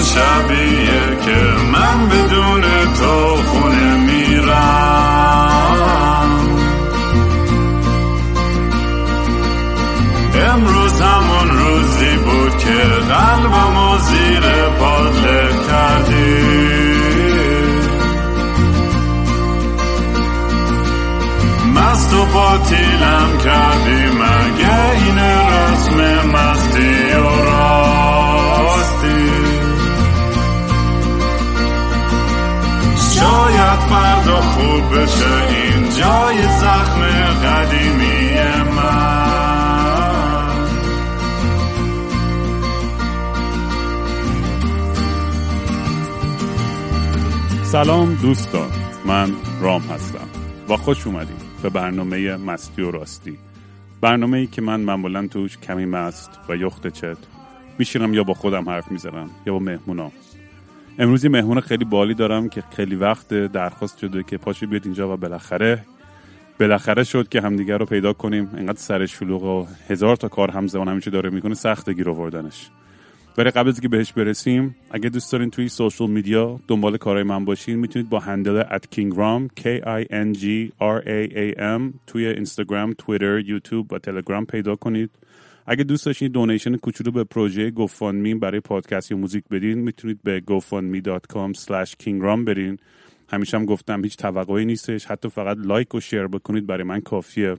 [0.00, 1.36] شبیه که
[1.72, 2.62] من بدون
[2.98, 3.27] تو
[34.92, 37.00] بشه این جای زخم
[37.44, 38.28] قدیمی
[38.76, 39.28] من.
[47.64, 48.70] سلام دوستان
[49.06, 50.28] من رام هستم
[50.68, 53.38] و خوش اومدیم به برنامه مستی و راستی.
[54.00, 57.16] برنامه ای که من معمولا توش کمی مست و یخت چت
[57.78, 60.10] میشینم یا با خودم حرف می‌زنم یا با مهمونا.
[61.00, 65.14] امروز یه مهمون خیلی بالی دارم که خیلی وقت درخواست شده که پاشو بیاد اینجا
[65.14, 65.84] و بالاخره
[66.60, 70.88] بالاخره شد که همدیگر رو پیدا کنیم انقدر سر شلوغ و هزار تا کار همزمان
[70.88, 72.70] همیشه داره می‌کنه سخت گیر آوردنش
[73.38, 77.44] ولی قبل از که بهش برسیم اگه دوست دارین توی سوشال میدیا دنبال کارهای من
[77.44, 80.44] باشین می‌تونید با هندل at kingram k i n g
[80.80, 85.10] r a a m توی اینستاگرام، توییتر، یوتیوب و تلگرام پیدا کنید.
[85.70, 90.42] اگه دوست داشتین دونیشن کوچولو به پروژه گوفاندمی برای پادکست یا موزیک بدین می‌تونید به
[90.50, 92.78] gofundme.com slash kingram برین.
[93.28, 95.06] همیشه هم گفتم هیچ توقعی نیستش.
[95.06, 97.56] حتی فقط like و share بکنید برای من کافیه.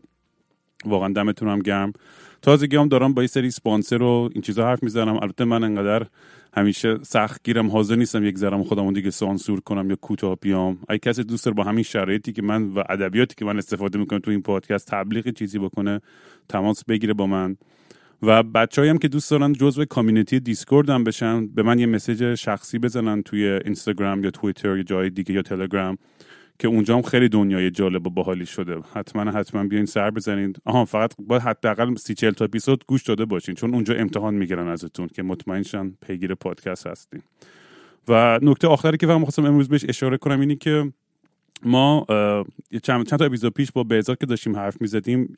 [0.85, 1.93] واقعا دمتون هم گرم.
[2.41, 5.19] تازگی هم دارم با یه سری سپانسر و این چیزا حرف می‌زنم.
[5.21, 6.07] البته من انقدر
[6.53, 10.79] همیشه سخت گیرم حاضر نیستم یک ذرم خودمو دیگه سانسور کنم یا کوتاه بیام.
[10.89, 14.19] اگه کسی دوست داره با همین شرایطی که من و ادبیاتی که من استفاده می‌کنم
[14.19, 16.01] تو این پادکست تبلیغ چیزی بکنه
[16.49, 17.57] تماس بگیره با من.
[18.23, 22.35] و بچه‌ای هم که دوست دارن جزو community دیسکورد هم بشن به من یه message
[22.35, 25.97] شخصی بزنن توی اینستاگرام یا توییتر یا جای دیگه یا تلگرام
[26.59, 28.77] که اونجا هم خیلی دنیای جالب و باحالی شده.
[28.93, 33.25] حتما حتما بیاین سر بزنید آها فقط باید حداقل سی چل تا اپیزود گوش داده
[33.25, 37.21] باشین چون اونجا امتحان می‌گیرن ازتون که مطمئن شن پیگیر پادکست هستین.
[38.07, 40.93] و نکته آخری که من خواستم امروز بهش اشاره کنم اینی که
[41.63, 42.05] ما
[42.83, 45.37] چند, تا اپیزود پیش با بهزاد که داشتیم حرف می‌زدیم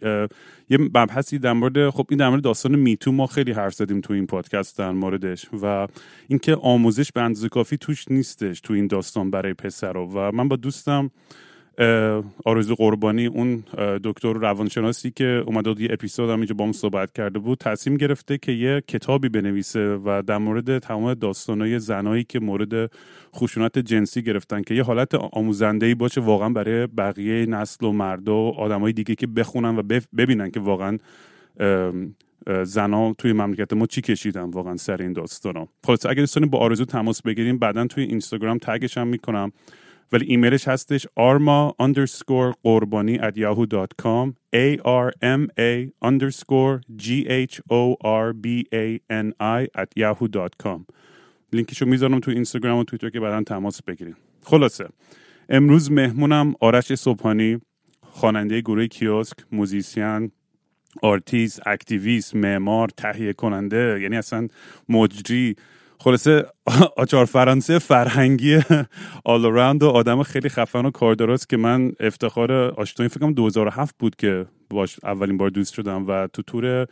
[0.70, 4.14] یه مبحثی در مورد خب این در مورد داستان میتو ما خیلی حرف زدیم تو
[4.14, 5.88] این پادکست در موردش و
[6.28, 10.56] اینکه آموزش به اندازه کافی توش نیستش تو این داستان برای پسر و من با
[10.56, 11.12] دوستم
[12.46, 13.64] آرزو قربانی اون
[14.04, 18.38] دکتر روانشناسی که اومده یه اپیزود هم اینجا با هم صحبت کرده بود تصمیم گرفته
[18.38, 22.92] که یه کتابی بنویسه و در مورد تمام داستانهای زنایی که مورد
[23.36, 28.30] خشونت جنسی گرفتن که یه حالت آموزنده ای باشه واقعا برای بقیه نسل و مرد
[28.30, 29.82] و آدمای دیگه که بخونن و
[30.18, 30.98] ببینن که واقعا
[32.64, 35.68] زنا توی مملکت ما چی کشیدن واقعا سر این داستانا.
[35.84, 39.52] خلاص اگه دوستان با آرزو تماس بگیریم بعدا توی اینستاگرام تگش هم می‌کنم.
[40.12, 47.62] ولی ایمیلش هستش arma underscore قربانی at yahoo.com a r m a underscore g h
[47.70, 50.86] o r b a n i at yahoo.com
[51.54, 54.88] لینکشو می‌ذارم تو اینستاگرام و تویتر که بعدا تماس بگیریم خلاصه
[55.50, 57.60] امروز مهمونم آرش صبحانی
[58.02, 60.32] خواننده گروه کیوسک musician
[61.02, 64.48] artist activist معمار تهیه کننده یعنی اصلا
[64.90, 65.56] مجری
[66.04, 66.46] خلاصه
[67.04, 68.60] آچار فرانسه فرهنگی
[69.26, 74.16] آل و آدم خیلی خفن و کاردراست که من افتخار آشنایی فکر کنم 2007 بود
[74.16, 76.88] که باش اولین بار دوست شدم و تو تور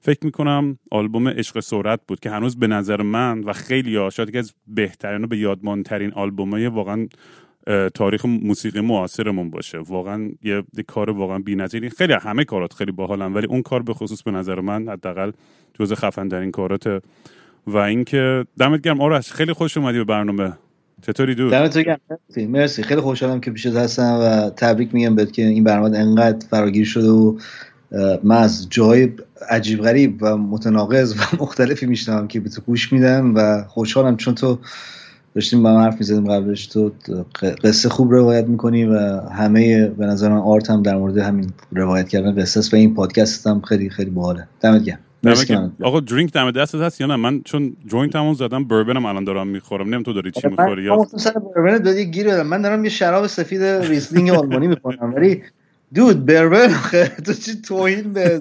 [0.00, 4.30] فکر می‌کنم آلبوم عشق سرعت بود که هنوز به نظر من و خیلی ها شاید
[4.30, 7.08] که از بهترین و به یادمانترین آلبوم های واقعا
[7.94, 9.78] تاریخ موسیقی معاصرمون باشه.
[9.78, 11.90] واقعا یه, کار واقعا بی‌نظیری.
[11.90, 15.32] خیلی همه کارات خیلی باحالن ولی اون کار به خصوص به نظر من حداقل
[15.80, 17.02] جزء خفن ترین کارات
[17.66, 19.00] و اینکه دمت گرم.
[19.00, 20.52] آرش خیلی خوش اومدی به برنامه.
[21.02, 22.00] چطوری دو دمت گرم.
[22.36, 26.86] مرسی خیلی خوشحالم که پیشت هستم و تبریک میگم بهت که این برنامه انقدر فراگیر
[26.86, 27.36] شده و
[28.22, 29.12] من از جای
[29.50, 34.34] عجیب غریب و متناقض و مختلفی میشنم که به تو گوش میدم و خوشحالم چون
[34.34, 34.58] تو
[35.34, 36.66] داشتیم با حرف می‌زدیم قبلش.
[36.66, 36.92] تو
[37.64, 42.08] قصه خوب روایت می‌کنی و همه به نظر من art هم در مورد همین روایت
[42.08, 44.48] کردن قصه و این پادکست هم خیلی خیلی باحاله.
[44.60, 44.98] دمت گرم.
[45.82, 49.46] آقا drink دم دستت هست یا نه؟ من چون joint مو زدم بربنم الان دارم
[49.46, 49.86] می‌خورم.
[49.88, 51.06] نمی‌دونم تو داری چی می‌خوری یا
[51.56, 55.42] بربن دادی گیر دادم من دارم یه شراب سفید Riesling آلمانی می‌کنم ولی
[55.94, 56.68] dude bourbon
[57.26, 58.40] تو چی توهین به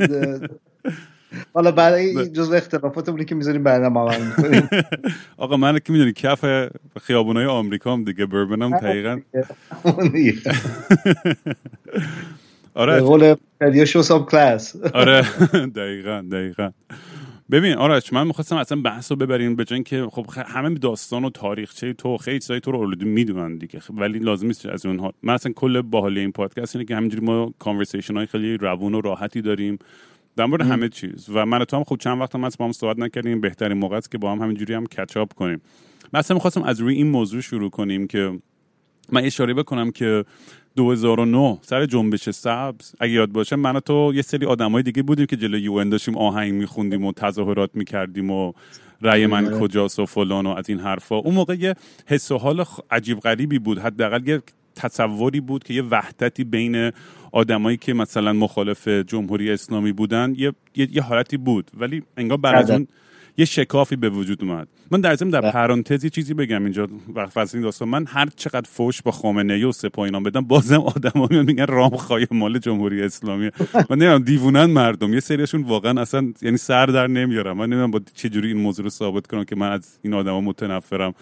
[1.54, 4.70] حالا بعد این جزء اختلافاتمونه که می‌ذاریم بعدا ما می‌کنیم
[5.38, 6.46] آقا من که می‌دونی کف
[7.02, 9.20] خیابونای آمریکا هم دیگه بربنم دقیقاً.
[12.76, 13.00] آره.
[13.00, 13.36] قول
[13.86, 14.76] شو کلاس.
[14.94, 15.22] آره.
[15.76, 16.72] دقیقا دقیقا.
[17.52, 21.94] ببین آرش من می‌خواستم اصلا بحث رو ببریم به که خب همه داستان و تاریخچه
[21.94, 23.80] تو خیلی چیزای تو رو اولدی می‌دونن دیگه.
[23.80, 25.14] خب ولی لازم نیست از اونها.
[25.24, 29.02] من اصلا کل باحالی این پادکست اینه که همینجوری ما کانورسیشن های خیلی روون و
[29.02, 29.80] راحتی داریم
[30.36, 31.30] در مورد همه چیز.
[31.34, 33.42] و من تو هم خب چند وقت هم از با هم صحبت نکردیم.
[33.42, 35.62] بهترین موقع است که با هم همینجوری هم کچاپ کنیم.
[36.14, 38.40] من اصلا می‌خواستم از روی این موضوع شروع کنیم که
[39.12, 40.26] من اشاره بکنم که
[40.76, 42.96] 2009 سر جنبش سبز.
[43.00, 46.18] اگه یاد باشه من و تو یه سری آدمای دیگه بودیم که جلوی یو داشتیم
[46.18, 48.54] آهنگ میخوندیم و تظاهرات می‌کردیم و
[49.02, 49.60] رأی من آره.
[49.60, 51.16] کجاست و فلان و از این حرفا.
[51.16, 51.76] اون موقع یه
[52.06, 53.80] حس و حال عجیب غریبی بود.
[53.80, 54.42] حداقل یه
[54.76, 56.92] تصوری بود که یه وحدتی بین
[57.32, 61.72] آدمایی که مثلا مخالف جمهوری اسلامی بودن یه, یه،, حالتی بود.
[61.78, 62.88] ولی انگار بعد از اون
[63.38, 64.68] یه شکافی به وجود اومد.
[64.92, 65.52] من در ضمن در.
[65.52, 69.72] پرانتزی چیزی بگم اینجا وقت این داستان من هر چقدر فوش با خامنه ای و
[69.72, 73.50] سپاه اینا بدم بازم آدما میان میگن رام خای مال جمهوری اسلامی.
[73.90, 75.14] من نمی‌دونم دیوونن مردم.
[75.14, 77.58] یه سریشون واقعا اصلا یعنی سر در نمیارم.
[77.58, 80.42] من نمی‌دونم با چه جوری این موضوع رو ثابت کنم که من از این آدما
[80.42, 81.14] متنفرم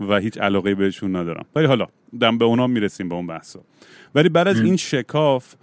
[0.00, 1.44] و هیچ علاقه بهشون ندارم.
[1.54, 1.86] ولی حالا
[2.20, 3.60] دم به اونا می‌رسیم به اون بحثا.
[4.14, 5.54] ولی بعد از این شکاف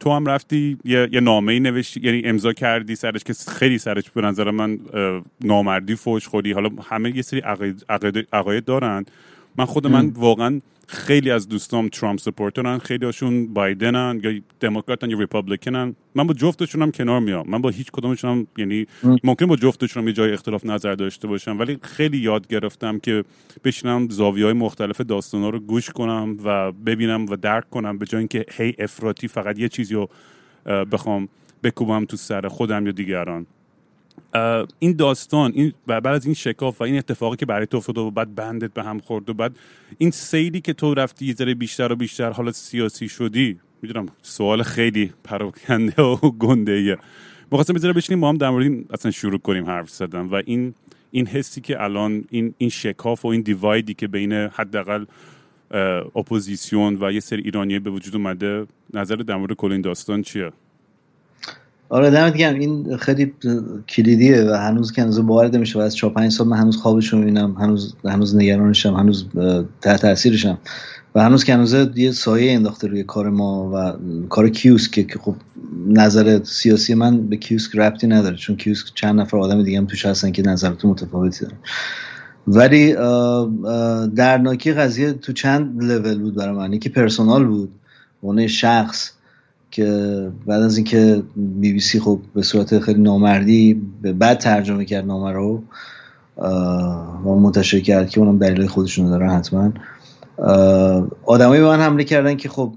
[0.00, 4.10] تو هم رفتی یه, یه نامه ای نوشتی یعنی امضا کردی سرش که خیلی سرش
[4.10, 4.78] به نظر من
[5.40, 7.40] نامردی فوش خودی حالا همه یه سری
[8.32, 9.04] عقاید دارن.
[9.56, 15.18] من خود من واقعا خیلی از دوستام ترامپ سپورترن خیلی هاشون بایدنن یا دموکراتن یا
[15.18, 15.96] ریپابلیکنن.
[16.14, 17.44] من با جفتشون هم کنار میام.
[17.48, 18.86] من با هیچ کدومشون هم یعنی
[19.24, 23.24] ممکن با جفتشون یه جای اختلاف نظر داشته باشم ولی خیلی یاد گرفتم که
[23.64, 28.18] بشینم زاویه های مختلف داستانا رو گوش کنم و ببینم و درک کنم به جای
[28.18, 30.08] اینکه هی افراطی فقط یه چیزی رو
[30.66, 31.28] بخوام
[31.62, 33.46] بکوبم تو سر خودم یا دیگران.
[34.78, 38.10] این داستان این بعد از این شکاف و این اتفاقی که برای تو افتاد و
[38.10, 39.56] بعد بندت به هم خورد و بعد
[39.98, 44.62] این سیلی که تو رفتی یه ذره بیشتر و بیشتر حالا سیاسی شدی می‌دونم سوال
[44.62, 46.96] خیلی پراکنده و گنده ایه
[47.50, 50.74] می‌خواستم بذاره بشینیم ما هم در مورد اصلا شروع کنیم حرف زدن و این
[51.10, 55.04] این حسی که الان این این شکاف و این دیوایدی که بین حداقل
[56.16, 60.52] اپوزیسیون و یه سری ایرانی به وجود اومده نظر در مورد کل این داستان چیه؟
[61.90, 62.58] آره دمت گرم.
[62.58, 63.32] این خیلی
[63.88, 67.12] کلیدیه و هنوز که هنوز باورد میشه و از 4 5 سال من هنوز خوابش
[67.12, 69.26] رو می‌بینم هنوز هنوز نگرانشم هنوز
[69.82, 70.58] تحت تاثیرشم.
[71.14, 73.92] و هنوز که هنوز یه سایه انداخته روی کار ما و
[74.28, 75.34] کار کیوسک که خب
[75.86, 80.06] نظر سیاسی من به کیوسک ربطی نداره چون کیوسک چند نفر آدم دیگه هم توش
[80.06, 81.58] هستن که نظرات متفاوتی دارن.
[82.46, 82.92] ولی
[84.14, 87.70] درناکی قضیه تو چند لول بود برای من؟ یکی پرسونال بود
[88.20, 89.12] اون شخص.
[89.70, 94.84] که بعد از اینکه بی بی سی خب به صورت خیلی نامردی به بعد ترجمه
[94.84, 95.62] کرد نامه رو
[97.24, 99.72] و منتشر کرد که اونم دلیل خودشون دارن حتما.
[101.26, 102.72] آدمایی به من حمله کردن که خب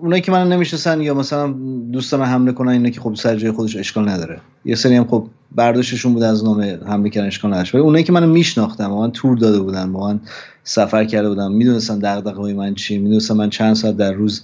[0.00, 1.54] اونایی که منو نمی‌شناسن یا مثلا
[1.92, 4.40] دوستان حمله کنن اینا که خب سر جای خودش اشکال نداره.
[4.64, 7.74] یه سری هم خب برداشتشون بود از نامه حمله کردن اشکال نداشت.
[7.74, 10.20] ولی اونایی که منو میشناختن با من تور داده بودن با من
[10.64, 14.42] سفر کرده بودن می‌دونستن دغدغه‌های من چی می‌دونستن من چند ساعت در روز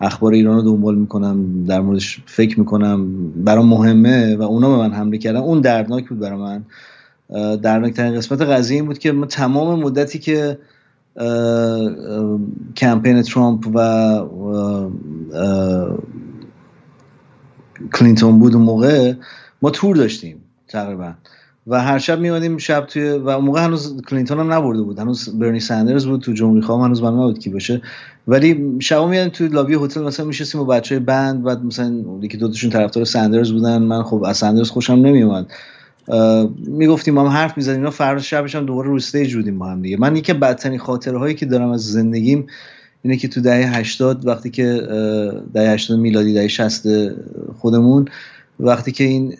[0.00, 3.30] اخبار ایران رو دنبال می‌کنم در موردش فکر می‌کنم.
[3.44, 5.40] برام مهمه و اونا به من حمله کردن.
[5.40, 6.64] اون دردناک بود برای من.
[7.56, 10.58] دردناکترین قسمت قضیه این بود که ما تمام مدتی که
[12.76, 13.80] کمپین ترامپ و
[17.94, 19.12] کلینتون بود اون موقع
[19.62, 20.36] ما تور داشتیم
[20.68, 21.14] تقریبا.
[21.66, 24.98] و هر شب میومدیم شب توی و اون موقع هنوز کلینتون هم نبرده بود.
[24.98, 27.82] هنوز برنی سندرز بود تو جمهوری خواه هنوز معلوم نبود کی باشه.
[28.28, 32.48] ولی شب میادیم توی لابی هتل مثلا میشستیم و بچه band و مثلا یکی دو
[32.48, 33.82] تاشون طرفدار سندرز بودن.
[33.82, 35.46] من خب از سندرز خوشم نمیومد
[36.66, 39.82] می‌گفتیم ما هم حرف می‌زدیم اینا فردا شبش هم دوباره رو stage بودیم با هم
[39.82, 39.96] دیگه.
[39.96, 42.46] من یکی بدترین خاطره هایی که دارم از زندگیم
[43.02, 44.82] اینه که تو دهه 80 وقتی که
[45.54, 46.86] دهه 80 میلادی دهه 60
[47.58, 48.04] خودمون
[48.60, 49.34] وقتی که این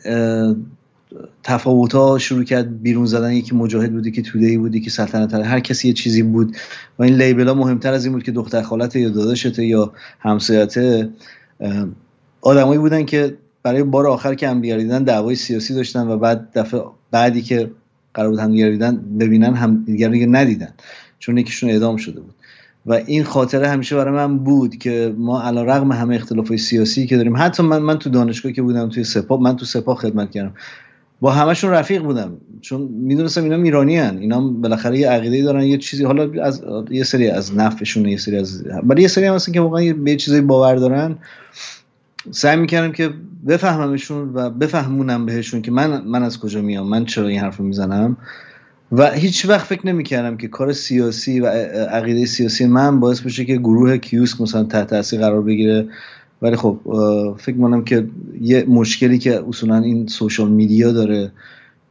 [1.42, 5.34] تفاوت ها شروع کرد بیرون زدن یکی مجاهد بودی که توده ای بودی که سلطنت
[5.34, 6.56] هر کسی یه چیزی بود.
[6.98, 11.08] و این لیبل ها مهمتر از این بود که دختر خالت یا داداشته یا همسایته
[12.40, 16.82] آدمایی بودن که برای بار آخر که هم دیدن دعوای سیاسی داشتن و بعد دفعه
[17.10, 17.70] بعدی که
[18.14, 20.74] قرار بود هم دیدن ببینن هم دیگر ندیدن.
[21.18, 22.34] چون یکیشون اعدام شده بود.
[22.86, 27.16] و این خاطره همیشه برای من بود که ما علا رغم همه اختلاف سیاسی که
[27.16, 27.36] داریم.
[27.36, 30.54] حتی من من تو دانشگاه که بودم توی سپاه من تو سپاه خدمت کردم.
[31.20, 32.36] با همشون رفیق بودم.
[32.60, 34.18] چون می‌دونستم اینا ایرانی هن.
[34.18, 36.04] اینا بالاخره یه عقیده دارن یه چیزی.
[36.04, 39.60] حالا از یه سری از نفعشون یه سری از ولی یه سری هم هستن که
[39.60, 41.18] واقعا به چیزی باور دارن.
[42.30, 43.10] سعی می‌کردم که
[43.48, 48.16] بفهممشون و بفهمونم بهشون که من من از کجا میام من چرا این حرف می‌زنم.
[48.92, 51.46] و هیچ وقت فکر نمی‌کردم که کار سیاسی و
[51.90, 55.86] عقیده سیاسی من باعث بشه که گروه کیوسک مثلا تحت تاثیر قرار بگیره.
[56.42, 56.78] ولی خب
[57.38, 58.06] فکر کنم که
[58.40, 61.32] یه مشکلی که اصولا این سوشال میدیا داره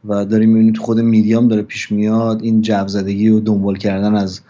[0.04, 4.14] و داریم می‌بینیم تو خود میدیام داره پیش میاد این جو زدگی و دنبال کردن
[4.14, 4.40] از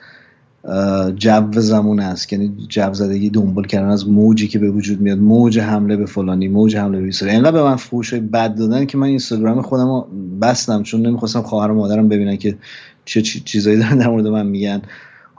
[1.17, 2.33] جو زمون است.
[2.33, 5.19] یعنی جو زدگی دنبال کردن از موجی که به وجود میاد.
[5.19, 8.99] موج حمله به فلانی موج حمله به بیساری اینقدر به من فوش بد دادن که
[8.99, 10.07] من اینستاگرام خودم رو
[10.43, 12.57] بستم چون نمی‌خواستم خواهر و مادرم ببینن که
[13.05, 14.83] چه چیزایی دارن در مورد من میگن.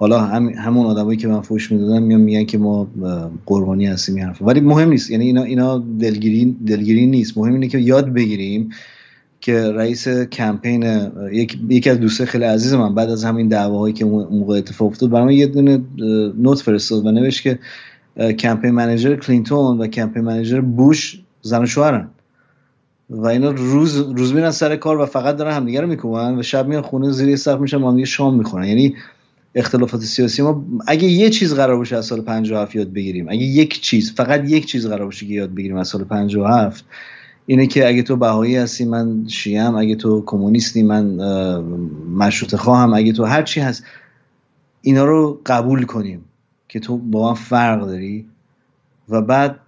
[0.02, 2.88] حالا هم همون آدمایی که من فوش می‌دادن میان میگن که ما
[3.46, 5.12] قربانی هستیم این ولی مهم نیست.
[5.12, 7.38] یعنی اینا اینا دلگیری دلگیری نیست.
[7.38, 8.70] مهم اینه که یاد بگیریم
[9.42, 14.06] که رئیس کمپین یک یکی از دوستای خیلی عزیز من بعد از همین دعواهایی که
[14.06, 15.82] موقع اتفاق افتاد برام یه دونه
[16.38, 17.60] نوت فرستاد و نوشت که
[18.34, 22.08] کمپین منیجر کلینتون و کمپین منیجر بوش زن و شوهرن.
[23.10, 26.68] و اینا روز روز میرن سر کار و فقط دارن همدیگه رو میکوبن و شب
[26.68, 28.68] میان خونه زیر سقف میشن با هم شام می‌خورن.
[28.68, 28.96] یعنی
[29.56, 33.82] اختلافات سیاسی ما اگه یه چیز قرار باشه از سال 57 یاد بگیریم اگه یک
[33.82, 36.86] چیز فقط یک چیز قرار باشه که یاد بگیریم از سال 57
[37.46, 41.06] اینه که اگه تو بهایی هستی من شیعم اگه تو کمونیستی من
[42.16, 43.84] مشروط خواهم اگه تو هر چی هست
[44.82, 46.26] اینا رو قبول کنیم
[46.68, 48.26] که تو با من فرق داری.
[49.10, 49.60] و بعد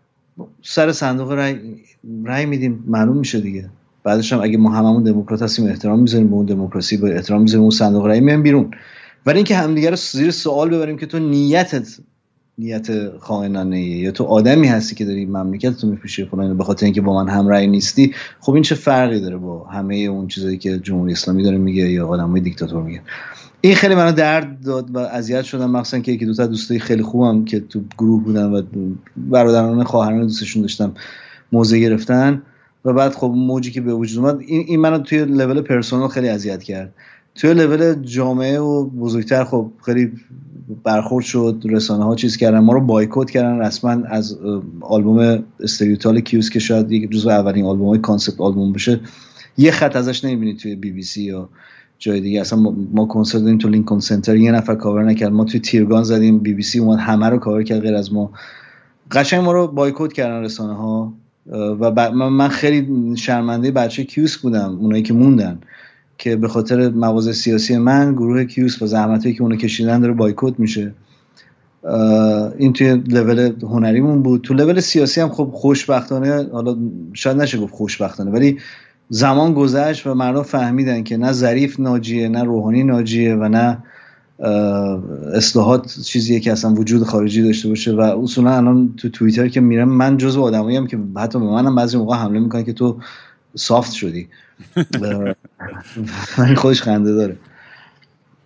[0.62, 1.56] سر صندوق رای,
[2.26, 3.70] رای میدیم معلوم میشه دیگه.
[4.04, 7.62] بعدش هم اگه ما هممون دموکرات هستیم احترام می‌ذاریم به اون دموکراسی با احترام می‌ذاریم
[7.62, 8.72] اون صندوق رای میایم بیرون.
[9.26, 11.88] ولی اینکه همدیگه رو زیر سوال ببریم که تو نیتت
[12.58, 17.02] نیت خائنانه یا تو آدمی هستی که داری مملکت تو میپوشی فلان به خاطر اینکه
[17.02, 21.12] با من همراه نیستی خب این چه فرقی داره با همه اون چیزایی که جمهوری
[21.12, 23.02] اسلامی داره میگه یا آدمای دیکتاتور میگه؟
[23.62, 27.04] این خیلی منو درد داد و اذیت شدم مخصوصا که یکی دو تا دوستای خیلی
[27.04, 28.62] خوبم که تو گروه بودن و
[29.18, 30.94] برادران خواهران دوستشون داشتم
[31.52, 32.42] موزه گرفتن.
[32.86, 36.64] و بعد خب موجی که به وجود اومد این منو توی level personal خیلی اذیت
[36.64, 36.94] کرد.
[37.36, 40.12] توی لول جامعه و بزرگتر خب خیلی
[40.84, 44.38] برخورد شد رسانه ها چیز کردن ما رو بایکوت کردن رسما از
[44.82, 49.00] آلبوم Stereotypical کیوسک که شاید یک جزو اولین آلبوم های concept album بشه.
[49.58, 51.50] یه خط ازش نمی‌بینید توی بی بی سی یا
[52.00, 52.42] جای دیگه.
[52.42, 52.60] اصلا
[52.94, 54.36] ما کنسرت دادیم تو لینکن سنتر.
[54.36, 55.32] یه نفر کاور نکرد.
[55.32, 56.40] ما توی تیرگان زدیم.
[56.40, 58.32] بی بی سی اومد همه رو کاور کرد غیر از ما.
[59.12, 61.14] قشنگ ما رو بایکوت کردن رسانه ها
[61.52, 64.78] و من خیلی شرمنده بچه کیوس بودم.
[64.80, 65.60] اونایی که موندن.
[66.24, 70.60] که به خاطر مواضع سیاسی من گروه کیوس و زحمتی که اونو کشیدن داره بایکوت
[70.60, 70.94] میشه.
[72.58, 74.42] این توی لول هنریمون بود.
[74.42, 76.78] تو لول سیاسی هم خب خوشبختانه حالا
[77.14, 78.58] شاید نشه گفت خوشبختانه ولی
[79.10, 83.78] زمان گذشت و مردم فهمیدن که نه ظریف ناجیه نه روحانی ناجیه و نه
[85.34, 87.92] اصلاحات چیزیه که اصلا وجود خارجی داشته باشه.
[87.92, 91.76] و اصولا الان تو توییتر که میرم من جزو آدمایی هم که حتی به منم
[91.76, 92.98] بعضی موقع حمله می‌کنن که تو
[93.56, 94.30] سافت شدی.
[96.38, 97.38] من خودش خنده داره.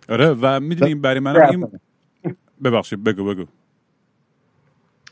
[0.10, 1.68] آره و می‌دونیم برای من این
[2.64, 3.46] ببخشید بگو بگو.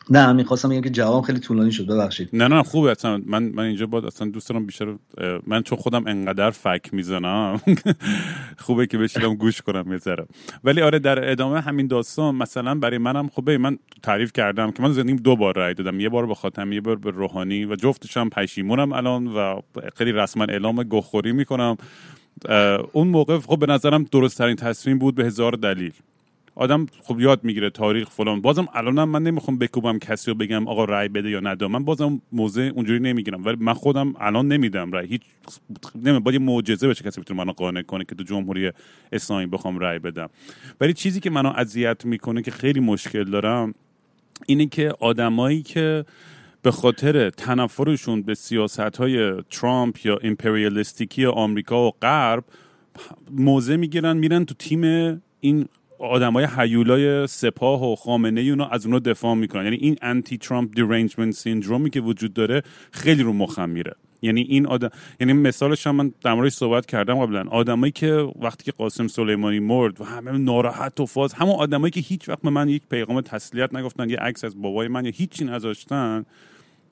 [0.10, 2.30] نه من خواستم بگم که جواب خیلی طولانی شد ببخشید.
[2.34, 2.92] نه نه خوبه.
[2.92, 4.96] اصلا من من اینجا باید اصلا دوست دارم بیشتر
[5.48, 7.62] من چون خودم انقدر فک می‌زنم
[8.58, 10.16] خوبه که بشینم گوش کنم یه
[10.64, 13.58] ولی آره در ادامه همین داستان مثلا برای منم خوبه.
[13.58, 16.00] من تعریف کردم که من زندگیم دو بار رای دادم.
[16.00, 19.62] یه بار به خاتمی یه بار به روحانی و جفتش هم پشیمونم الان و
[19.96, 21.78] خیلی رسما اعلام گخوری می‌کنم.
[22.92, 25.94] اون موقع خب به نظرم درست ترین تصمیم بود به هزار دلیل.
[26.56, 28.42] آدم خب یاد می‌گیره تاریخ فلان.
[28.42, 31.68] بازم الانم من نمی‌خوام بکوبم کسی رو بگم آقا رای بده یا نده.
[31.68, 33.46] من بازم موضع اونجوری نمی‌گیرم.
[33.46, 35.22] ولی من خودم الان نمیدم رای هیچ
[35.96, 38.72] نمی باید معجزه بشه کسی بتونه منو قانع کنه که تو جمهوری
[39.12, 40.30] اسلامی بخوام رای بدم.
[40.82, 43.74] ولی چیزی که منو اذیت می‌کنه که خیلی مشکل دارم
[44.46, 46.06] اینه که آدمایی که
[46.62, 52.44] به خاطر تنفرشون به سیاست های ترامپ یا امپریالیستیکی آمریکا و غرب
[53.32, 55.66] موضع می‌گیرن میرن تو تیم این
[56.00, 59.64] آدمای حیولای سپاه و خامنه ای اونا از اونا دفاع می‌کنن.
[59.64, 62.62] یعنی این انتی ترامپ دیرنجمنت سیندرومی که وجود داره
[62.92, 63.96] خیلی رو مخم میره.
[64.22, 67.44] یعنی این آدم یعنی مثالش هم من در موردش صحبت کردم قبلا.
[67.50, 72.00] آدمایی که وقتی که قاسم سلیمانی مرد و همه ناراحت و فاز همون آدمایی که
[72.00, 75.46] هیچ وقت به من یک پیغام تسلیت نگفتن یه عکس از بابای من یا هیچی
[75.46, 76.26] نذاشتن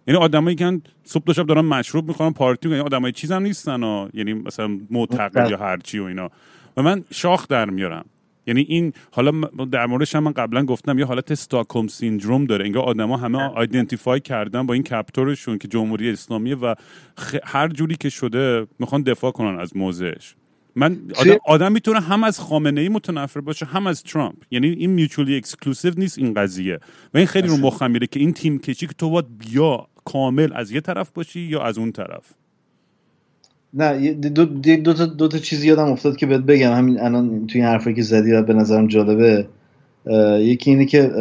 [0.07, 4.09] یعنی آدمایی که صبح شب دارن مشروب می‌خورن پارتی یعنی آدمای چیزم نیستن ها.
[4.13, 6.29] یعنی مثلا معتقد یا هرچی و اینا.
[6.77, 8.05] و من شاخ در میارم.
[8.47, 9.31] یعنی این حالا
[9.71, 12.65] در موردش هم من قبلا گفتم یه حالت استاکوم سیندروم داره.
[12.65, 16.75] انگار آدما همه آیدنتیفای کردن با این کپتورشون که جمهوری اسلامی و
[17.43, 20.35] هر جوری که شده می‌خوان دفاع کنن از موضعش.
[20.75, 24.35] من آدم, آدم می‌تونه هم از خامنه ای متنفر باشه هم از ترامپ.
[24.51, 26.79] یعنی این mutually exclusive نیست این قضیه.
[27.13, 30.53] و این خیلی رو مخم میره که این تیم کشی که تو باید بیا کامل
[30.55, 32.33] از یه طرف باشی یا از اون طرف.
[33.73, 36.73] نه دو, دو, تا, دو تا چیزی یادم افتاد که بهت بگم.
[36.73, 39.47] همین الان توی این حرفی که زدی به نظرم جالبه.
[40.39, 41.11] یکی اینه که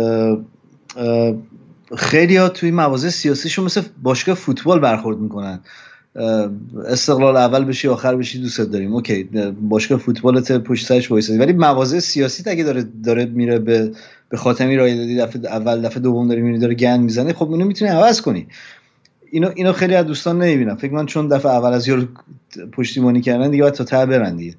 [1.97, 5.61] خیلی ها توی مواضع سیاسیشون مثل باشگاه فوتبال برخورد می‌کنن.
[6.87, 8.95] استقلال اول بشی آخر بشی دوست داریم.
[8.95, 9.29] اوکی
[9.63, 11.39] باشگاه فوتبالت پشت سرش وایسادی.
[11.39, 13.93] ولی مواضع سیاسی اگه داره داره میره به
[14.29, 17.65] به خاتمی رای دادی دفعه اول دفعه دوم داری میری داره گند می‌زنه خب اینو
[17.65, 18.47] می‌تونی عوض کنی.
[19.33, 20.77] اینو اینو خیلی از دوستان نمی‌بینم.
[20.77, 22.07] فکر من چون دفعه اول از یارو
[22.73, 24.55] پشتیبانی کردن دیگه باید تا ته برن دیگه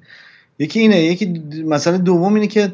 [0.58, 2.72] یکی اینه یکی مثلا دوم اینه که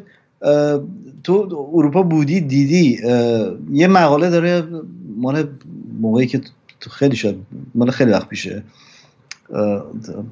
[1.25, 2.99] تو اروپا بودی دیدی
[3.73, 4.65] یه مقاله داره
[5.17, 5.49] مال
[6.01, 6.41] موقعی که
[6.81, 7.39] تو خیلی شد
[7.75, 8.63] مال خیلی وقت پیشه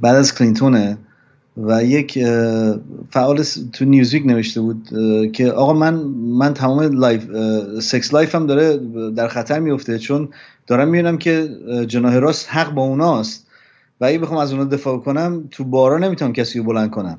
[0.00, 0.98] بعد از کلینتونه.
[1.62, 2.18] و یک
[3.10, 4.88] فعال تو نیوزویک نوشته بود
[5.32, 7.26] که آقا من من تمام لایف
[7.80, 8.80] سکس لایف هم داره
[9.16, 10.28] در خطر میفته چون
[10.66, 11.48] دارم می‌بینم که
[11.86, 13.46] جناه راست حق با اوناست.
[14.00, 17.18] و اگه بخوام از اونا دفاع کنم تو بارا نمی‌تونم کسی رو بلند کنم.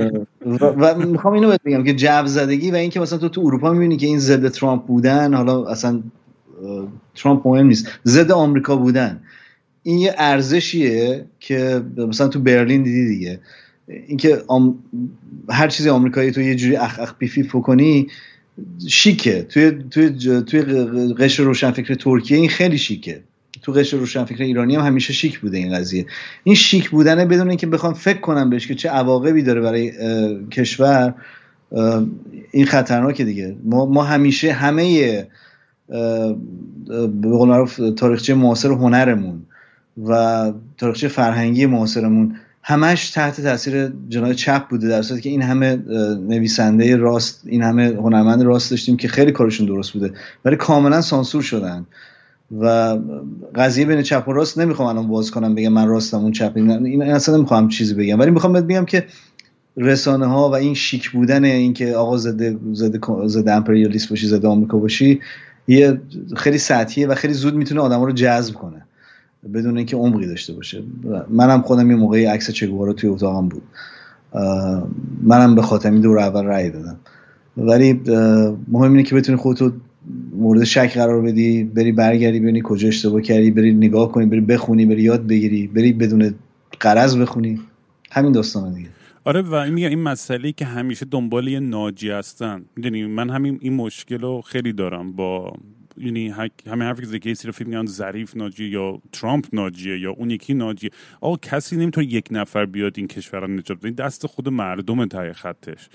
[0.60, 3.96] و, می‌خوام اینو بهت بگم که جو زدگی و اینکه مثلا تو تو اروپا می‌بینی
[3.96, 6.00] که این ضد ترامپ بودن حالا اصلا
[7.14, 7.86] ترامپ مهم نیست.
[8.06, 9.20] ضد آمریکا بودن.
[9.86, 13.40] این یه ارزشیه که مثلا تو برلین دیدی دیگه.
[14.06, 14.42] اینکه
[15.50, 18.06] هر چیزی آمریکایی تو یه جوری اخ اخ بیفی کنی
[18.88, 19.42] شیکه.
[19.42, 20.10] توی توی
[20.42, 20.62] توی
[21.18, 23.20] قشر روشنفکر ترکیه این خیلی شیکه.
[23.62, 26.06] تو قشر روشنفکر ایرانی هم همیشه شیک بوده این قضیه.
[26.44, 29.92] این شیک بودنه بدون اینکه بخوام فکر کنم بهش که چه عواقبی داره برای
[30.50, 31.14] کشور.
[32.50, 33.56] این خطرناکه دیگه.
[33.64, 35.26] ما, ما همیشه همه
[35.88, 39.42] به قول معروف تاریخچه معاصر هنرمون.
[40.04, 45.76] و تاریخچه فرهنگی معاصرمون همش تحت تاثیر جناه چپ بوده در صورتی که این همه
[46.28, 50.12] نویسنده راست این همه هنرمند راست داشتیم که خیلی کارشون درست بوده
[50.44, 51.86] ولی کاملا سانسور شدن.
[52.60, 52.98] و
[53.54, 56.52] قضیه بین چپ و راست نمی‌خوام الان باز کنم بگم من راستم اون چپ.
[56.56, 58.18] این اصلا نمی‌خوام چیزی بگم.
[58.18, 59.06] ولی می‌خوام بگم که
[59.76, 64.78] رسانه ها و این شیک بودن اینکه آقا زده زده زده امپریالیست باشی زده آمریکا
[64.78, 65.20] باشی
[65.68, 66.00] یه
[66.36, 68.86] خیلی سطحیه و خیلی زود می‌تونه آدم رو جذب کنه.
[69.54, 70.82] بدون اینکه عمقی داشته باشه.
[71.30, 73.62] منم خودم یه موقعی عکس چگوارا توی اتاقم بود.
[75.22, 76.96] منم به خاتمی دور اول رأی دادم.
[77.56, 77.92] ولی
[78.68, 79.72] مهم اینه که بتونی خودتو
[80.36, 84.86] مورد شک قرار بدی بری برگردی ببینی کجا اشتباه کردی بری نگاه کنی بری بخونی
[84.86, 86.34] بری یاد بگیری بری بدون
[86.80, 87.60] قرض بخونی.
[88.10, 88.88] همین داستانه دیگه.
[89.24, 92.64] آره و این میگم این مسئله که همیشه دنبال یه ناجی هستن.
[92.76, 95.52] می‌دونی من همین این مشکل رو خیلی دارم با
[95.98, 96.34] یعنی
[96.68, 100.54] همه حرفی که کسی رو فکر میگن ظریف ناجی یا ترامپ ناجیه یا اون یکی
[100.54, 100.90] ناجیه.
[101.20, 103.90] آقا کسی نمی‌تونه یک نفر بیاد این کشور رو نجات بده.
[103.90, 105.88] دست خود مردم تای خطش.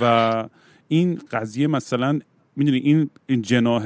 [0.00, 0.44] و
[0.88, 2.20] این قضیه مثلا
[2.56, 3.84] می‌دونی این این جناه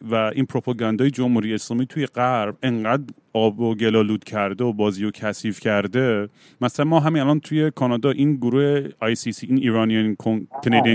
[0.00, 5.10] و این پروپاگاندای جمهوری اسلامی توی غرب انقدر آب و گلالود کرده و بازی و
[5.10, 6.28] کثیف کرده.
[6.60, 10.16] مثلا ما همین الان توی کانادا این گروه ICC این ایرانیان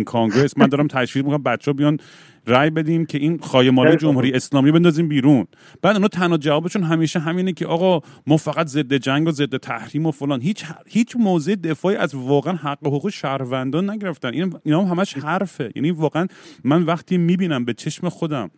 [0.06, 2.00] کانگرس من دارم تشویق می‌کنم بچه بیان
[2.48, 5.48] رای بدیم که این خایمالی جمهوری اسلامی بندازیم بیرون.
[5.82, 10.06] بعد اونا تنها جوابشون همیشه همینه که آقا ما فقط ضد جنگ و ضد تحریم
[10.06, 10.42] و فلان.
[10.42, 14.34] هیچ هیچ موضع دفاعی از واقعا حق و حقوق شهروندان نگرفتن.
[14.34, 15.72] این اینا هم همش حرفه.
[15.76, 16.28] یعنی واقعا
[16.64, 18.52] من وقتی می‌بینم به چشم خودم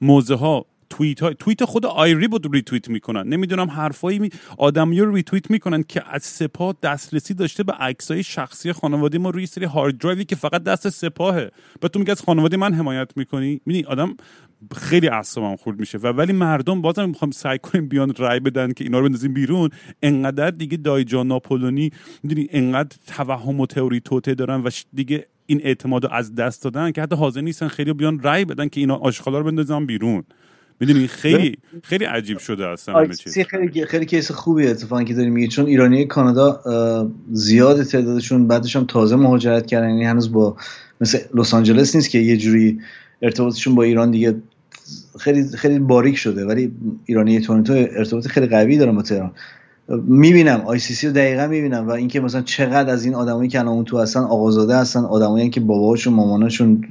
[0.00, 3.28] موزه ها توییت های توییت خود آیری بود ریتویت می‌کنن.
[3.28, 4.30] نمی‌دونم حرفایی می...
[4.58, 7.74] آدمی رو ریتویت می‌کنن که از سپاه دسترسی داشته به
[8.10, 11.50] های شخصی خانواده ما روی سری هارد درایوی که فقط دست سپاهه.
[11.80, 14.16] بعد تو میگه از خانواده من حمایت می‌کنی؟ می‌دونی آدم
[14.76, 15.98] خیلی اعصابم خورد میشه.
[15.98, 19.70] و ولی مردم بازم می‌خوام سعی کنیم بیان رای بدن که اینا رو بندازیم بیرون.
[20.02, 21.90] انقدر دیگه دایی جان ناپلئونی
[22.22, 26.92] می‌دونی انقدر توهم و تئوری توته دارن و دیگه این اعتماد رو از دست دادن
[26.92, 30.24] که حتی حاضر نیستن خیلی بیان رای بدن که اینا آشغالا رو بندازن بیرون.
[30.80, 33.38] می‌دونی خیلی خیلی عجیب شده اصلا همه چیز.
[33.38, 36.60] خیلی خیلی کیس خوبی اتفاقی که داری میگی چون ایرانی کانادا
[37.32, 39.88] زیاد تعدادشون بعدش هم تازه مهاجرت کردن.
[39.88, 40.56] یعنی هنوز با
[41.00, 42.80] مثل لس آنجلس نیست که یه جوری
[43.22, 44.34] ارتباطشون با ایران دیگه
[45.20, 46.44] خیلی خیلی باریک شده.
[46.44, 46.72] ولی
[47.04, 49.30] ایرانی تورنتو ارتباط خیلی قوی دارن با تهران.
[49.88, 50.60] می‌بینم.
[50.66, 51.88] آی سی سی رو دقیقا می‌بینم.
[51.88, 55.60] و اینکه مثلا چقدر از این آدمایی که الان تو هستن آقازاده هستن آدمایی که
[55.60, 56.84] باباشون ماماناشون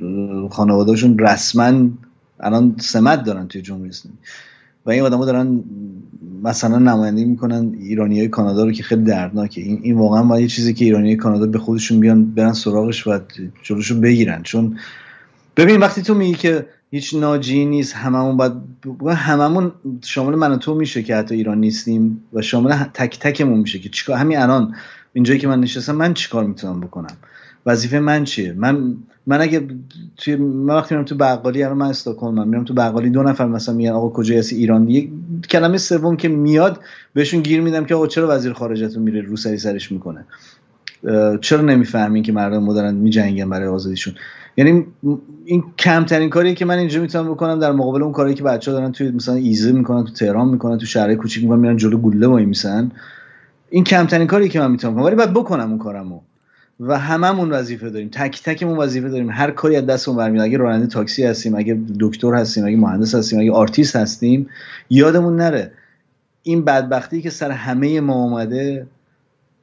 [0.51, 1.89] خانوادهشون رسما
[2.39, 4.17] الان سمت دارن توی جمهوری اسلامی.
[4.85, 5.63] و این آدما دارن
[6.43, 9.61] مثلا نمایندگی می‌کنن ایرانی های کانادا رو که خیلی دردناکه.
[9.61, 13.19] این, این واقعا باید یه چیزی که ایرانی کانادا به خودشون بیان برن سراغش و
[13.63, 14.43] جلوشو بگیرن.
[14.43, 14.79] چون
[15.57, 18.53] ببین وقتی تو میگی که هیچ ناجی نیست هممون باید
[19.17, 19.71] هممون
[20.01, 23.89] شامل من و تو میشه که حتی ایران نیستیم و شامل تک تکمون میشه که
[23.89, 24.75] چیکار؟ همین الان
[25.13, 27.17] اینجایی که من نشستم من چیکار می‌تونم بکنم؟
[27.67, 29.67] وظیفه من چیه؟ من من اگه
[30.17, 33.75] توی من وقتی میرم تو بقالی الان من استکهلم میرم تو بقالی دو نفر مثلا
[33.75, 35.09] میگن آقا کجای هستی ایران؟ یک
[35.49, 36.79] کلمه سوم که میاد
[37.13, 40.25] بهشون گیر میدم که آقا چرا وزیر خارجتون میره رو سری سرش می‌کنه؟
[41.41, 44.13] چرا نمی‌فهمین که مردم ما دارن میجنگن برای آزادیشون؟
[44.57, 44.85] یعنی
[45.45, 48.77] این کمترین کاریه که من اینجا می‌تونم بکنم در مقابل اون کاری که بچه ها
[48.77, 52.27] دارن توی مثلا ایذه می‌کنن تو تهران می‌کنن تو شهرهای کوچیک می‌کنن میرن جلو گوله
[52.27, 52.91] وایمیسن.
[53.69, 55.03] این کمترین کاری که من می‌تونم کنم.
[55.03, 56.19] ولی باید بکنم اون کارمو.
[56.79, 58.09] و هممون وظیفه داریم.
[58.11, 59.29] تک تکمون وظیفه داریم.
[59.29, 63.39] هر کاری از دستمون برمیاد اگه راننده تاکسی هستیم اگه دکتر هستیم اگه مهندس هستیم
[63.39, 64.49] اگه آرتیست هستیم
[64.89, 65.71] یادمون نره.
[66.43, 68.87] این بدبختی که سر همه ما اومده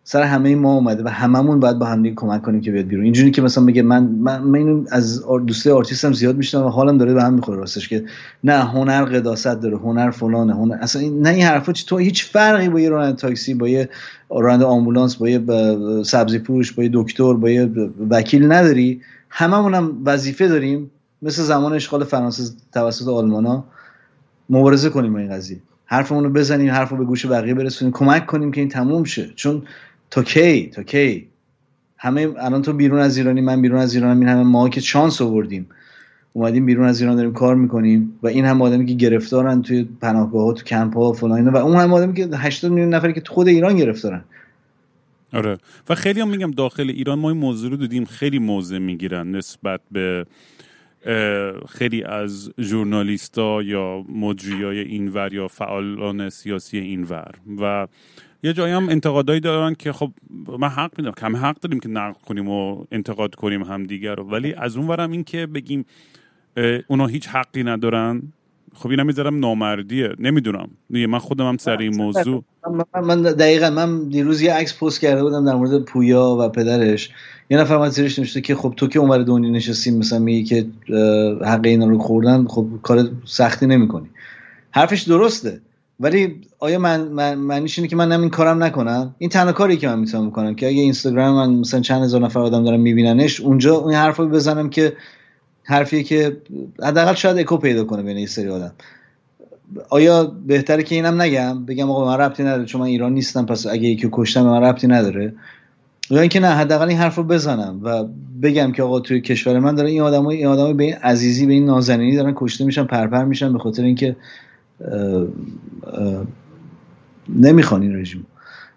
[0.07, 3.05] سر همه ما اومده و هممون باید با همدیگه کمک کنیم که بیاد بیرون.
[3.05, 7.14] اینجوری که مثلا میگه من من, من از دوستای آرتیستم زیاد میشنم و حالم داره
[7.14, 8.05] به هم می‌خوره راستش که
[8.45, 12.81] نه هنر قداست داره هنر فلانه هنر اصلا نه این حرفا تو هیچ فرقی با
[12.81, 13.88] یه راننده تاکسی با یه
[14.31, 15.43] راننده آمبولانس با یه
[16.03, 17.71] سبزی پوش با یه دکتر با یه
[18.11, 19.01] وکیل نداری.
[19.31, 20.90] هممون هم وظیفه داریم.
[21.23, 23.64] مثل زمان اشغال فرانسه توسط آلمانا
[24.51, 25.61] مبارزه کنیم با این قضیه.
[25.87, 29.31] حرفمون رو بزنیم حرف رو به گوش بقیه برسونیم کمک کنیم که این تموم شه.
[29.37, 29.62] چون
[30.14, 30.66] تا کی?
[30.66, 31.29] تا کی?
[31.96, 35.22] همه الان تو بیرون از ایرانی من بیرون از ایرانم این همه ما که چانس
[35.22, 35.66] آوردیم.
[36.33, 40.44] اومدیم بیرون از ایران داریم کار می‌کنیم و این هم آدمی که گرفتارن توی پناهگاه
[40.44, 43.20] ها تو کمپ ها و فلان و اون هم آدمی که 80 میلیون نفری که
[43.20, 44.24] تو خود ایران گرفتارن.
[45.33, 45.59] آره.
[45.88, 49.81] و خیلی هم میگم داخل ایران ما این موضوع رو دیدیم خیلی موضع می‌گیرن نسبت
[49.92, 50.27] به
[51.68, 57.35] خیلی از ژورنالیستا یا مجریای اینور یا فعالان سیاسی اینور.
[57.61, 57.87] و
[58.44, 60.11] یه جایی هم انتقادایی دارن که خب
[60.59, 64.30] من حق میدم کم حق داریم که نقد کنیم و انتقاد کنیم هم دیگر رو.
[64.30, 65.85] ولی از اون ورم این که بگیم
[66.88, 68.22] اونا هیچ حقی ندارن
[68.74, 70.68] خب اینم می‌ذارم نامردیه نمی‌دونم.
[70.90, 72.44] من خودم هم سر این موضوع
[73.02, 77.11] من دقیقا من دیروز یه عکس پست کرده بودم در مورد پویا و پدرش.
[77.50, 80.66] یه نفر من زیرش نوشته که خب تو که اونور دنیا نشستیم مثلا میگی که
[81.44, 84.09] حق اینا رو خوردن خب کار سختی نمی‌کنی.
[84.70, 85.61] حرفش درسته.
[86.00, 89.88] ولی آیا من, من معنیش اینه که من این کارم نکنم؟ این تنها کاری که
[89.88, 93.74] من می‌تونم بکنم که اگه اینستاگرام من مثلا چند هزار نفر آدم دارم میبیننش اونجا
[93.74, 94.92] اون حرف رو بزنم که
[95.62, 96.37] حرفیه که
[96.83, 98.72] حداقل شاید اکو پیدا کنه بین این سری آدم.
[99.90, 103.66] آیا بهتره که اینم نگم؟ بگم آقا من ربطی نداره چون من ایران نیستم پس
[103.66, 105.35] اگه یکی کشتم من ربطی نداره.
[106.11, 108.04] یا اینکه نه حداقل این حرف رو بزنم و
[108.42, 111.52] بگم که آقا توی کشور من داره این آدمای این آدمای به این عزیزی به
[111.52, 114.16] این نازنینی دارن کشته میشن پرپر میشن به خاطر اینکه
[117.28, 118.26] نمی‌خوان این رژیم.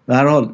[0.06, 0.50] به هر حال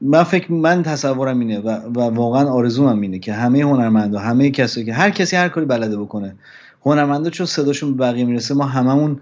[0.00, 4.84] من فکر من تصورم اینه و, و واقعا آرزوم اینه که همه هنرمندا همه کسی
[4.84, 6.34] که هر کسی هر کاری بلده بکنه
[6.82, 9.20] هنرمندا چون صداشون به بقیه می‌رسه ما هممون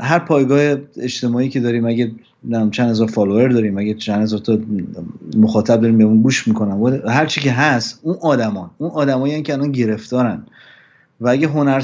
[0.00, 2.12] هر پایگاه اجتماعی که داریم اگه
[2.70, 4.58] چند هزار فالوور داریم اگه چند هزار تا
[5.36, 9.52] مخاطب داریم به اون گوش می‌کنن هر چی که هست اون آدمان اون آدمایی که
[9.52, 10.42] الان گرفتارن.
[11.20, 11.82] و اگه هنر,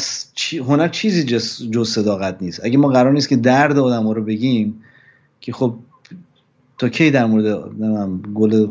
[0.67, 2.61] هنر چیزی جز, جز صداقت نیست.
[2.65, 4.81] اگه ما قرار نیست که درد آدم رو بگیم
[5.41, 5.75] که خب
[6.79, 7.71] تا کی در مورد
[8.35, 8.67] گل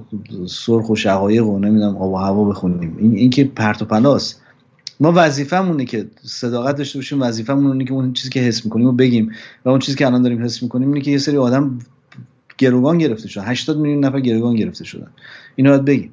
[0.47, 4.41] سرخ و شقایق و نمی‌دونم آب و هوا بخونیم؟ این, این که پرت و پلاست.
[4.99, 7.21] ما وظیفمونه که صداقت داشته باشیم.
[7.21, 9.31] وظیفمون اینه که اون چیزی که حس می‌کنیم و بگیم
[9.65, 11.79] و اون چیزی که الان داریم حس می‌کنیم اینه که یه سری آدم
[12.57, 13.43] گروگان گرفته شدن.
[13.43, 15.07] 80 میلیون نفر گروگان گرفته شدن.
[15.55, 16.11] اینو باید بگیم.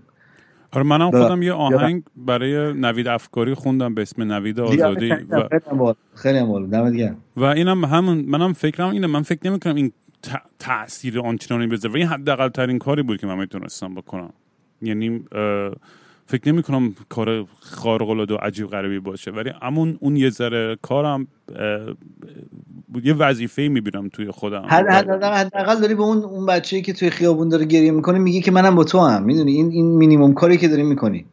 [0.73, 6.39] آره منم خودم یه آهنگ برای نوید افکاری خوندم به اسم نوید آزادی و خیلی
[6.39, 9.93] هم و اینم همون منم فکرم اینه من فکر نمی کنم این
[10.59, 11.95] تاثیر آنچنانی بذاره.
[11.95, 14.33] و این حداقل ترین کاری بود که من می‌تونستم بکنم.
[14.83, 15.25] یعنی
[16.27, 19.31] فکر نمی کنم کار خارق العاده و عجیب غریبی باشه.
[19.31, 21.27] ولی همون اون یه ذره کارم
[23.05, 24.63] یه وظیفه می‌بینم توی خودم.
[24.69, 28.75] حداقل داری به اون اون بچه‌ای که توی خیابون داره گریه می‌کنه میگی که منم
[28.75, 29.23] با تو هم.
[29.23, 31.25] می‌دونی؟ این این مینیمم کاری که داری می‌کنی.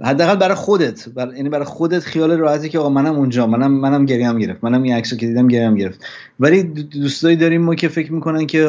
[0.00, 1.08] حداقل برای خودت.
[1.08, 1.34] بر...
[1.36, 4.64] یعنی برای خودت خیال راحتی که آقا منم اونجا منم منم گریم گرفت.
[4.64, 6.04] منم این عکسو که دیدم گریم گرفت.
[6.40, 8.68] ولی دوستایی داریم ما که فکر می‌کنن که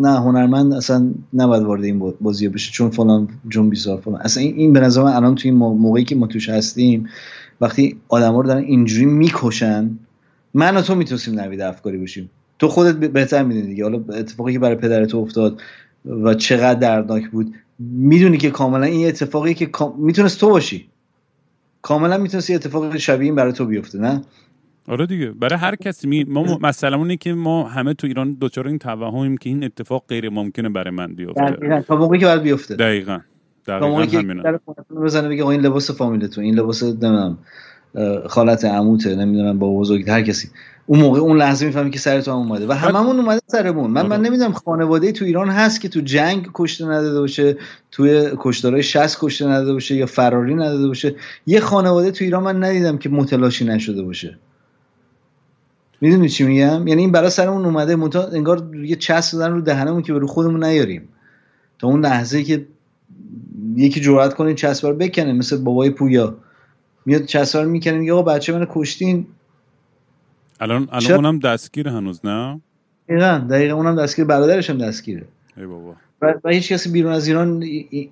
[0.00, 4.20] نه هنرمند اصلا نباید وارد این بازی بشه چون فلان جون بیزار فلان.
[4.20, 7.08] اصلا این, این به نظر من الان توی موقعی که ما توش هستیم
[7.60, 9.98] وقتی آدما رو دارن اینجوری می‌کشن
[10.54, 12.30] من و تو می‌تونستیم نوید افکاری باشیم.
[12.58, 13.84] تو خودت بهتر می‌دونی دیگه.
[13.84, 15.60] حالا اتفاقی که برای پدر تو افتاد
[16.04, 20.88] و چقدر دردناک بود می‌دونی که کاملا این اتفاقی که می‌تونست تو باشی.
[21.82, 24.22] کاملا می‌تونست یه اتفاق شبیه این برای تو بیفته نه؟
[24.88, 25.30] آره دیگه.
[25.30, 26.24] برای هر کسی می...
[26.24, 30.30] ما مثلا اونه که ما همه تو ایران دوچار این توهمیم که این اتفاق غیر
[30.30, 31.82] ممکنه برای من بیفته.
[31.88, 32.76] تا موقعی که باید بیفته.
[32.76, 33.18] دقیقا.
[33.66, 34.42] دقیقا همینه.
[35.02, 37.38] بزنه بگه این لباس فامیلتون این لباس نمی‌دونم
[38.26, 40.48] خالت عموته نمی‌دونم با بزرگ هر کسی.
[40.86, 42.66] اون موقع اون لحظه می‌فهمی که سر تو هم اومده.
[42.66, 44.22] و هممون اومده سرمون من من آره.
[44.22, 47.56] نمی‌دونم خانواده تو ایران هست که تو جنگ کشته نداده باشه
[47.90, 51.14] توی کشتارهای 60 کشته نداده باشه یا فراری نداده باشه.
[51.46, 54.38] یه خانواده تو ایران من ندیدم که متلاشی نشده باشه.
[56.00, 60.02] می‌دونی چی میگم؟ یعنی این برای سرمون اومده متا انگار یه چسب دادن رو دهنمون
[60.02, 61.08] که به رو خودمون نیاریم.
[61.78, 62.66] تا اون لحظه که
[63.76, 66.36] یکی جرأت کنه چسبار بکنه مثل بابای پویا.
[67.08, 69.26] میاد چسبار می‌کنه میگه آقا بچه منو کشتین.
[70.60, 72.60] الان الان اونم دستگیر هنوز نه؟
[73.08, 75.24] دقیقا دقیقا اونم دستگیر برادرش هم دستگیره.
[75.56, 75.94] ای بابا.
[76.22, 77.62] و, و هیچ کسی بیرون از ایران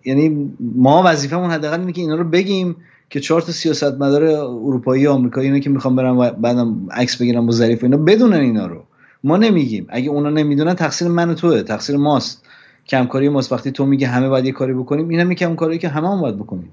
[0.05, 2.77] یعنی ما وظیفمون حداقل اینه که اینا رو بگیم
[3.11, 7.47] که چهار تا سیاستمدار اروپایی و آمریکایی اینا که می‌خوام برم و بعدم عکس بگیرم
[7.47, 8.85] با ظریف اینا بدونن اینا رو.
[9.25, 9.87] ما نمیگیم.
[9.89, 11.63] اگه اونا نمی‌دونن تقصیر من و توه.
[11.63, 12.45] تقصیر ماست.
[12.89, 13.53] کمکاری ماست.
[13.53, 16.21] وقتی تو میگه همه باید یه کاری بکنیم اینا میگه اون کاری که همه هم
[16.21, 16.71] باید بکنیم.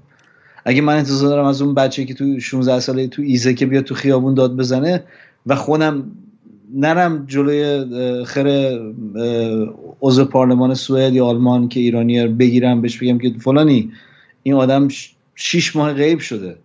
[0.64, 3.84] اگه من انتظار دارم از اون بچه که تو 16 ساله تو ایزه که بیاد
[3.84, 5.04] تو خیابون داد بزنه
[5.46, 6.12] و خودم
[6.74, 7.84] نرم جلوی
[8.24, 8.46] خیر
[10.02, 13.92] عضو پارلمان سوئد یا آلمان که ایرانی بگیرم بهش بگم که فلانی
[14.42, 14.88] این آدم
[15.34, 16.56] شیش ماه غیب شده.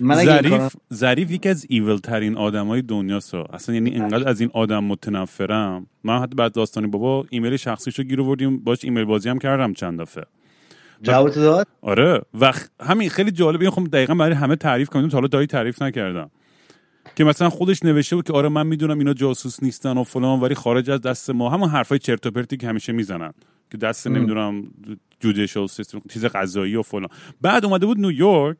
[0.00, 3.34] من ظریف ظریف یکی از ایول ترین آدمای دنیاست.
[3.34, 5.86] اصلا یعنی اینقدر از این آدم متنفرم.
[6.04, 10.00] من حتی بعد داستانی بابا ایمیل شخصیشو گیر آوردیم باش ایمیل بازی هم کردم چند
[10.00, 10.24] دفعه.
[11.02, 12.20] جواب داد؟ آره.
[12.40, 13.70] و همین خیلی جالبه.
[13.70, 15.08] خب دقیقا برای همه تعریف کنیم.
[15.08, 16.30] تا حالا دایی تعریف نکردم.
[17.16, 20.54] که مثلا خودش نوشته بود که آره من می‌دونم اینا جاسوس نیستن و فلان ولی
[20.54, 21.50] خارج از دست ما.
[21.50, 23.32] همون حرفای چرت و پرتی که همیشه می‌زنن.
[23.70, 24.64] که دست نمی‌دونم
[25.20, 27.08] جودیشال سیستم چیز غذایی و فلان.
[27.40, 28.56] بعد اومده بود نیویورک.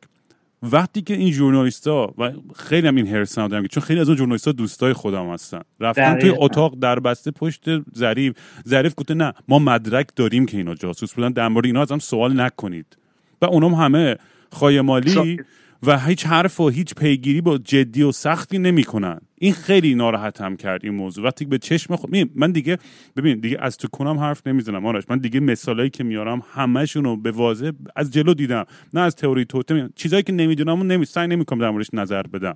[0.71, 4.51] وقتی که این ژورنالیستا و خیلی هم این هرس دارم چون خیلی از اون ژورنالیستا
[4.51, 5.61] دوستای خودم هستن.
[5.79, 7.61] رفتن توی اتاق در بسته پشت
[7.97, 8.33] ظریف.
[8.67, 11.31] ظریف گفته نه ما مدرک داریم که اینا جاسوس بودن.
[11.31, 12.97] در مورد اینا سوال نکنید.
[13.41, 14.15] و اونم همه
[14.51, 15.37] خایمالی
[15.83, 19.21] و هیچ حرف و هیچ پیگیری با جدی و سختی نمی‌کنن.
[19.43, 21.25] این خیلی ناراحتم کرد این موضوع.
[21.25, 22.77] وقتی به چشم خود من دیگه
[23.15, 25.03] ببین دیگه از تو کنم حرف نمی‌زنم آرش.
[25.09, 28.65] من دیگه مثالایی که میارم همشون رو به واضح از جلو دیدم.
[28.93, 32.55] نه از تئوری توته چیزایی که نمی‌دونم و نمی سعی نمی‌کنم در موردش نظر بدم.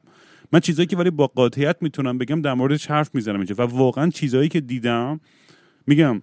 [0.51, 3.55] من چیزایی که ولی با قاطعیت می‌تونم بگم در موردش حرف می‌زنم اینجا.
[3.57, 5.19] و واقعا چیزایی که دیدم
[5.87, 6.21] میگم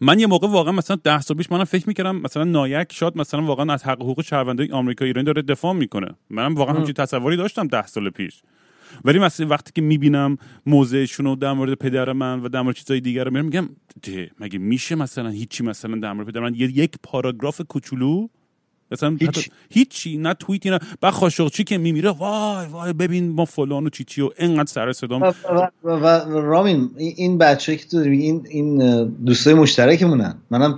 [0.00, 3.42] من یه موقع واقعا مثلا ده سال پیش منم فکر می‌کردم مثلا نایک شاد مثلا
[3.42, 6.08] واقعا از حق حقوق شهروندای آمریکا ایرانی داره دفاع می‌کنه.
[6.30, 8.42] منم واقعا همچین تصوری داشتم ده سال پیش.
[9.04, 13.00] ولی مثلا وقتی که می‌بینم موضعشون رو در مورد پدر من و در مورد چیزای
[13.00, 13.68] دیگر رو میگم
[14.40, 18.28] مگه میشه مثلا هیچی مثلا در مورد پدر من یک پاراگراف کوچولو؟
[18.90, 19.50] مثلا هیچ.
[19.70, 20.78] هیچی نه توییتی نه.
[21.00, 25.22] بعد خاشقچی که میمیره وای وای ببین ما فلان و چیچی و اینقدر سر صدام.
[25.22, 25.32] و,
[25.84, 30.34] و, و, رامین این بچه که تو این این دوستای مشترکمونن.
[30.50, 30.76] منم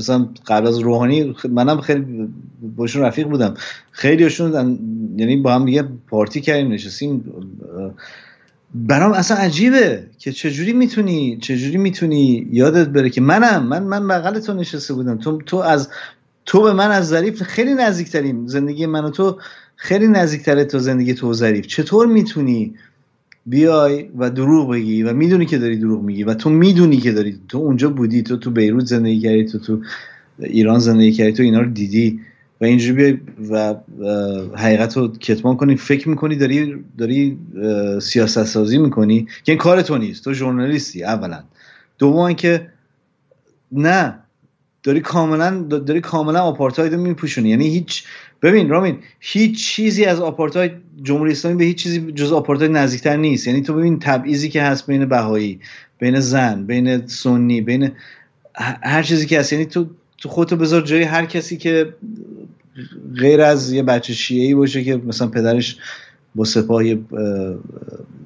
[0.00, 2.28] مثلا قبل از روحانی منم خیلی
[2.76, 3.54] باشون رفیق بودم.
[3.90, 4.78] خیلی هاشون
[5.16, 7.32] یعنی با هم دیگه پارتی کردیم نشستیم.
[8.74, 14.38] برام اصلا عجیبه که چجوری می‌تونی چجوری می‌تونی یادت بره که منم من من بغل
[14.38, 15.18] تو نشسته بودم.
[15.18, 15.88] تو تو از
[16.46, 18.46] تو به من از ظریف خیلی نزدیکتریم.
[18.46, 19.38] زندگی من و تو
[19.76, 21.66] خیلی نزدیکتره تو زندگی تو ظریف.
[21.66, 22.74] چطور می‌تونی
[23.50, 27.38] بیای و دروغ بگی و می‌دونی که داری دروغ میگی و تو می‌دونی که داری
[27.48, 29.80] تو اونجا بودی تو تو بیروت زندگی کردی تو تو
[30.38, 32.20] ایران زندگی کردی تو اینا رو دیدی
[32.60, 33.18] و اینجوری بیای
[33.50, 33.74] و
[34.56, 37.38] حقیقت رو کتمان کنی فکر می‌کنی داری داری
[38.02, 41.42] سیاست سازی می‌کنی که این کار تو نیست تو ژورنالیستی اولا.
[41.98, 42.66] دوم که
[43.72, 44.18] نه
[44.82, 47.48] داری کاملا داری کاملا آپارتاید میپوشونی.
[47.48, 48.04] یعنی هیچ
[48.42, 53.46] ببین رامین هیچ چیزی از آپارتاید جمهوری اسلامی به هیچ چیزی جز آپارتاید نزدیکتر نیست.
[53.46, 55.60] یعنی تو ببین تبعیضی که هست بین بهایی
[55.98, 57.92] بین زن بین سنی بین
[58.82, 59.52] هر چیزی که هست.
[59.52, 59.86] یعنی تو
[60.18, 61.94] تو خودتو بذار جای هر کسی که
[63.16, 65.76] غیر از یه بچه شیعی باشه که مثلا پدرش
[66.34, 67.04] با سپاهی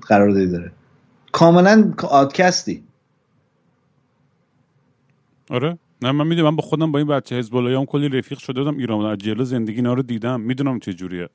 [0.09, 0.73] قراردادی داره.
[1.33, 2.83] کاملا آدکستی.
[5.51, 5.79] آره.
[6.05, 8.79] نه من می‌دونم من با خودم با این بچه حزب هم کلی رفیق شده بودم
[8.79, 10.41] ایران از جلو زندگی اینا رو دیدم.
[10.41, 11.29] می‌دونم چه جوریه.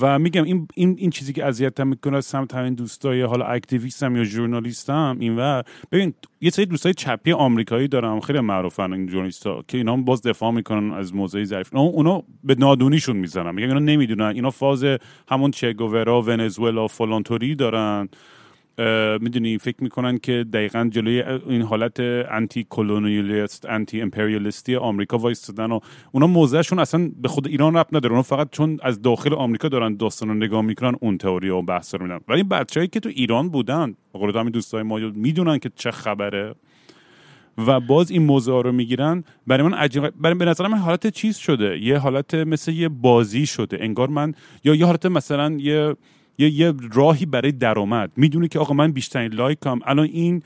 [0.00, 4.24] و میگم این این این چیزی که اذیتم می‌کنه سمت همین دوستای حالا اکتیویستم یا
[4.24, 8.20] ژورنالیستم اینور ببین یه سری دوستای چپی آمریکایی دارم.
[8.20, 13.16] خیلی معروفن این ژورنالیستا که اینا باز دفاع می‌کنن از موضع ظریف اونا به نادونیشون
[13.16, 14.32] می‌زنن میگن اینا نمی‌دونن.
[14.34, 14.84] اینا فاز
[15.28, 18.08] همون چگوورا ونزوئلا فلانتوری دارن.
[19.20, 25.80] می‌دونی فکر می‌کنن که دقیقا جلوی این حالت انتی کلونیالیست انتی امپریالیستی آمریکا وایستادن و
[26.12, 28.12] اونا موضعشون اصلا به خود ایران رب نداره.
[28.12, 31.94] اونا فقط چون از داخل آمریکا دارن داستان رو نگاه می‌کنن اون تئوری و بحث
[31.94, 35.90] رو میدن ولی بچههایی که تو ایران بودن قول همین دوستای ما می‌دونن که چه
[35.90, 36.54] خبره.
[37.66, 39.24] و باز این موضوع رو می‌گیرن.
[39.46, 41.78] برای من عجیب برای به نظر من حالت چیز شده.
[41.78, 43.78] یه حالت مثل یه بازی شده.
[43.80, 44.34] انگار من
[44.64, 45.96] یا یه حالت مثلا یه
[46.38, 48.10] یه, یه راهی برای درآمد.
[48.16, 49.78] می‌دونه که آقا من بیشترین لایکم.
[49.86, 50.42] الان این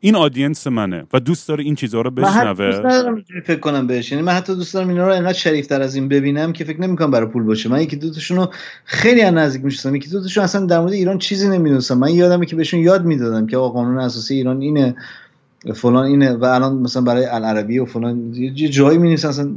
[0.00, 2.80] این آدینس منه و دوست داره این چیزها رو بشنوه.
[2.84, 4.12] من فکر کنم بهش.
[4.12, 6.80] یعنی من حتی دوست دارم اینا رو انقدر شریف تر از این ببینم که فکر
[6.80, 7.68] نمی‌کنم برای پول باشه.
[7.68, 8.52] من یکی دوتاشون رو
[8.84, 11.98] خیلی از نزدیک میشستم یکی دوتاشون اصلا در مورد ایران چیزی نمی‌دونستم.
[11.98, 14.94] من یادمه که بهشون یاد می‌دادم که آقا قانون اساسی ایران اینه
[15.74, 19.54] فلان اینه و الان مثلا برای العربی و فلان یه جایی می نیست اصلا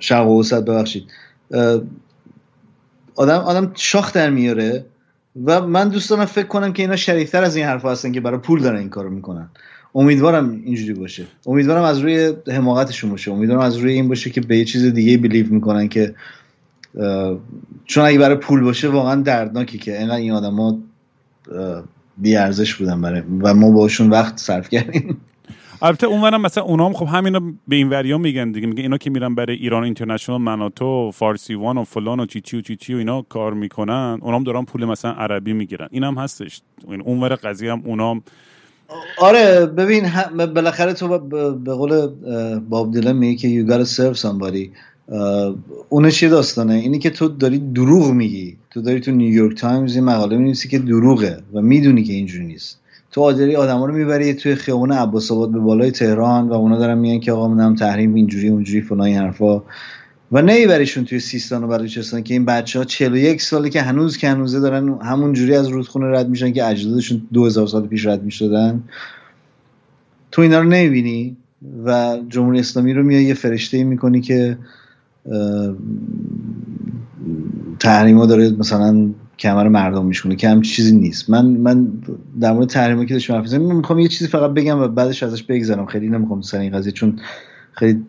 [0.00, 1.04] شرق و ببخشید.
[3.14, 4.84] آدم آدم شاخ در میاره
[5.44, 8.38] و من دوست دارم فکر کنم که اینا شریفتر از این حرف هستن که برای
[8.38, 9.48] پول دارن این کارو می‌کنن.
[9.94, 11.26] امیدوارم اینجوری باشه.
[11.46, 13.32] امیدوارم از روی حماقتشون باشه.
[13.32, 16.14] امیدوارم از روی این باشه که به یه چیز دیگه بلیو می‌کنن که
[17.84, 20.78] چون اگه برای پول باشه واقعا دردناکی که اینقدر این آدما
[22.18, 25.16] بی ارزش بودن برای و ما باشون وقت صرف کردیم.
[25.84, 29.34] البته اونورم مثلا اونام خب همینا به این وریا میگن دیگه میگه اینا که میرن
[29.34, 32.96] برای ایران اینترنشنال مناتو فارسی وان و فلان و چی چی و چی چی و
[32.98, 35.88] اینا کار می‌کنن اونام دارن پول مثلا عربی می‌گیرن.
[35.90, 36.62] اینم هستش.
[37.04, 38.22] اونور قضیه هم اونام
[39.18, 40.04] آره ببین
[40.54, 41.18] بالاخره تو
[41.58, 42.06] به قول
[42.68, 44.68] باب دیلن میگه که you gotta serve somebody.
[45.88, 48.56] اون چی داستانه؟ اینی که تو داری دروغ میگی.
[48.70, 52.83] تو داری تو نیویورک تایمز مقاله می‌نویسی که دروغه و می‌دونی که اینجوری نیست.
[53.14, 56.98] تو آدری آدما رو می‌بری توی خیابون عباس آباد به بالای تهران و اونا دارن
[56.98, 59.62] میگن که آقا منم تحریم اینجوری اونجوری فلان این حرفا.
[60.32, 64.28] و نمیبریشون توی سیستان و بلوچستان که این بچه ها 41 ساله که هنوز که
[64.28, 68.82] هنوزه دارن همون جوری از رودخونه رد میشن که اجدادشون 2000 سال پیش رد می‌شدن.
[70.30, 71.36] تو اینا رو نمی‌بینی؟
[71.84, 74.58] و جمهوری اسلامی رو میای یه فرشته می‌کنی که
[77.78, 81.30] تحریما داره مثلا کمر مردم میشونه که هم چیزی نیست.
[81.30, 81.88] من من
[82.40, 85.86] در مورد تحریما که داشتم حرف می‌خوام یه چیزی فقط بگم و بعدش ازش بگذرم.
[85.86, 87.20] خیلی نمی‌خوام سر این قضیه چون
[87.72, 88.02] خیلی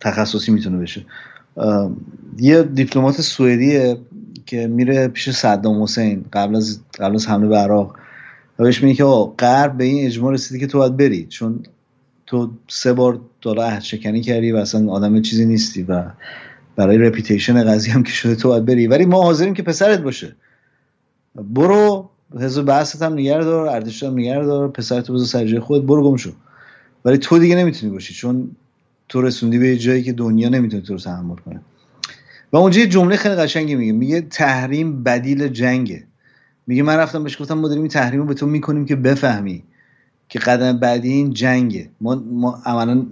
[0.00, 1.04] تخصصی می‌تونه بشه.
[2.38, 3.96] یه دیپلمات سوئدیه
[4.46, 7.96] که میره پیش صدام حسین قبل از قبل از حمله به عراق.
[8.58, 9.04] و بهش میگه که
[9.38, 11.62] غرب به این اجماع رسیدی که تو باید بری چون
[12.26, 16.04] تو سه بار دالا عهد شکنی کردی و اصلا آدم چیزی نیستی و
[16.76, 18.86] برای رپیتیشن قضیه هم که شده تو باید بری.
[18.86, 20.36] ولی ما حاضریم که پسرت باشه.
[21.42, 25.86] برو حزب بحثت هم نگه دار ارتش هم نگه دار پسرت بذار سر جای خود
[25.86, 26.30] برو گم شو.
[27.04, 28.50] ولی تو دیگه نمی‌تونی باشی چون
[29.08, 31.60] تو رسوندی به جایی که دنیا نمی‌تونه تو رو تحمل کنه.
[32.52, 36.04] و اونجا یه جمله خیلی قشنگی میگه میگه تحریم بدیل جنگه.
[36.66, 39.62] میگه من رفتم بهش گفتم ما داریم این تحریم رو به تو می‌کنیم که بفهمی
[40.28, 41.90] که قدم بعدی این جنگه.
[42.00, 42.62] ما ما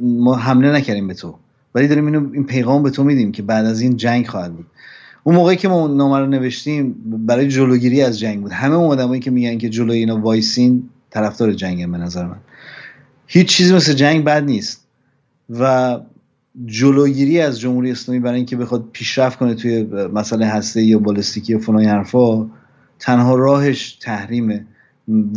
[0.00, 1.34] ما حمله نکردیم به تو.
[1.74, 4.66] ولی داریم اینو این پیغام به تو میدیم که بعد از این جنگ خواهد بود.
[5.26, 6.94] اون موقعی که ما نامه رو نوشتیم
[7.26, 8.52] برای جلوگیری از جنگ بود.
[8.52, 12.36] همه اون آدمایی که میگن که جلوی اینا وایسین طرفدار جنگ به نظر من.
[13.26, 14.86] هیچ چیزی مثل جنگ بد نیست.
[15.50, 15.98] و
[16.66, 19.82] جلوگیری از جمهوری اسلامی برای اینکه بخواد پیشرفت کنه توی
[20.14, 22.46] مسئله هسته یا بالستیکی و فلان حرفا
[22.98, 24.66] تنها راهش تحریمه.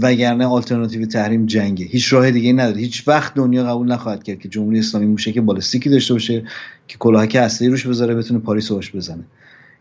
[0.01, 1.85] وگرنه آلترناتیو تحریم جنگه.
[1.85, 2.79] هیچ راه دیگه نداره.
[2.79, 6.43] هیچ وقت دنیا قبول نخواهد کرد که جمهوری اسلامی موشک بالستیکی داشته باشه
[6.87, 9.23] که کلاهک هسته روش بذاره بتونه پاریس روش بزنه.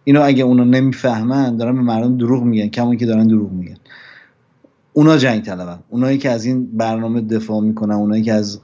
[0.08, 3.76] اینو اگه اونا نمی‌فهمن دارن به مردم دروغ میگن کمون که دارن دروغ میگن.
[4.92, 5.78] اونا جنگ طلبن.
[5.88, 8.60] اونایی که از این برنامه دفاع می‌کنن اونایی که از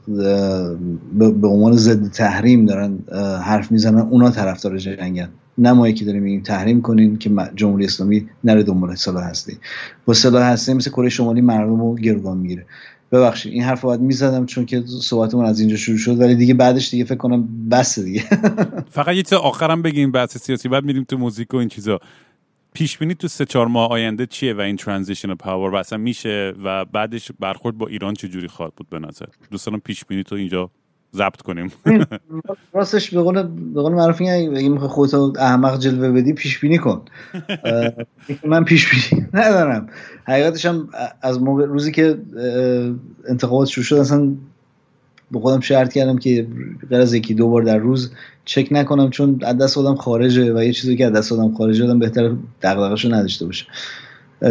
[1.40, 2.98] به عنوان ضد تحریم دارن
[3.42, 5.28] حرف می‌زنن اونا طرفدار جنگن.
[5.59, 9.59] نه که داریم میگیم تحریم کنین که جمهوری اسلامی نره دنبال سلاح هستی.
[10.04, 12.66] با سلاح هستی مثل کره شمالی مردم رو گروگان می‌گیره.
[13.14, 16.90] ببخشید این حرف باید می‌زدم چون که صحبتمون از اینجا شروع شد ولی دیگه بعدش
[16.90, 18.22] دیگه فکر کنم بس دیگه.
[18.90, 22.00] فقط یه چیز آخرم بگیم بحث سیاسی بعد میریم تو موزیک و این چیزا.
[22.74, 26.85] پیش بینی تو سه چهار ماه آینده چیه و این ترانزیشن پاور و میشه و
[26.85, 30.70] بعدش برخورد با ایران چه جوری خواهد بود به نظر؟ دوستان پیش بینی تو اینجا
[31.14, 31.72] ضبط کنیم.
[32.74, 37.03] راستش به قول به قول معروف اگه می‌خوای خودت احمق جلوه بدی پیش بینی کن
[38.50, 39.87] من پیش بینی ندارم.
[40.24, 40.88] حقیقتش هم
[41.22, 42.18] از موقع روزی که
[43.29, 44.33] انتخابات شروع شد اصلا
[45.31, 46.46] به خودم شرط کردم که
[46.90, 48.12] غیر از یکی دو بار در روز
[48.44, 51.85] چک نکنم چون از دست خودم خارجه و یه چیزی که از دست خودم خارجه
[51.85, 53.66] آدم بهتر دغدغه‌شو نداشته باشه.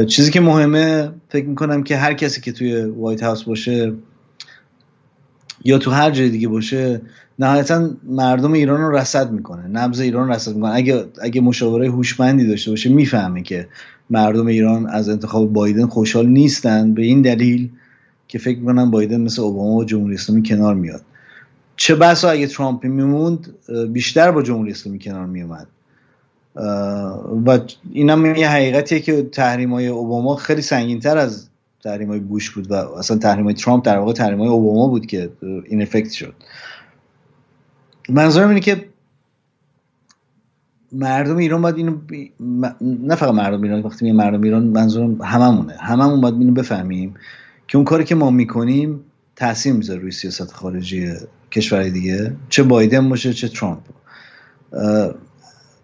[0.08, 3.94] چیزی که مهمه فکر می‌کنم که هر کسی که توی وایت هاوس باشه
[5.64, 7.02] یا تو هر جای دیگه باشه
[7.40, 10.72] نهایتا مردم ایران رو رصد می‌کنه نبض ایران رصد می‌کنه.
[10.74, 13.68] اگه اگه مشاوره هوشمندی داشته باشه می‌فهمه که
[14.10, 17.70] مردم ایران از انتخاب بایدن خوشحال نیستن به این دلیل
[18.28, 21.02] که فکر می‌کنن بایدن مثل اوباما و جمهوری اسلامی کنار میاد.
[21.76, 23.54] چه بسا اگه ترامپ میموند
[23.92, 25.68] بیشتر با جمهوری اسلامی کنار میومد
[27.46, 27.60] و
[27.92, 31.48] اینم یه حقیقتیه که تحریم های اوباما خیلی سنگین تر از
[31.84, 35.06] تحریم های بوش بود و اصلا تحریم های ترامپ در واقع تحریم های اوباما بود
[35.06, 35.30] که
[35.66, 36.34] این افکت شد.
[38.10, 38.86] منظورم اینه که
[40.92, 41.98] مردم ایران باید اینو
[42.82, 45.78] نه فقط مردم ایران وقتی میگم مردم ایران منظورم هممونه.
[45.80, 47.14] هممون باید اینو بفهمیم
[47.68, 49.00] که اون کاری که ما می‌کنیم
[49.36, 51.14] تاثیر می‌ذاره روی سیاست خارجی
[51.52, 53.80] کشورهای دیگه چه بایدن باشه چه ترامپ.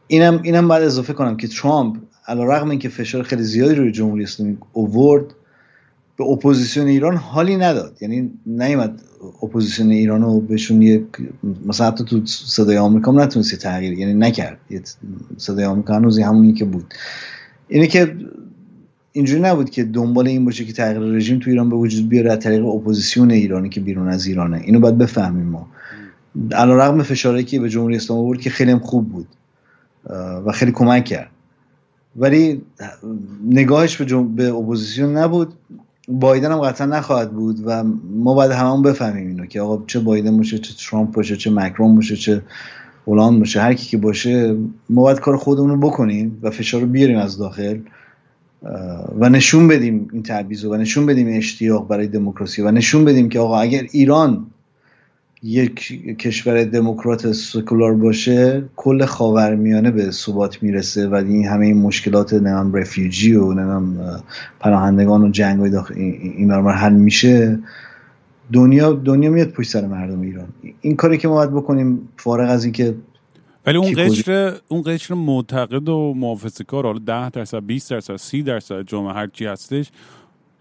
[0.07, 1.97] اینم اینم باید اضافه کنم که ترامپ
[2.27, 5.25] علیرغم اینکه فشار خیلی زیادی روی جمهوری اسلامی اوورد
[6.19, 7.97] به اپوزیسیون ایران حالی نداد.
[8.01, 9.01] یعنی نیومد
[9.43, 11.03] اپوزیسیون ایران رو بهشون یک
[11.65, 14.59] مثلا تو صدای آمریکا هم نتونستی تغییر یعنی نکرد.
[15.37, 16.93] صدای آمریکا هنوز همونی که بود.
[17.67, 18.15] اینه که
[19.11, 22.39] اینجوری نبود که دنبال این باشه که تغییر رژیم تو ایران به وجود بیاره از
[22.39, 24.57] طریق اپوزیسیون ایرانی که بیرون از ایرانه.
[24.57, 25.67] اینو باید بفهمیم ما.
[26.51, 29.27] علیرغم فشاری که به جمهوری اسلامی آورد که خیلی خوب بود
[30.45, 31.29] و خیلی کمک کرد.
[32.15, 32.61] ولی
[33.49, 34.23] نگاهش به.
[34.23, 35.53] به اپوزیسیون نبود.
[36.09, 37.83] بایدن هم قطعا نخواهد بود و
[38.13, 41.95] ما باید همون بفهمیم اینو که آقا چه بایدن باشه چه ترامپ باشه چه مکرون
[41.95, 42.41] باشه چه
[43.07, 43.61] هلند باشه.
[43.61, 44.57] هر کی که باشه
[44.89, 47.79] ما باید کار خودمون رو بکنیم و فشار رو بیاریم از داخل
[49.19, 53.39] و نشون بدیم این تعویض و نشون بدیم اشتیاق برای دموکراسی و نشون بدیم که
[53.39, 54.45] آقا اگر ایران
[55.43, 62.33] یک کشور دموکرات سکولار باشه کل خاورمیانه به ثبات می‌رسه و این همه این مشکلات
[62.33, 63.99] نمیم رفیوجی و نمیم
[64.59, 67.59] پناهندگان و جنگ های داخل این برمار حل میشه.
[68.53, 70.47] دنیا دنیا میاد پشت سر مردم ایران.
[70.81, 72.95] این کاری که ما باید بکنیم فارغ از اینکه
[73.65, 78.43] ولی اون قشر اون قشر معتقد و محافظه کار حالا 10 درصد 20 درصد 30
[78.43, 79.91] درصد جامعه هر چی هستش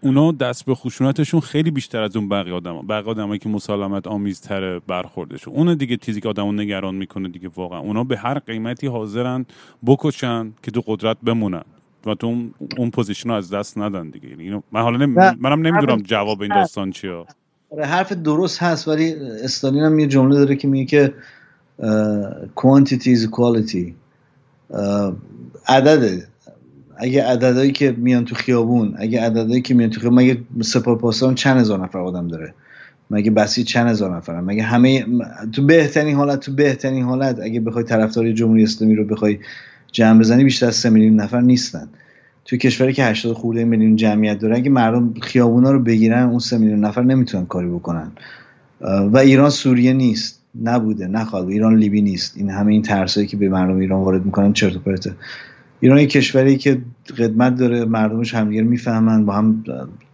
[0.01, 4.79] اونا دست به خشونتشون خیلی بیشتر از اون بقیه آدم بقیه آدمایی که مسالمت آمیزتر
[4.79, 5.53] برخوردشون.
[5.53, 7.79] اون دیگه چیزی که آدمو نگران می‌کنه دیگه واقعا.
[7.79, 9.45] اونا به هر قیمتی حاضرن
[9.85, 11.63] بکشن که تو قدرت بمونن
[12.05, 12.27] و تو
[12.77, 14.29] اون position رو از دست ندن دیگه.
[14.29, 15.15] یعنی اینو من حالا نمی...
[15.39, 17.25] منم نمی‌دونم جواب این داستان چیه.
[17.71, 21.13] آره حرف درست هست ولی استالین هم یه جمله داره که میگه که
[22.55, 23.93] quantity is quality.
[25.67, 26.28] عدده.
[26.99, 31.59] اگه عددهایی که میان تو خیابون اگه عددهایی که میان تو خیابون مگه سپاه چند
[31.59, 32.53] هزار نفر آدم داره؟
[33.11, 35.05] مگه بسیج چند هزار نفر مگه همه
[35.51, 39.39] تو بهترین حالت تو بهترین حالت اگه بخوای طرفدار جمهوری اسلامی رو بخوای
[39.91, 41.87] جمع بزنی بیشتر از 3 میلیون نفر نیستن.
[42.45, 46.57] تو کشوری که 80 خورده میلیون جمعیت داره اگه مردم خیابونا رو بگیرن اون 3
[46.57, 48.11] میلیون نفر نمی‌تونن کاری بکنن.
[48.81, 50.39] و ایران سوریه نیست.
[50.63, 52.37] نبوده نخواد ایران لیبی نیست.
[52.37, 55.11] این همه این ترسایی که به مردم ایران وارد می‌کنن چرت و پرته.
[55.79, 56.81] ایران یک کشوری که
[57.17, 59.63] قدمت داره مردمش همدیگه می‌فهمن با هم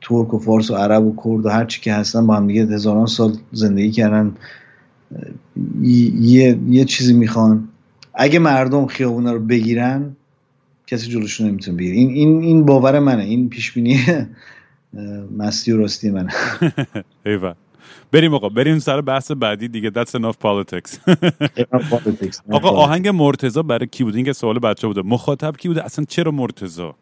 [0.01, 2.65] ترک و فارس و عرب و کرد و هر چی که هستن با هم دیگه
[2.65, 4.35] هزاران سال زندگی کردن.
[5.81, 7.67] یه, یه چیزی می‌خوان.
[8.13, 10.15] اگه مردم خیابونا رو بگیرن
[10.87, 11.95] کسی جلوشون نمی‌تونه بگیره.
[11.95, 13.23] این این این باور منه.
[13.23, 13.99] این پیش بینی
[15.37, 16.31] مستی و راستی منه.
[18.11, 19.89] بریم آقا بریم سر بحث بعدی دیگه.
[19.89, 20.97] That's enough politics.
[22.51, 25.01] آقا آهنگ مرتزا برای کی بود؟ این که سوال بچه بوده.
[25.01, 26.95] مخاطب کی بوده؟ اصلا چرا مرتزا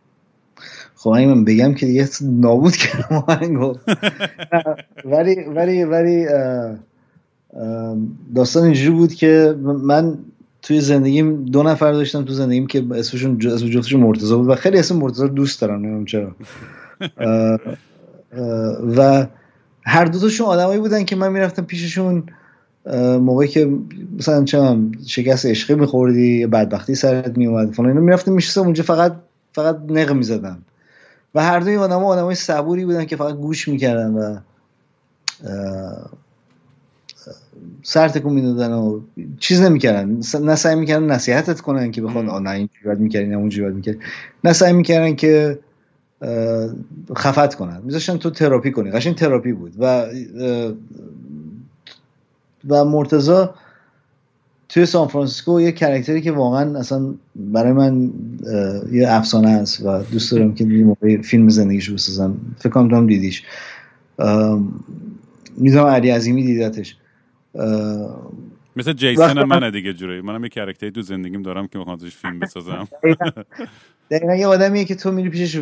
[0.95, 3.75] خب من بگم که دیگه نابود کردم آهنگو
[5.05, 6.25] ولی ولی ولی
[8.35, 10.17] داستان اینجوری بود که من
[10.61, 14.77] توی زندگیم دو نفر داشتم تو زندگیم که اسمشون اسم جفتشون مرتضی بود و خیلی
[14.77, 16.35] اسم مرتضی دوست دارم نمی‌دونم چرا.
[18.97, 19.27] و
[19.85, 22.23] هر دو تاشون آدمایی بودن که من می‌رفتم پیششون
[23.19, 23.69] موقعی که
[24.17, 29.15] مثلا چه شکست عشقی میخوردی یا بدبختی سرت میومد فلان اینا می‌رفتم میشستم اونجا فقط
[29.53, 30.61] فقط نق می‌زدم.
[31.35, 34.37] و هر دوی آدم آدمای صبوری بودن که فقط گوش می‌کردن و
[37.83, 39.01] سر تکون می‌دادن و
[39.39, 40.19] چیز نمی‌کردن.
[40.41, 43.99] نه سعی می‌کردن نصیحتت کنن که بخوان نه این باید می‌کردی نه اونجوری باید می‌کردی.
[44.43, 45.59] نه سعی می‌کردن که
[47.17, 47.81] خفت کنن.
[47.83, 48.91] میذاشتن تو تراپی کنی.
[48.91, 49.73] قشنگ تراپی بود.
[49.79, 50.05] و
[52.69, 53.55] و مرتضی
[54.69, 58.11] توی سان فرانسیسکو یه character ی که واقعا اصلا برای من
[58.91, 62.37] یه افسانه است و دوست دارم که یه موقع فیلم زندگیشو بسازم.
[62.59, 63.43] فکر کنم دیدیش.
[65.57, 66.97] می‌دونم علی عظیمی دیدتش.
[68.75, 70.21] مثل جیسن منه دیگه جوری.
[70.21, 72.87] منم یه کرکتری تو زندگیم دارم که می‌خوام فیلم بسازم.
[74.11, 75.59] دقیقا یه آدمیه که تو میری پیشش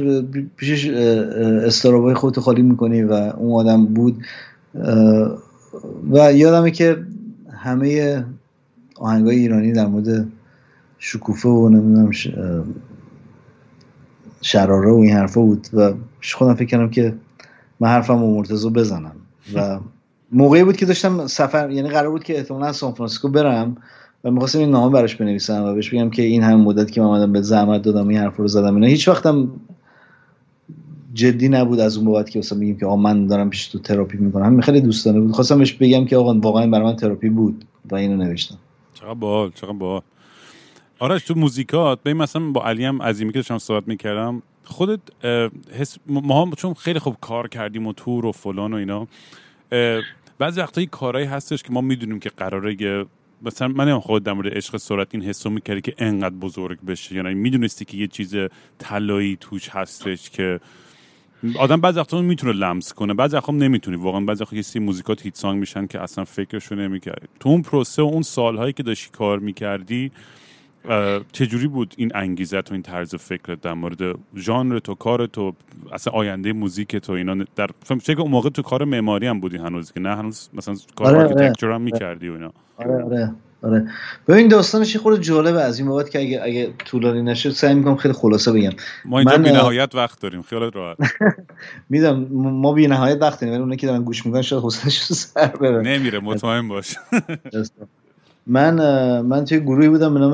[0.55, 4.25] پیشش استرابای خودتو خالی می‌کنی و اون آدم بود
[6.11, 7.05] و یادمه که
[7.53, 8.23] همه
[8.95, 10.27] آهنگای ایرانی در مورد
[10.99, 12.11] شکوفه و نمی‌دونم
[14.41, 15.93] شراره و این حرفا بود و
[16.33, 17.13] خودم فکر کردم که
[17.79, 19.15] من حرفم و مرتضی بزنم
[19.55, 19.79] و
[20.31, 23.77] موقعی بود که داشتم سفر یعنی قرار بود که احتمالا سان فرانسیسکو برم
[24.23, 27.07] و می‌خواستم این نامه براش بنویسم و بهش بگم که این همه مدت که من
[27.07, 29.51] آمدم به زحمت دادم این حرف رو زدم اینا هیچ وقتم
[31.13, 34.17] جدی نبود از اون بابت که مثلا میگیم که آقا من دارم پیش تو تراپی
[34.17, 34.61] می‌کنم.
[34.61, 35.31] خیلی دوستانه بود.
[35.31, 38.57] خواستم بهش بگم که آقا واقعا برای من تراپی بود و اینو نوشتم.
[38.93, 40.01] چقدر باحال چقدر باحال.
[40.99, 44.99] آرش تو موزیکات به مثلا با علی هم عظیمی که داشتم صحبت می‌کردم خودت
[45.79, 49.07] حس ما هم چون خیلی خوب کار کردیم و تور و فلان و اینا
[50.41, 53.05] بعضی وقتا کارهایی هستش که ما می‌دونیم که قراره
[53.41, 57.33] مثلا من خود در مورد عشق سرعت این حسو می‌کردی که انقدر بزرگ بشه یعنی
[57.33, 58.35] می‌دونستی که یه چیز
[58.79, 60.59] طلایی توش هستش که
[61.59, 63.13] آدم بعضی وقتا می‌تونه لمس کنه.
[63.13, 63.97] بعضی وقتا نمی‌تونی.
[63.97, 68.01] واقعا بعضی وقتا یه موزیکات هیت سانگ میشن که اصلا فکرشو نمی‌کردی تو اون پروسه
[68.01, 70.11] و اون سالهایی که داشتی کار می‌کردی
[71.31, 75.53] چجوری بود این انگیزه تو این طرز فکرت در مورد ژانر تو کار تو
[75.91, 77.69] اصلا آینده موزیک تو اینا؟ در
[77.99, 81.51] فکر اون موقع تو کار معماری هم بودی هنوز که نه هنوز مثلا کار آره,
[81.63, 81.75] آره.
[81.75, 82.51] هم می‌کردی و اینا.
[82.77, 83.87] آره آره آره.
[84.27, 88.13] ببین داستانش خود جالبه از این بابت که اگه اگه طولانی نشه سعی می‌کنم خیلی
[88.13, 88.71] خلاصه بگم.
[89.05, 90.97] ما اینجا بی نهایت وقت داریم خیالت راحت.
[91.89, 95.47] میدم ما بی نهایت وقت داریم ولی اونایی که دارن گوش می‌کنن شاید حوصله‌اش سر
[95.47, 95.81] بره.
[95.81, 96.97] نمیره مطمئن باش.
[98.47, 98.75] من
[99.21, 100.33] من توی گروهی بودم به نام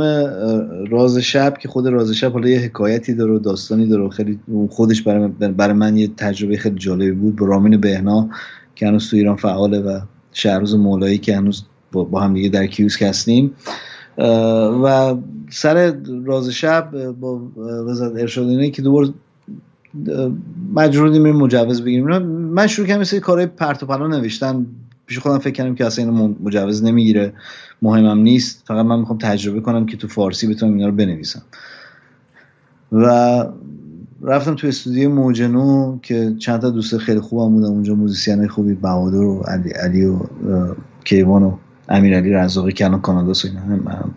[0.90, 4.40] راز شب که خود راز شب حالا یه حکایتی داره و داستانی داره و خیلی
[4.70, 8.30] خودش برای من, برای من یه تجربه خیلی جالبی بود با رامین بهنا
[8.76, 10.00] که هنوز تو ایران فعاله و
[10.34, 13.52] شهروز مولایی که هنوز با, هم دیگه در کیوسک هستیم.
[14.84, 15.16] و
[15.50, 15.96] سر
[16.26, 17.42] راز شب با
[17.88, 19.14] وزارت ارشاد که دوبار
[20.74, 22.18] مجبور مجوز بگیریم.
[22.28, 24.66] من شروع کردم مثل کارهای پرت و پلا نوشتن.
[25.08, 27.34] پیش خودم فکر کردم که اصلا اینو مجوز نمی‌گیره.
[27.82, 28.64] مهمم نیست.
[28.68, 31.42] فقط من می‌خوام تجربه کنم که تو فارسی بتونم اینا رو بنویسم.
[32.92, 33.46] و
[34.22, 37.68] رفتم تو استودیو موج نو که چند تا دوست خیلی خوبم بودن.
[37.68, 40.20] اونجا موزیسین خوبی بهادر و علی, علی و
[41.04, 41.58] کیوان و
[41.90, 43.60] امیرعلی رزاقی که الان کانادا اینا.
[43.60, 44.14] هم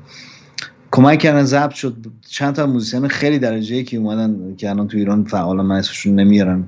[0.90, 2.06] کمک کردن ضبط شد.
[2.28, 4.54] چند تا موزیسین خیلی درجه یک که اومدن.
[4.56, 6.64] که الان تو ایران فعال من اسمشون نمیارن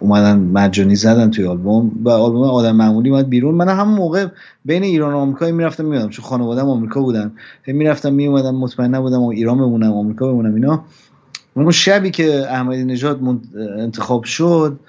[0.00, 3.54] اومدن مجانی زدن توی آلبوم و آلبوم آدم معمولی اومد بیرون.
[3.54, 4.26] من همون موقع
[4.64, 7.32] بین ایران و آمریکا می‌رفتم میادم چون خانواده‌ام آمریکا بودن.
[7.66, 10.84] می‌رفتم میومدم مطمئن نبودم و ایران بمونم آمریکا بمونم اینا.
[11.54, 13.20] اون شبی که احمدی نژاد
[13.78, 14.80] انتخاب شد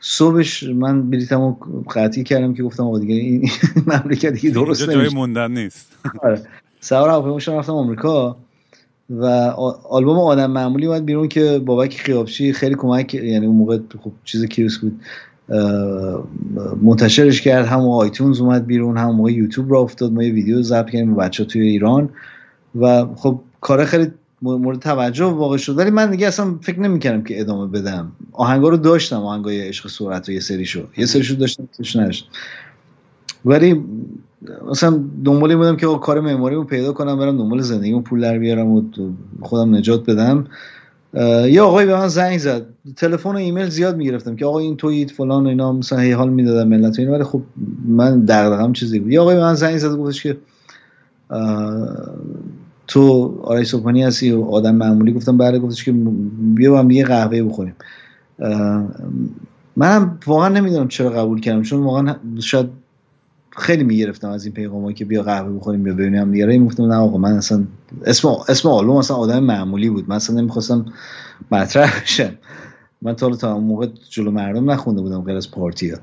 [0.00, 1.56] صبحش من بلیتمو
[1.94, 3.48] قطعی کردم که گفتم آقا دیگه این
[3.86, 5.92] مملکت دیگه درست جای موندن نیست.
[6.22, 6.40] آره.
[6.80, 8.36] سوار هواپیما رفتم آمریکا.
[9.10, 9.24] و
[9.88, 14.44] آلبوم آدم معمولی اومد بیرون که بابک خیابچی خیلی کمک یعنی اون موقع خب چیز
[14.44, 15.00] کیوس بود
[16.82, 20.90] منتشرش کرد هم آیتونز اومد بیرون هم موقع یوتیوب را افتاد ما یه ویدیو ضبط
[20.90, 22.10] کردیم بچه توی ایران
[22.74, 24.10] و خب کار خیلی
[24.42, 25.78] مورد توجه واقع شد.
[25.78, 28.12] ولی من دیگه اصلا فکر نمی‌کردم که ادامه بدم.
[28.32, 30.88] آهنگا رو داشتم آهنگای عشق صورت و یه سریشو.
[30.96, 32.28] یه سریشو داشتم توش نداشتم.
[33.44, 33.84] ولی
[34.70, 38.66] مثلا دنبالی بودم که کار معماری رو پیدا کنم برم دنبال زندگیمو پول در بیارم
[38.66, 38.82] و
[39.40, 40.46] خودم نجات بدم.
[41.46, 42.66] یه آقای به من زنگ زد.
[42.96, 46.30] تلفن و ایمیل زیاد می‌گرفتم که آقا این توییت فلان و اینا مثلا هی حال
[46.30, 47.42] می‌دادم ملت اینا ولی خب
[47.88, 49.12] من دغدغم چیزی بود.
[49.12, 50.36] یه آقای به من زنگ زد گفتش که
[52.86, 55.58] تو آرای صبحانی هستی و آدم معمولی؟ گفتم بله.
[55.58, 55.94] گفتش که
[56.54, 57.74] بیا با هم یه قهوه بخوریم.
[59.76, 62.66] من واقعا نمی‌دونم چرا قبول کردم چون واقعا شاید
[63.56, 66.32] خیلی می‌گرفتم از این پیغاما که بیا قهوه بخوریم بیا ببینیم.
[66.32, 67.64] دیگه این گفتم نه آقا من اصلا
[68.06, 70.08] اسم اسم آلبوم اصلا آدم معمولی بود.
[70.08, 70.86] من اصلا نمی‌خواستم
[71.52, 72.32] مطرح بشم.
[73.02, 75.98] من تا تا اون موقع جلو مردم نخونده بودم غیر از پارتی ها.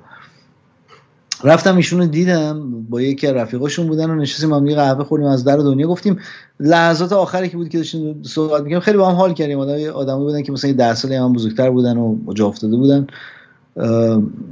[1.43, 5.57] رفتم ایشون دیدم با یکی از رفیقاشون بودن و نشستیم هم قهوه خوردیم از در
[5.57, 6.19] دنیا گفتیم
[6.59, 9.59] لحظات آخری که بود که داشتیم صحبت می‌کردیم خیلی با هم حال کردیم.
[9.59, 13.07] آدم آدمایی بودن که مثلا 10 سال هم بزرگتر بودن و جا افتاده بودن.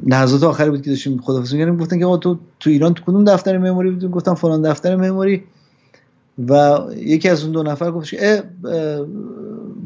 [0.06, 1.78] لحظات آخری بود که داشتیم خدافظی می‌کردیم.
[1.78, 5.44] گفتن که آقا تو تو ایران تو کدوم دفتر مموری بودیم گفتم فلان دفتر مموری
[6.50, 8.44] و یکی از اون دو نفر گفتش که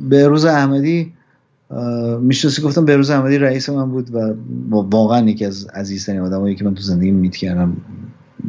[0.10, 1.14] بهروز احمدی
[2.20, 4.34] می‌شناسی؟ گفتم روز احمدی رئیس من بود و
[4.72, 7.78] واقعا یکی از عزیزترین آدمایی که من تو زندگی meet کردم.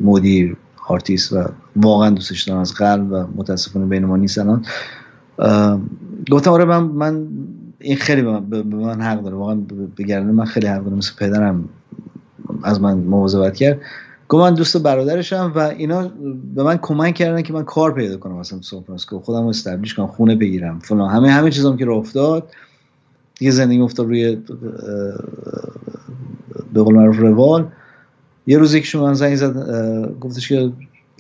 [0.03, 0.57] مدیر
[0.89, 1.45] آرتیست و
[1.77, 2.61] واقعا دوستش دارم.
[2.61, 4.65] از قلب و متاسفانه بین ما نیست الان.
[6.31, 7.27] گفتم آره من, من
[7.85, 9.37] این خیلی به من, به من حق داره.
[9.37, 10.97] واقعا به من خیلی حق داره.
[10.97, 11.69] مثل پدرم
[12.63, 13.81] از من مواظبت کرد.
[14.29, 16.11] گفت من دوست برادرشم و اینا
[16.55, 18.59] به من کمک کردن که من کار پیدا کنم مثلا
[19.09, 21.11] تو خودم استبلیش کنم خونه بگیرم فلان.
[21.11, 22.49] همه همه چیزام که رو افتاد
[23.39, 24.39] دیگه زندگی افتاد روی
[26.73, 27.69] به قول معروف روال.
[28.47, 30.73] یه روز یکشون من زنگ زد گفتش که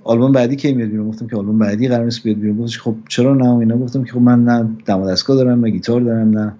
[0.04, 2.56] آلبوم بعدی کی میاد بیرون؟ گفتم که آلبوم بعدی قرار نیست بیاد بیرون.
[2.56, 6.00] گفتش خب چرا نه اینا؟ گفتم که خب من نه دم دستگاه دارم نه گیتار
[6.00, 6.52] دارم نه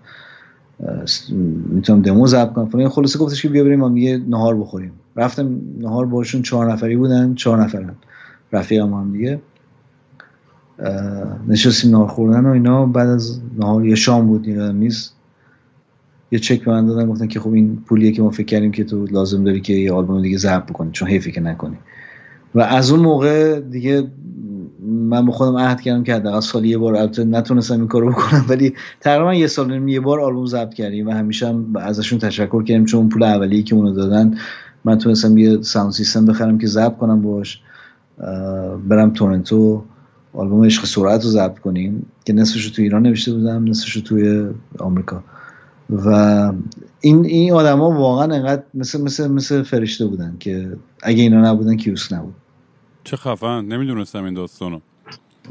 [1.69, 2.69] می‌تونم دمو ضبط کنم.
[2.69, 2.89] فلان.
[2.89, 4.93] خلاصه گفتش که بیا بریم ما یه نهار بخوریم.
[5.17, 7.95] رفتم نهار باشون چهار نفری بودن چهار نفرن.
[8.53, 9.41] رفیقم هم دیگه.
[11.49, 12.87] نشستیم نهار خوردن و اینا.
[12.87, 15.11] بعد از نهار یه شام بود میز.
[16.31, 18.85] یه چک به من دادن گفتن که خب این پولیه که ما فکر کردیم که
[18.85, 21.77] تو لازم داری که یه آلبوم دیگه ضبط بکنی چون حیفی که نکنی.
[22.55, 24.07] و از اون موقع دیگه
[24.89, 28.45] من با خودم عهد کردم که حداقل سال یه بار البته نتونستم این کارو بکنم
[28.49, 32.85] ولی تقریبا یه سال یه بار آلبوم ضبط کردیم و همیشه هم ازشون تشکر کردیم
[32.85, 34.35] چون پول اولیه که اونو دادن
[34.85, 37.61] من تونستم یه ساوند سیستم بخرم که ضبط کنم باش
[38.89, 39.85] برم تورنتو
[40.33, 44.03] آلبوم عشق سرعت رو ضبط کنیم که نصفش رو تو ایران نوشته بودم نصفش رو
[44.03, 44.49] توی
[44.79, 45.23] آمریکا.
[45.91, 46.09] و
[47.01, 52.13] این این آدما واقعا انقدر مثل مثل مثل فرشته بودن که اگه اینا نبودن کیوس
[52.13, 52.35] نبود.
[53.05, 54.81] چه خفن نمی‌دونستم این داستانو.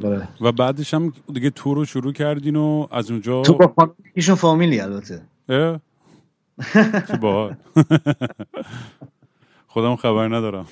[0.02, 0.28] بله.
[0.42, 4.80] و بعدش هم دیگه تور رو شروع کردین و از اونجا تو با فامیلیشون فامیلی
[4.80, 5.22] البته.
[7.22, 7.56] باحال.
[9.68, 10.66] خودم خبر ندارم.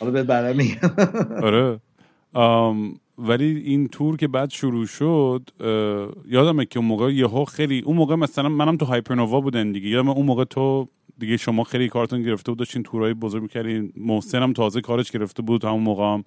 [0.00, 0.78] حالا بهت بعدا میگم.
[1.46, 1.80] آره.
[2.34, 5.50] آم، ولی این تور که بعد شروع شد
[6.28, 9.88] یادمه که اون موقع یهو خیلی اون موقع مثلا منم تو هایپرنووا بودن دیگه.
[9.88, 10.88] یادم اون موقع تو
[11.18, 13.92] دیگه شما خیلی کارتون گرفته بود داشتین تورای بزرگ می‌کردین.
[13.96, 16.24] محسن هم تازه کارش گرفته بود همون موقع هم.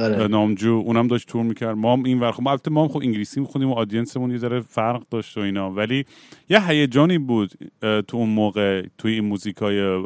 [0.00, 0.26] آره.
[0.26, 1.76] نامجو اونم داشت تور می‌کرد.
[1.76, 4.60] ما هم این ور خب البته ما هم خب انگلیسی می‌خونیم و آدینسمون یه ذره
[4.60, 5.70] فرق داشت و اینا.
[5.70, 6.04] ولی
[6.48, 7.50] یه هیجانی بود
[7.80, 10.04] تو اون موقع توی این موزیکای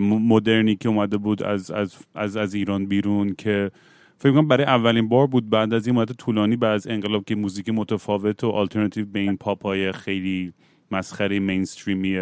[0.00, 3.70] مدرنی که اومده بود از, از, از, از ایران بیرون که
[4.18, 7.34] فکر کنم برای اولین بار بود بعد از این مدت طولانی بعد از انقلاب که
[7.34, 10.52] موزیک متفاوت و آلترناتیو به این پاپ های خیلی
[10.92, 12.12] مسخره مینستریمی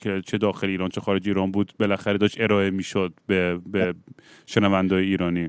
[0.00, 3.94] که چه داخل ایران چه خارج ایران بود بالاخره داشت ارائه می‌شد به, به
[4.46, 5.48] شنونده ایرانی.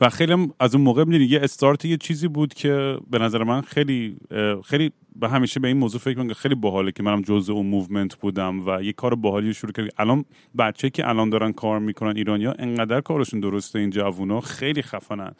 [0.00, 3.60] و خیلی از اون موقع می‌دونی یه استارت یه چیزی بود که به نظر من
[3.60, 4.16] خیلی
[4.64, 7.66] خیلی به همیشه به این موضوع فکر می‌کنم که خیلی باحاله که منم جزء اون
[7.66, 9.88] movement بودم و یه کار باحالی رو شروع کردم.
[9.98, 10.24] الان
[10.58, 15.32] بچه که الان دارن کار می‌کنن ایرانیا انقدر کارشون درسته این جوونا خیلی خفنن.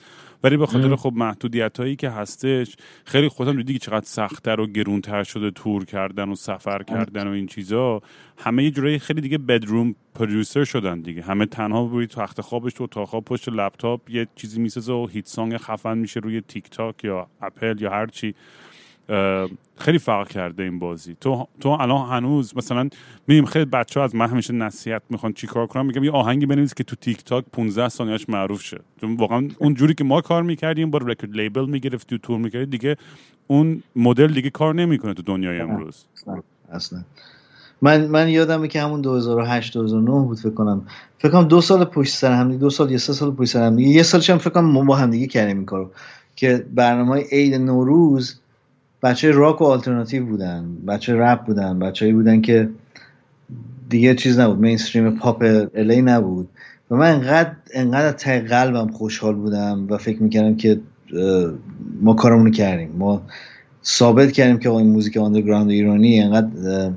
[0.42, 4.66] ولی به خاطر خب محدودیت هایی که هستش خیلی خودم دیدی که چقدر سختتر و
[4.66, 8.02] گرونتر شده تور کردن و سفر کردن و این چیزا.
[8.38, 11.22] همه یه جورایی خیلی دیگه bedroom producer شدن دیگه.
[11.22, 15.26] همه تنها روی تخت خوابش تو اتاق خواب پشت لپتاپ یه چیزی می‌سازه و hit
[15.26, 18.34] song خفن میشه روی تیک تاک یا اپل یا هر چی.
[19.76, 21.16] خیلی فرق کرده این بازی.
[21.20, 22.88] تو تو الان هنوز مثلا
[23.26, 26.74] می‌بینیم خیلی بچه ها از من همیشه نصیحت می‌خوان چیکار کنم میگم یه آهنگی بنویس
[26.74, 28.80] که تو تیک تاک 15 ثانیه‌اش معروف شه.
[29.00, 32.66] چون واقعا اون جوری که ما کار می‌کردیم با record label می‌گرفتی و تور می‌کردی
[32.66, 32.96] دیگه
[33.46, 36.04] اون مدل دیگه کار نمی‌کنه تو دنیای امروز.
[36.16, 36.42] اصلا
[36.72, 37.04] اصلا.
[37.82, 40.86] من من یادمه که همون 2008 2009 بود فکر کنم.
[41.18, 43.78] فکر کنم دو سال پشت سر هم دو سال یا سه سال پشت سر هم
[43.78, 45.90] یه سالش هم فکر کنم ما با هم دیگه کردیم این کارو.
[46.36, 48.40] که برنامه عید نوروز
[49.02, 52.68] بچه راک و آلترناتیو بودن بچه رپ بودن بچه‌ای بودن که
[53.88, 56.48] دیگه چیز نبود مینستریم پاپ الی نبود.
[56.90, 60.80] و من انقدر انقدر ته قلبم خوشحال بودم و فکر می‌کردم که
[62.00, 62.90] ما کارمون کردیم.
[62.98, 63.22] ما
[63.84, 66.90] ثابت کردیم که این موزیک underground ایرانی انقدر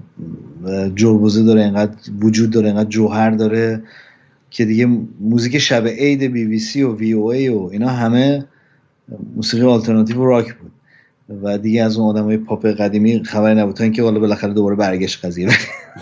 [0.96, 3.84] جربزه داره انقدر وجود داره انقدر جوهر داره
[4.50, 4.88] که دیگه
[5.20, 8.46] موزیک شب عید بی بی سی و VOA و اینا همه
[9.36, 10.72] موسیقی آلترناتیو و راک بود.
[11.44, 13.76] و دیگه از اون آدمای پاپ قدیمی خبری نبود.
[13.76, 15.50] تا اینکه حالا بالاخره دوباره برگشت قضیه.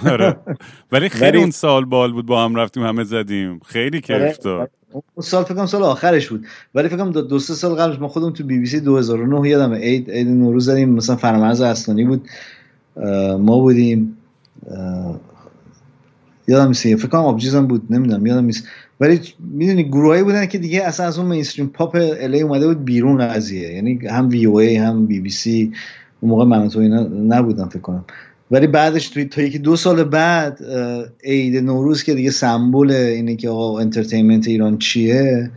[0.05, 0.37] آره.
[0.91, 3.59] ولی خیلی اون سال باحال بود با هم رفتیم همه زدیم.
[3.65, 4.71] خیلی کیف داد.
[4.91, 6.45] اون سال فکر کنم سال آخرش بود.
[6.75, 9.77] ولی فکر کنم دو, سه سال قبلش ما خودمون تو بی بی سی 2009 یادمه.
[9.77, 10.89] عید عید نوروز زدیم.
[10.89, 12.27] مثلا فرامرز اصلانی بود.
[13.39, 14.17] ما بودیم.
[16.47, 16.95] یادم نیست.
[16.95, 17.83] فکر کنم آبجیز هم بود.
[17.89, 18.25] نمی‌دونم.
[18.25, 18.67] یادم نیست.
[18.99, 23.27] ولی می‌دونی گروهایی بودن که دیگه اصلا از اون mainstream پاپ LA اومده بود بیرون
[23.27, 23.73] قضیه.
[23.73, 25.71] یعنی هم VOA هم بی بی سی
[26.21, 28.05] اون موقع من تو اینا نبودن فکر کنم.
[28.51, 30.59] ولی بعدش توی تا یکی دو سال بعد
[31.23, 35.51] عید نوروز که دیگه سمبل اینه که آقا entertainment ایران چیه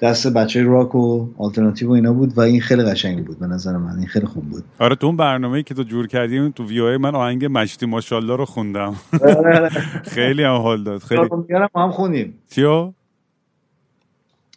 [0.00, 3.76] دست بچه راک و آلترناتیو و اینا بود و این خیلی قشنگ بود به نظر
[3.76, 3.98] من.
[3.98, 4.64] این خیلی خوب بود.
[4.78, 8.44] آره تو اون برنامه‌ای که تو جور کردیم تو وی من آهنگ مشتی ماشاءالله رو
[8.44, 8.94] خوندم.
[10.16, 11.28] خیلی هم حال داد خیلی.
[11.74, 12.34] ما هم خوندیم.
[12.50, 12.92] چیو؟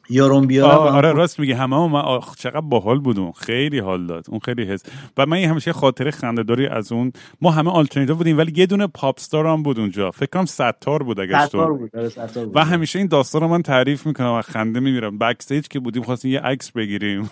[0.10, 1.18] یارون بیارم آره خوندیم.
[1.18, 3.32] راست میگه همه هم من آخ، چقدر باحال بود اون.
[3.32, 4.26] خیلی حال داد.
[4.30, 4.84] اون خیلی حس
[5.18, 8.88] و من یه همیشه خاطره خنده‌داری از اون ما همه آلترناتیو بودیم ولی یه دونه
[8.88, 10.12] pop star هم بود اونجا.
[10.12, 12.55] فکر کنم ستار بود اگه ستار بود آره، ستار بود.
[12.55, 15.18] و همیشه این داستان رو من تعریف می‌کنم و خنده میمیرم.
[15.18, 17.30] backstage که بودیم خواستیم یه عکس بگیریم.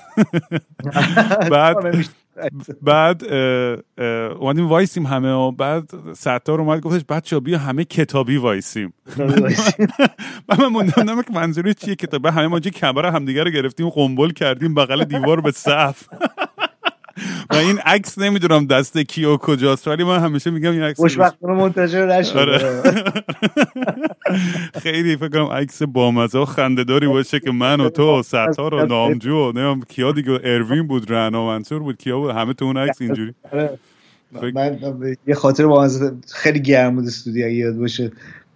[1.52, 1.78] بعد
[2.82, 8.38] بعد اه، اه، اومدیم وایسیم همه و بعد ستار اومد گفتش بچه بیا همه کتابی
[8.38, 8.94] وایسیم.
[10.50, 14.30] و من موندم که منظوری چیه کتاب؟ همه ما جه کمر همدیگه رو گرفتیم قنبل
[14.30, 16.04] کردیم بغل دیوار به صف
[17.50, 22.06] و این عکس نمی‌دونم دست کیو کجاست ولی من همیشه میگم این عکس خوشبختانه منتشر
[22.20, 22.84] نشد آره.
[24.82, 28.86] خیلی فکر کنم عکس بامزه و خندهداری باشه که من و تو و ستار و
[28.86, 32.78] نامجو و نمی‌دونم کیا دیگه اروین بود رعنا منصور بود کیا بود همه تو اون
[32.78, 33.34] عکس اینجوری.
[33.52, 33.80] آره.
[34.32, 35.90] من من- یه خاطر با من
[36.34, 38.12] خیلی گرم بود استودیو یاد باشه.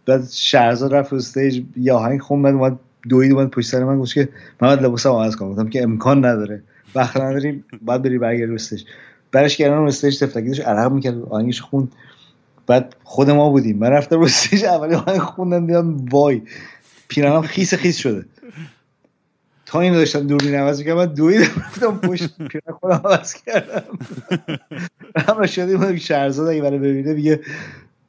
[0.06, 2.80] بعد شهرزاد رفت stage یه آهنگ خوند بعد اومد
[3.10, 4.30] دوید اومد پشت سر من گفت که
[4.62, 6.64] محمد لباسم عوض کن گفتم که امکان نداره.
[6.96, 8.84] وقت نداریم بعد بری برگردی stage.
[9.32, 10.24] برش کردن رو stage
[10.66, 11.92] عرق می‌کرد آهنگش خوند.
[12.68, 13.78] بعد خود ما بودیم.
[13.78, 16.42] من رفتم رو stage اولی آهنگ خوندم دیدم وای
[17.08, 18.26] پیرنم خیس خیس شده.
[19.66, 23.84] تا این داشتم دوربین عوض می‌کردم من دویدم رفتم پشت پیرن خودم عوض کردم.
[25.16, 27.40] همه شدیم شهرزاد اگه برای ببینه میگه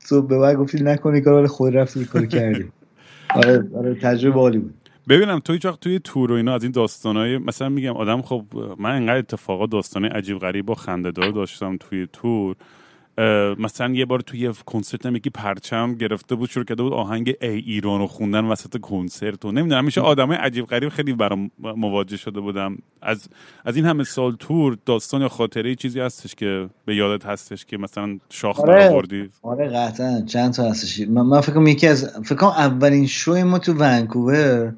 [0.09, 2.65] تو به من گفتی نکنی کار ولی خود رفتی کار کردی.
[3.35, 4.75] آره آره تجربه بالی بود.
[5.11, 8.45] ببینم تو هیچ توی تور و اینا از این داستانای مثلا میگم آدم خب
[8.79, 12.57] من انقدر اتفاقات داستانه عجیب غریب و خنده‌دار داشتم توی تور.
[13.59, 17.49] مثلا یه بار توی کنسرت هم یکی پرچم گرفته بود شروع کرده بود آهنگ ای
[17.49, 22.41] ایران رو خوندن وسط کنسرت و نمی‌دونم میشه آدمای عجیب غریب خیلی برام مواجه شده
[22.41, 22.79] بودم.
[23.03, 23.29] از
[23.65, 27.79] از این همه سال تور داستان یا خاطره چیزی هستش که به یادت هستش که
[27.79, 28.89] مثلا شاخ آره.
[28.89, 30.23] آوردی آره قطعا.
[30.27, 31.01] چند تا هستش.
[31.01, 34.73] من, من فکر یکی از فکر اولین شو ما تو ونکوور.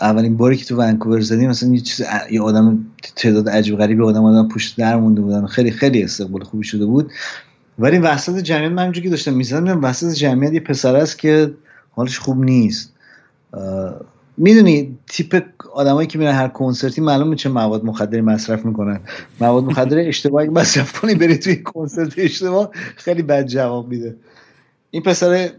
[0.00, 2.86] اولین باری که تو ونکوور زدیم مثلا یه چیز یه آدم
[3.16, 5.46] تعداد عجیب غریبی آدم آدم پشت در مونده بودن.
[5.46, 7.12] خیلی خیلی استقبال خوبی شده بود.
[7.78, 11.54] ولی وسط جمعیت من که داشتم می‌زدم وسط جمعیت یه پسر است که
[11.90, 12.92] حالش خوب نیست.
[14.36, 15.42] می‌دونی تیپ
[15.74, 19.00] آدمایی که میرن هر کنسرتی معلومه چه مواد مخدری مصرف می‌کنن.
[19.40, 24.16] مواد مخدر اشتباهی مصرف کنی بری توی کنسرت اشتباه خیلی بد جواب میده.
[24.90, 25.50] این پسر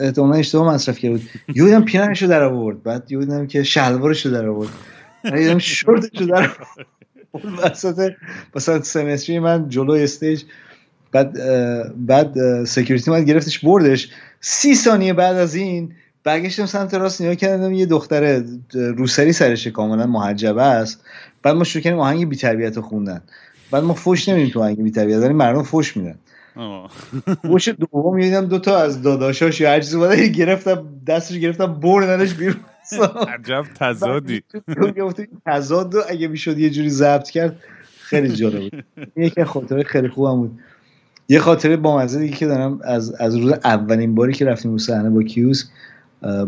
[0.00, 2.82] احتمالا اشتباه مصرف کرده بود یهو دیدم پیرنش رو در آورد.
[2.82, 4.70] بعد یودم که شلوارش رو در آورد.
[5.24, 6.86] یهو دیدم شورتش رو در آورد.
[7.62, 8.12] وسط
[8.56, 10.42] مثلا من جلو stage
[11.12, 11.32] بعد
[12.06, 14.08] بعد security من گرفتش بردش.
[14.40, 15.92] سی ثانیه بعد از این
[16.24, 21.00] برگشتم سمت راست نگاه کردم یه دختر روسری سرش کاملا محجبه است.
[21.42, 23.22] بعد ما شروع کردیم آهنگ بی تربیت خوندن.
[23.70, 26.18] بعد ما فوش نمیدیم تو آهنگ بی ولی مردم فوش میدن.
[27.42, 32.34] فوش دوم می‌دیدم دو تا از داداشاش یا هر چیزی بوده گرفتم دستش گرفتم بردنش
[32.34, 32.56] بیرون.
[33.28, 34.42] عجب تضادی.
[35.46, 37.56] تضاد اگه می‌شد یه جوری ضبط کرد
[37.98, 38.84] خیلی جالب بود.
[39.16, 40.58] یکی خاطره خیلی خوبم بود.
[41.28, 44.78] یه خاطره با مزه دیگه که دارم از از روز اولین باری که رفتیم رو
[44.78, 45.64] صحنه با کیوس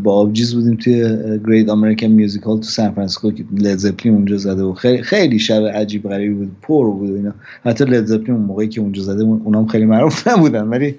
[0.03, 4.72] با آبجیز بودیم توی Great American Music Hall تو سان فرانسیسکو که اونجا زده و
[4.72, 7.35] خیلی خیلی شب عجیب غریبی بود پر بود اینا.
[7.64, 10.68] حتی لید اون موقعی که اونجا زده اونام خیلی معروف نبودن.
[10.68, 10.95] ولی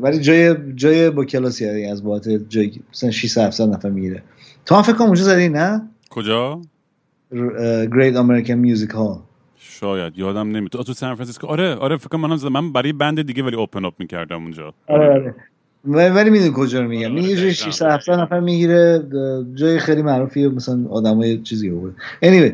[0.00, 4.22] ولی جای جای با کلاسی از بابت جای مثلا 6 700 نفر می‌گیره.
[4.66, 6.60] تو هم فکر کنم اونجا زدی نه؟ کجا؟
[7.94, 9.18] Great American Music Hall
[9.58, 11.46] شاید یادم نمیاد تو سان فرانسیسکو.
[11.46, 14.74] آره آره فکر کنم من برای band دیگه ولی open up می‌کردم اونجا.
[14.88, 15.34] آره آره.
[15.86, 17.12] ولی می‌دونی کجا رو میگم.
[17.14, 19.02] میگه جای 600 700 نفر می‌گیره
[19.54, 22.52] جای خیلی معروفی مثلا آدمای چیزی بود anyway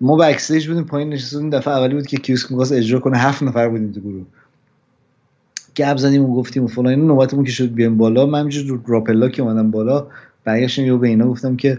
[0.00, 3.18] ما backstage بودیم پایین نشستیم دفعه اولی بود که کیوسک می‌خواست اجرا کنه.
[3.18, 4.24] هفت نفر بودیم تو گروه.
[5.76, 6.86] گپ زدیم و گفتیم و فلان.
[6.86, 8.26] این نوبتمون که شد بیام بالا.
[8.26, 10.06] من همینجور راه‌پله‌ها که اومدم بالا
[10.44, 11.78] برگشتم یهو به اینا گفتم که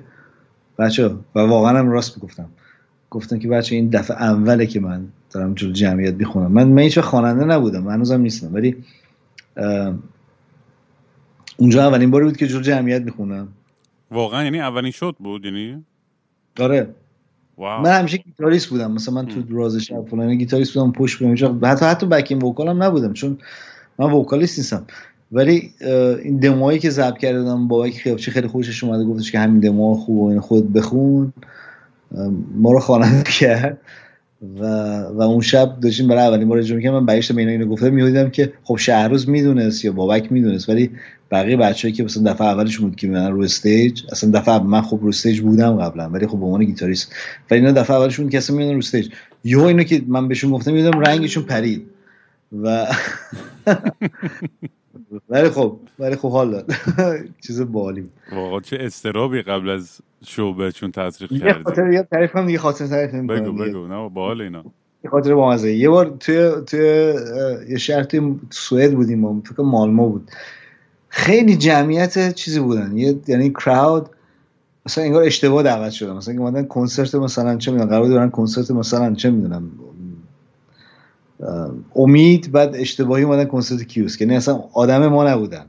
[0.80, 2.49] بچه و واقعا هم راست می‌گفتم.
[3.09, 6.51] گفتم که بچه این دفعه اوله که من دارم جلو جمعیت می‌خونم.
[6.51, 7.84] من من هیچ خواننده نبودم.
[7.84, 8.53] من هنوزم نیستم.
[8.53, 8.76] ولی
[11.57, 13.47] اونجا اولین باری بود که جور جمعیت می‌خونم.
[14.11, 15.85] واقعا؟ یعنی اولین شد بود؟ یعنی؟
[16.59, 16.95] آره.
[17.57, 17.81] واو.
[17.81, 18.91] من همیشه گیتاریست بودم.
[18.91, 21.59] مثلا من تو راز شب فلان گیتاریست بودم پشت بودم.
[21.63, 23.37] حتی حتی بکین وکالم نبودم چون
[23.99, 24.85] من وکالیست نیستم.
[25.31, 25.73] ولی
[26.23, 30.17] این دموهایی که ضبط کردم بابک خیابچی خیلی خوشش اومده گفتش که همین دمو خوب
[30.17, 31.33] و این خود بخون.
[32.55, 33.77] ما رو خواننده کرد.
[34.41, 34.65] و
[35.01, 38.29] و اون شب داشتیم برای اولین بار اجرا می‌کردم من برگشتم اینا اینو گفتم می‌دیدم
[38.29, 40.91] که خب شهروز می‌دونست یا بابک می‌دونست ولی
[41.31, 44.99] بقیه بچه‌ای که مثلا دفعه اولش بود که من رو stage اصلا دفعه من خب
[45.01, 47.15] رو stage بودم قبلا ولی خب به عنوان گیتاریست.
[47.51, 49.09] ولی اینا دفعه اولشون که اصلا میادن رو stage.
[49.43, 51.87] یهو اینو که من بهشون گفتم میدم رنگشون پرید.
[52.63, 52.87] و
[55.29, 56.71] ولی خب ولی خب حال داد
[57.47, 62.36] چیز باحالی واقعا چه استرسی قبل از شو بهشون تزریق کردی؟ یه خاطر یه تعریف
[62.36, 63.88] هم دیگه خاطر تعریف بگو بگو.
[63.88, 64.63] نه باحال اینا.
[65.03, 66.80] یه خاطر با مزه یه بار توی توی
[67.69, 69.41] یه شهر توی سوئد بودیم ما.
[69.45, 70.32] فکر مالمو بود.
[71.09, 72.97] خیلی جمعیت چیزی بودن.
[72.97, 74.09] یه یعنی کراود
[74.86, 76.13] مثلا انگار اشتباه دعوت شدن.
[76.13, 79.72] مثلا که اومدن کنسرت مثلا چه می‌دونم قرار دارن کنسرت مثلا چه می‌دونم
[81.95, 84.22] امید بعد اشتباهی اومدن کنسرت کیوسک.
[84.22, 85.65] یعنی اصلا آدم ما نبودن.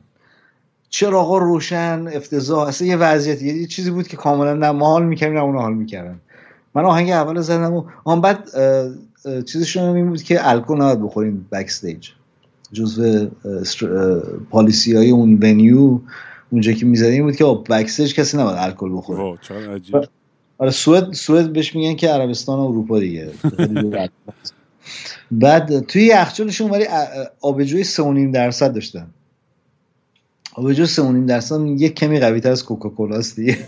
[0.93, 2.69] چراغا روشن؟ افتضاح.
[2.69, 5.75] اصلا یه وضعیت یه چیزی بود که کاملا نه ما حال می‌کردیم نه اون حال
[5.75, 6.21] می‌کردن.
[6.75, 8.49] من آهنگ اول زدم و آن بعد
[9.47, 12.09] چیزشون این بود که الکل نباید بخوریم بکستیج
[12.73, 13.29] جزو
[14.51, 15.99] پالیسی های اون ونیو
[16.51, 19.39] اونجا که می‌زدیم بود که بکستیج کسی نباید الکل بخوره.
[20.59, 23.31] آره سوئد سوئد بهش میگن که عربستان و اروپا دیگه.
[25.31, 26.87] بعد توی یخچالشون ولی
[27.41, 27.99] آبجوی 3.5
[28.35, 29.07] درصد داشتن.
[30.55, 33.59] آبجو 3.5 درصد یک کمی قوی تر از کوکاکولا است دیگه.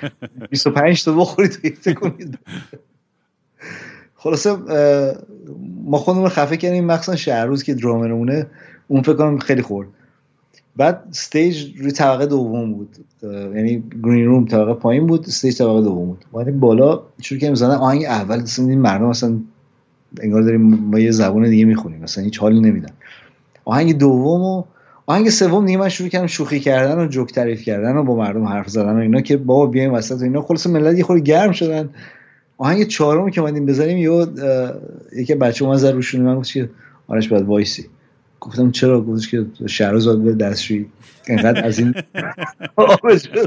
[0.50, 2.38] 25 تا بخورید تو تکونید
[4.14, 4.56] خلاصه
[5.84, 8.46] ما خودمون خفه کردیم مخصوصا شهروز که درامرمونه
[8.88, 9.88] اون فکر کنم خیلی خورد.
[10.76, 12.96] بعد stage روی طبقه دوم بود.
[13.22, 16.24] یعنی green room طبقه پایین بود stage طبقه دوم بود.
[16.32, 19.38] بعد بالا شروع کردیم زدن آهنگ اول اصلا مردم اصلا
[20.20, 22.92] انگار داریم ما یه زبون دیگه می‌خونیم مثلا هیچ حالی نمیدن.
[23.64, 24.64] آهنگ دوم و
[25.08, 28.44] آهنگ سوم دیگه من شروع کردم شوخی کردن و جوک تعریف کردن و با مردم
[28.44, 30.42] حرف زدن و اینا که بابا بیایم وسط و اینا.
[30.42, 31.90] خلاصه ملت یه خورده گرم شدن.
[32.58, 34.26] آهنگ چهارم که اومدیم بزنیم یه
[35.16, 36.50] یکی بچه اومد زد روشون من گفت
[37.08, 37.86] آرش باید وایسی.
[38.40, 40.86] گفتم چرا؟ گفتش که شهرزاد به دستشویی.
[41.28, 41.94] اینقدر از این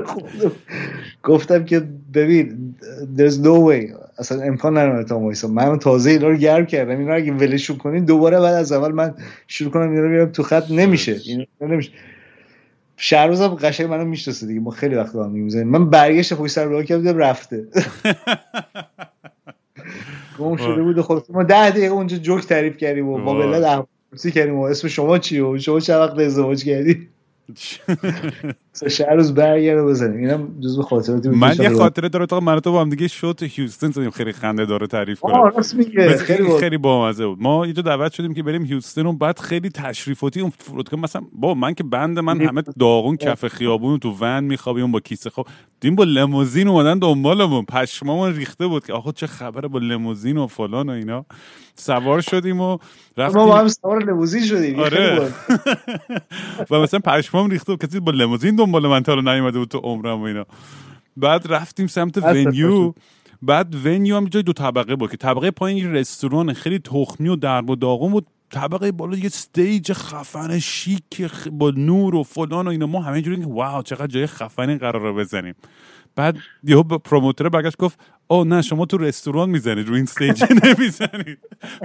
[1.24, 1.84] گفتم که
[2.14, 2.76] ببین
[3.18, 3.94] there's no way.
[4.22, 7.00] اصلا امکان نداره تا وایسا من تازه اینا رو گرم کردم.
[7.00, 9.14] اینا اگه ولشون کنین دوباره بعد از اول من
[9.48, 10.72] شروع کنم اینا رو بیارم تو خط.
[10.72, 11.22] نمیشه.
[11.26, 11.92] این نمیشه.
[12.98, 14.60] شهرزاد قشنگ منو می‌شناسه دیگه.
[14.60, 17.68] ما خیلی وقت هم می‌زنیم من برگشت پشت سر راه کردم رفته.
[20.40, 23.82] گم شده بود خلاص ما ده دقیقه اونجا جوک تعریف کردیم و با ملت
[24.34, 27.08] کردیم و اسم شما چیه و شما چه وقت ازدواج کردی؟
[28.90, 30.20] شهر روز برگرد بزنیم.
[30.20, 33.92] اینم جزو خاطراتی من یه خاطره داره تا من تو با هم دیگه شوت هیوستن
[33.92, 34.10] زدیم.
[34.10, 35.44] خیلی خنده داره تعریف کنم.
[35.44, 36.18] راست میگه.
[36.18, 37.42] خیلی خیلی بامزه بود.
[37.42, 41.00] ما اینجا دعوت شدیم که بریم هیوستن و بعد خیلی تشریفاتی اون فرودگاه.
[41.00, 45.30] مثلا با من که بند من همه داغون کف خیابون تو ون میخوابیم با کیسه
[45.30, 45.48] خواب.
[45.80, 47.66] دیم با limousine اومدن دنبالمون.
[47.66, 51.26] پشمامون ریخته بود که آخه چه خبره با limousine و فلان و اینا.
[51.76, 52.78] سوار شدیم و
[53.18, 53.42] رفتیم.
[53.42, 54.80] ما با هم سوار limousine شدیم.
[54.80, 55.28] آره.
[56.72, 60.24] و مثلا پشمام ریخته کسی با limousine دنبال من تا نیومده بود تو عمرم و
[60.24, 60.46] اینا.
[61.18, 62.94] بعد رفتیم سمت venue
[63.42, 67.36] بعد venue هم جای دو طبقه بود که طبقه پایین یه رستوران خیلی تخمی و
[67.36, 68.28] درب و داغون بود.
[68.52, 72.88] طبقه بالا یه stage خفن شیک با نور و فلان و اینا.
[72.88, 75.56] ما همه جوری wow چقدر جای خفنی قراره بزنیم.
[76.16, 78.00] بعد یهو پروموتر برگشت گفت
[78.32, 81.38] او نه شما تو رستوران می‌زنید رو این استیج نمی‌زنید.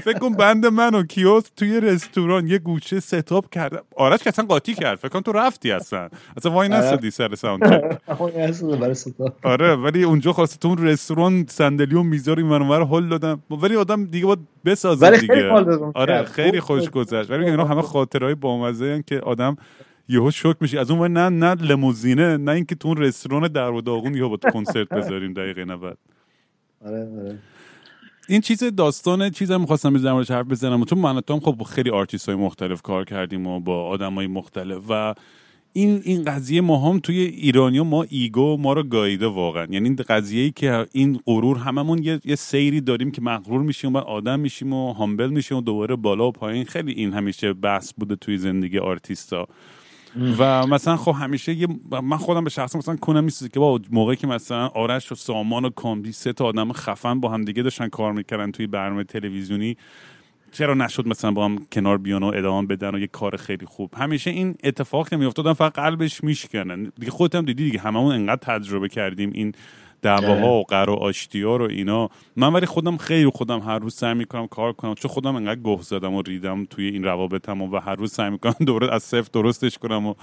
[0.02, 4.44] فکر کن بند من و کیوس توی رستوران یه گوشه ستاپ کرده آرش که اصلا
[4.44, 6.08] قاطی کرد فکر کن تو رفتی اصلا.
[6.36, 6.78] اصلا وای آره.
[6.78, 7.98] نستدی سر ساوند
[9.42, 13.42] آره ولی اونجا خواسته تو اون رستوران صندلی و می‌ذاری من اونور هول دادم.
[13.50, 15.50] ولی آدم دیگه باید بسازه دیگه.
[15.94, 17.30] آره خیلی خوش گذشت.
[17.30, 19.56] ولی اینا همه خاطرهای بامزه که آدم
[20.08, 23.70] یهو شوک میشی از اون نه نه limousine ه نه اینکه تو اون رستوران درب
[23.70, 25.98] و داغون یهو با تو کنسرت بذاریم دقیقه 90
[26.84, 27.38] آره آره.
[28.28, 30.84] این چیز داستان چیزم می‌خواستم بزنم حرف بزنم.
[30.84, 35.14] چون من خب خیلی آرتیست های مختلف کار کردیم و با آدم های مختلف و
[35.72, 39.66] این این قضیه ما هم توی ایرانی ما ego ما رو گاییده واقعا.
[39.70, 43.94] یعنی این قضیه ای که این غرور هممون یه, یه سیری داریم که مغرور میشیم
[43.94, 46.64] و آدم میشیم و humble میشیم و دوباره بالا و پایین.
[46.64, 49.48] خیلی این همیشه بحث بوده توی زندگی آرتیستا.
[50.38, 51.68] و مثلا خب همیشه یه
[52.02, 55.64] من خودم به شخص مثلا کنم نیست که با موقعی که مثلا آرش و سامان
[55.64, 59.76] و کامبی سه تا آدم خفن با هم دیگه داشتن کار می‌کردن توی برنامه تلویزیونی
[60.52, 63.94] چرا نشد مثلا با هم کنار بیان و ادامه بدن و یه کار خیلی خوب؟
[63.96, 68.88] همیشه این اتفاق نمیافتادن فقط قلبش میشکنن دیگه خودت هم دیدی دیگه هممون انقدر تجربه
[68.88, 69.52] کردیم این
[70.02, 72.10] دعواها و قر و آشتیا رو اینا.
[72.36, 75.82] من ولی خودم خیلی خودم هر روز سعی می‌کنم کار کنم چون خودم انقدر گه
[75.82, 79.78] زدم و ریدم توی این روابطم و هر روز سعی می‌کنم دوباره از صفر درستش
[79.78, 80.14] کنم و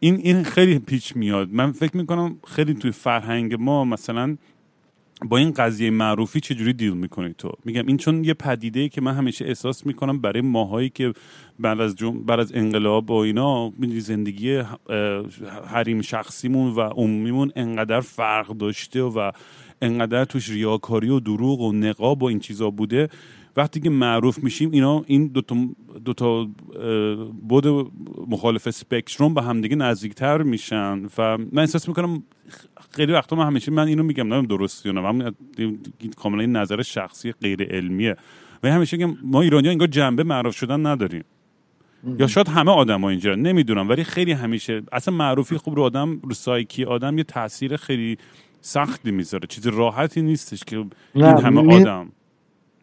[0.00, 1.48] این این خیلی پیچ میاد.
[1.52, 4.36] من فکر می‌کنم خیلی توی فرهنگ ما مثلا
[5.24, 9.00] با این قضیه معروفی چجوری دیل می‌کنی تو؟ میگم این چون یه پدیده ای که
[9.00, 11.12] من همیشه احساس می‌کنم برای ماهایی که
[11.58, 12.22] بعد از جم...
[12.22, 14.62] بعد از انقلاب و اینا زندگی
[15.66, 19.30] حریم شخصیمون و عمومیمون انقدر فرق داشته و
[19.82, 23.08] انقدر توش ریاکاری و دروغ و نقاب و این چیزا بوده.
[23.56, 25.56] وقتی که معروف میشیم اینا این دوتا,
[26.04, 26.48] دوتا
[27.48, 27.66] بود
[28.28, 32.22] مخالف سپکتروم به همدیگه نزدیکتر میشن و من احساس می‌کنم
[32.94, 35.32] خیلی وقتا من همیشه من اینو میگم نمیم درستی یا نه
[36.16, 38.16] کاملا این نظر شخصی غیر علمیه.
[38.62, 41.24] و همیشه میگم ما ایرانی ها انگار جنبه معروف شدن نداریم.
[42.18, 46.20] یا شاید همه آدم ها اینجا نمی‌دونم ولی خیلی همیشه اصلا معروفی خوب رو آدم
[46.22, 48.18] رو سایکی آدم یه تاثیر خیلی
[48.60, 49.46] سختی می‌ذاره.
[49.46, 50.76] چیز راحتی نیستش که
[51.14, 52.12] این همه آدم.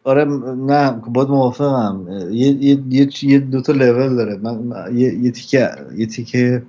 [0.04, 2.06] آره نه باید موافقم.
[2.30, 4.36] یه, یه, یه, یه دو تا لول داره.
[4.36, 6.62] من یه, یه تیکه یه تیکه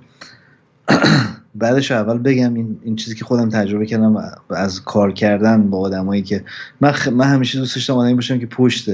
[1.54, 4.16] بعدش اول بگم این, این چیزی که خودم تجربه کردم
[4.50, 6.44] از کار کردن با آدمایی که
[6.80, 8.90] من, من همیشه دوست داشتم آدمی باشم که پشت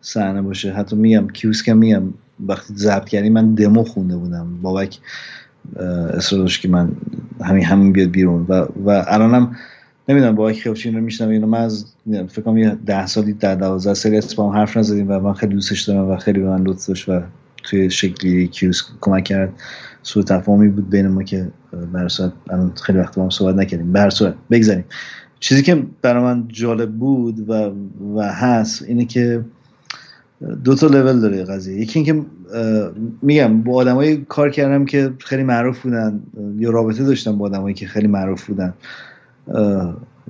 [0.00, 0.72] صحنه باشه.
[0.72, 2.02] حتی میگم کیوس که میگم
[2.46, 4.62] وقتی ضبط کردیم من دمو خونده بودم.
[4.62, 4.98] بابک
[6.10, 6.92] اصرار که من
[7.44, 8.46] همین همین بیاد بیرون.
[8.48, 9.56] و و الانم
[10.08, 11.46] نمی‌دونم با خیابچین رو میشنم اینو.
[11.46, 11.86] من از
[12.28, 15.54] فکر کنم یه ده سالی در دوازده سری با هم حرف نزدیم و من خیلی
[15.54, 17.20] دوستش دارم و خیلی به من لطف داشت و
[17.64, 19.52] توی شکلی کیوس کمک کرد.
[20.02, 21.48] سوء تفاهمی بود بین ما که
[21.94, 22.08] در
[22.50, 23.92] الان خیلی وقت با هم صحبت نکردیم.
[23.92, 24.84] به صورت بگذاریم.
[25.40, 27.72] چیزی که برای من جالب بود و,
[28.16, 29.44] و هست اینه که
[30.64, 31.80] دو تا لول داره قضیه.
[31.80, 32.26] یکی اینکه
[33.22, 36.22] میگم با آدمایی کار کردم که خیلی معروف بودن.
[36.56, 38.74] یا رابطه داشتم با آدمایی که خیلی معروف بودن.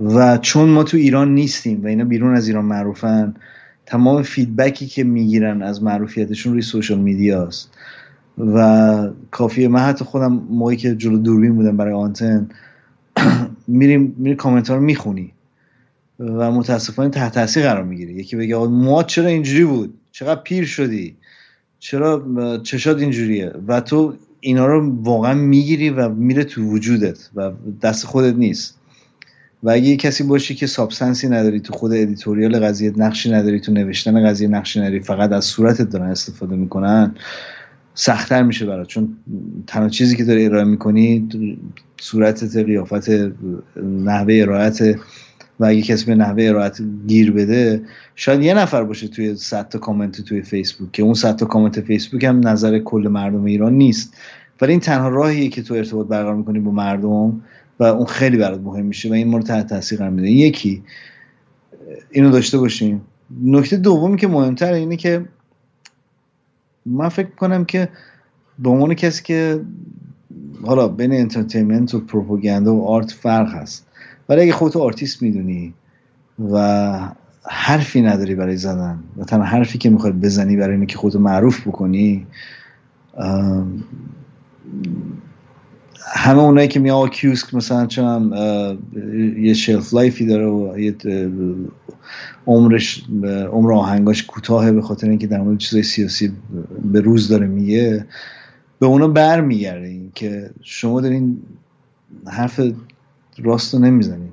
[0.05, 3.35] و چون ما تو ایران نیستیم و اینا بیرون از ایران معروفن
[3.87, 7.71] تمام feedback ی که می‌گیرن از معروفیتشون روی social media ست
[8.39, 9.68] و کافیه.
[9.68, 12.49] من حتی خودم موقعی که جلو دوربین بودم برای آنتن
[13.68, 15.32] میریم میری کامنت ها رو می‌خونی
[16.18, 18.14] و متاسفانه تحت تاثیر قرار می‌گیری.
[18.14, 21.16] یکی بگه ما چرا اینجوری بود؟ چقدر پیر شدی؟
[21.78, 22.22] چرا
[22.62, 28.34] چشات اینجوریه؟ و تو اینا رو واقعا می‌گیری و میره تو وجودت و دست خودت
[28.34, 28.78] نیست.
[29.62, 33.72] و اگه کسی باشی که substance ی نداری تو خود editorial قضیه نقشی نداری تو
[33.72, 37.14] نوشتن قضیه نقشی نداری فقط از صورتت دارن استفاده می‌کنن
[38.01, 38.87] سختتر میشه برات.
[38.87, 39.17] چون
[39.67, 41.29] تنها چیزی که داری ارائه می‌کنی
[42.01, 43.11] صورتت قیافت
[43.83, 44.83] نحوه ارائته
[45.61, 47.83] و اگه کسی به نحوه ارائت گیر بده
[48.15, 51.81] شاید یه نفر باشه توی صد تا کامنت توی فیسبوک که اون صد تا کامنت
[51.81, 54.15] فیسبوک هم نظر کل مردم ایران نیست.
[54.61, 57.43] ولی این تنها راهیه که تو ارتباط برقرار می‌کنی با مردم
[57.81, 60.31] و اون خیلی برات مهم میشه و این تو رو تحت تاثیر قرار میده.
[60.31, 60.83] یکی
[62.11, 63.01] اینو داشته باشیم
[63.45, 65.25] نکته دومی که مهمتر اینه که
[66.91, 67.89] من فکر کنم که
[68.59, 69.61] به عنوان کسی که
[70.66, 73.86] حالا بین entertainment و پروپاگاندا و art فرق هست.
[74.28, 75.74] ولی اگه خودتو آرتیست می‌دونی
[76.53, 76.99] و
[77.51, 82.26] حرفی نداری برای زدن و تنها حرفی که می‌خواد بزنی برای اینکه خودتو معروف بکنی
[86.14, 88.32] همه اونایی که میگن کیوسک مثلا چون
[89.39, 90.95] یه shelf life ی داره و یه
[92.47, 93.05] عمرش
[93.53, 96.33] عمر آهنگاش کوتاهه به خاطر اینکه در مورد چیزای سیاسی
[96.85, 98.07] به روز داره میگه
[98.79, 101.43] به اونا بر میگرده که شما دارین
[102.27, 102.61] حرف
[103.39, 104.33] راست رو نمی‌زنین.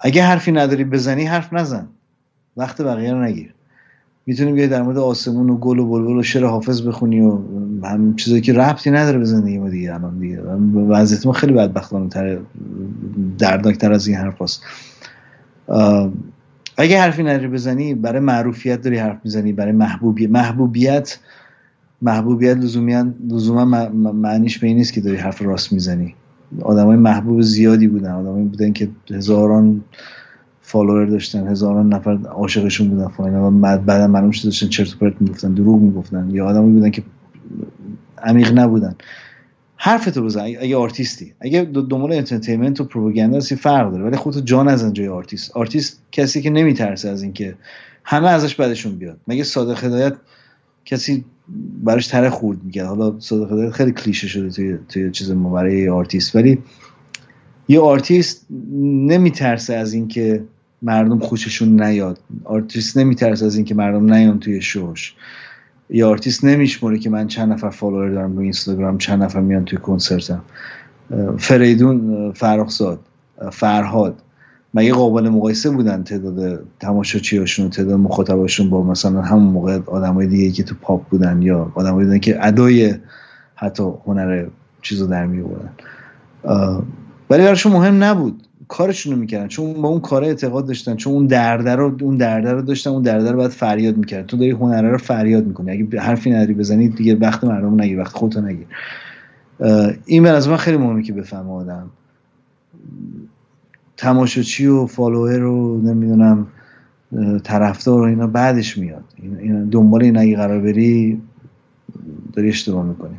[0.00, 1.88] اگه حرفی نداری بزنی حرف نزن.
[2.56, 3.54] وقت بقیه رو نگیر.
[4.26, 7.38] می‌تونی بیای در مورد آسمون و گل و بلبل و شعر حافظ بخونی و
[7.84, 10.42] هم چیزایی که ربطی نداره به زندگی ما دیگه الان دیگه.
[10.88, 12.38] وضعیت ما خیلی بدبختانه تر
[13.38, 14.62] دردناکتر از این حرف هست.
[16.76, 21.18] اگه حرفی نداری بزنی برای معروفیت داری حرف می‌زنی برای محبوبیت محبوبیت
[22.02, 23.64] محبوبیت لزوما
[24.12, 26.14] معنیش به این نیست که داری حرف راست می‌زنی.
[26.62, 28.10] آدمای محبوب زیادی بودن.
[28.10, 29.84] آدمایی بودن که هزاران
[30.60, 34.98] follower داشتن هزاران نفر عاشقشون بودن و اینا و بعدا معلوم شد داشتن چرت و
[34.98, 36.30] پرت می‌گفتن دروغ می‌گفتن.
[36.30, 37.02] یا آدمایی بودن که
[38.22, 38.94] عمیق نبودن.
[39.80, 40.40] حرفتو بزن.
[40.40, 41.34] اگه آرتیستی.
[41.40, 44.04] اگه دنبال entertainment و پروپاگاندا هستی فرق داره.
[44.04, 45.56] ولی خودتو جا نزن جای artist.
[45.56, 47.54] artist کسی که نمیترسه از اینکه
[48.04, 49.18] همه ازش بعدشون بیاد.
[49.28, 50.14] مگه صادق هدایت
[50.84, 51.24] کسی
[51.84, 55.88] براش تره خرد می‌کرد؟ حالا صادق هدایت خیلی کلیشه شده توی توی چیز ما برای
[55.88, 56.36] آرتیست.
[56.36, 56.58] ولی
[57.68, 58.46] یه آرتیست
[58.80, 60.44] نمیترسه از اینکه
[60.82, 62.18] مردم خوششون نیاد.
[62.44, 65.14] آرتیست نمیترسه از اینکه مردم نیان توی شوش.
[65.90, 69.78] یا آرتیست نمیشموره که من چند نفر follower دارم رو اینستاگرام چند نفر میان توی
[69.78, 70.42] کنسرتم.
[71.38, 73.00] فریدون فرخزاد
[73.52, 74.22] فرهاد.
[74.74, 80.50] مگه قابل مقایسه بودن تعداد تماشاچیاشون و تعداد مخاطباشون با مثلا همون موقع آدمای دیگه
[80.50, 82.94] که تو پاپ بودن یا آدمای بودن که ادای
[83.54, 84.46] حتی هنر
[84.82, 85.44] چیزو در می
[87.30, 88.47] ولی براشون مهم نبود.
[88.68, 89.48] کارشون رو می‌کردن.
[89.48, 93.02] چون با اون کار اعتقاد داشتن چون اون درده رو اون درده رو داشتن اون
[93.02, 95.70] درده رو باید فریاد می‌کرد تو داری هنره رو فریاد می‌کنی.
[95.70, 98.66] اگه حرفی نداری بزنی دیگه وقت مردم نگیر وقت خودتو نگیر.
[100.06, 101.90] این به از من خیلی مهمه که بفهمه آدم.
[103.96, 106.46] تماشاچی و فالوور رو نمی‌دونم
[107.44, 109.04] طرفدار و اینا بعدش میاد.
[109.22, 111.20] این دنبال این اگه قرار بری
[112.32, 113.14] داری اشتباه می‌کنی.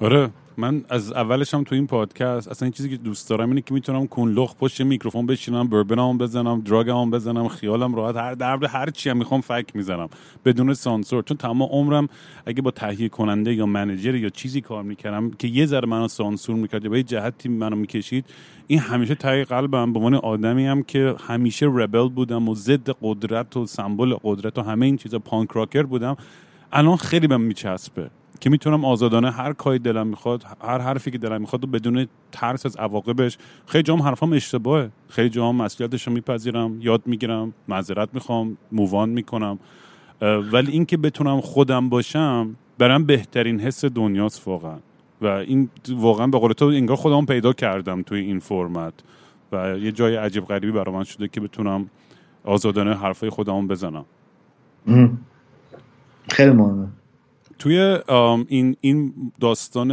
[0.00, 0.28] آره.
[0.58, 3.74] من از اولش هم تو این پادکست اصلا این چیزی که دوست دارم اینه که
[3.74, 8.16] می‌تونم کنلخ پشت میکروفون بشینم بربنام بزنم دراگم بزنم خیالم راحت.
[8.16, 10.08] هر درد هر چی هم می‌خوام فک می‌زنم.
[10.44, 11.22] بدون سانسور.
[11.22, 12.08] چون تمام عمرم
[12.46, 16.56] اگه با تهیه کننده یا منیجر یا چیزی کار می‌کردم که یه ذره منو سانسور
[16.56, 18.24] می‌کرد یا به جهتی منو می‌کشید
[18.66, 23.56] این همیشه تهیه قلبم به عنوان آدمی هم که همیشه ربل بودم و ضد قدرت
[23.56, 26.16] و سمبل قدرت و همه این چیزا پانک راکر بودم.
[26.72, 28.10] الان خیلی بهم میچسبه.
[28.40, 32.66] که می‌تونم آزادانه هر کاری دلم می‌خواد هر حرفی که دلم می‌خواد و بدون ترس
[32.66, 34.90] از عواقبش خیلی جام حرفام اشتباهه.
[35.08, 39.58] خیلی جام مسئولیتش رو میپذیرم یاد می‌گیرم معذرت می‌خوام مووان می‌کنم.
[40.52, 44.76] ولی اینکه بتونم خودم باشم برام بهترین حس دنیاست واقعا.
[45.20, 48.94] و این واقعا به قول تو انگار خودم پیدا کردم توی این فرمت.
[49.52, 51.90] و یه جای عجیب غریبی برای من شده که بتونم
[52.44, 54.04] آزادانه حرفای خودم بزنم.
[56.30, 56.86] خیلی مهمه.
[57.58, 57.98] توی
[58.48, 59.90] این این داستان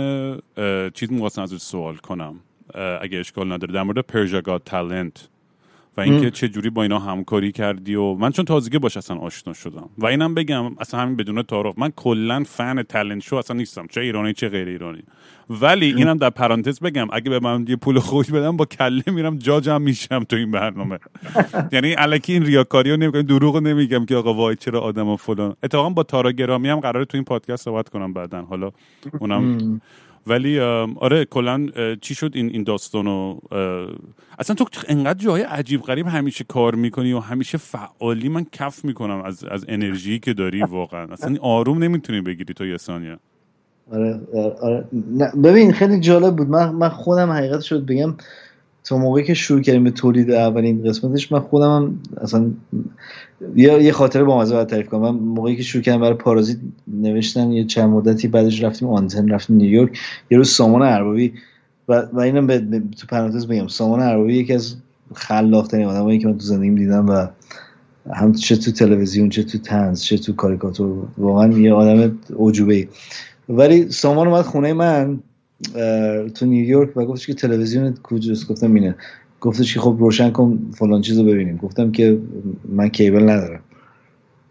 [0.93, 2.35] چیز می‌خواستم از سوال کنم
[3.01, 3.73] اگه اشکال نداره.
[3.73, 5.27] در مورد پرژا تالنت
[5.97, 9.53] و اینکه چه جوری با اینا همکاری کردی و من چون تازگی باش اصلا آشنا
[9.53, 9.89] شدم.
[9.97, 11.73] و اینم بگم اصلا همین بدون تعارف.
[11.77, 13.87] من کلا فن تالنت شو اصلا نیستم.
[13.87, 15.03] چه ایرانی چه غیر ایرانی.
[15.49, 19.37] ولی اینم در پرانتز بگم اگه به من یه پول خوش بدم با کله میرم
[19.37, 20.99] جاجم میشم تو این برنامه.
[21.73, 25.55] یعنی الکی این ریاکاری رو نمیگم دروغ نمیگم که آقا وای چرا آدم و فلان.
[25.63, 28.41] اتفاقا با تارا گرامی هم قراره تو این پادکست صحبت کنم بعدا.
[28.41, 28.71] حالا
[29.19, 29.81] اونم
[30.27, 30.59] ولی
[30.99, 31.67] آره کلا
[32.01, 33.37] چی شد این این داستانو
[34.39, 39.21] اصلا تو انقدر جای عجیب غریب همیشه کار می‌کنی و همیشه فعالی من کف می‌کنم
[39.21, 41.13] از از انرژی که داری واقعا.
[41.13, 43.17] اصلا آروم نمی‌تونی بگیری تو یه ثانیه.
[43.91, 44.21] آره,
[44.61, 44.85] آره.
[45.43, 46.49] ببین خیلی جالب بود.
[46.49, 48.15] من من خودم حقیقت شد بگم.
[48.83, 52.51] تا موقعی که شروع کردیم به تولید اولین قسمتش من خودم هم اصلا
[53.55, 55.01] یه, یه خاطره با مزه تعریف کنم.
[55.01, 56.57] من موقعی که شروع کردم برای پارازیت
[56.87, 59.99] نوشتن یه چند مدتی بعدش رفتیم آنتن رفتیم نیویورک.
[60.31, 61.33] یه روز سامان اربابی
[61.87, 62.59] و, و اینم به
[62.97, 64.75] تو پرانتز بگم سامان اربابی یکی از
[65.13, 67.27] خلاق‌ترین آدمایی که من تو زندگیم دیدم و
[68.13, 72.87] هم چه تو تلویزیون چه تو تنز چه تو کاریکاتور واقعا یه آدم عجوبه
[73.49, 75.19] ولی سامان اومد خونه من.
[76.35, 78.95] تو نیویورک و گفتش که تلویزیون کجاست گفتم اینه.
[79.41, 81.57] گفتش که خب روشن کن فلان چیز رو ببینیم.
[81.57, 82.17] گفتم که
[82.69, 83.59] من کیبل ندارم.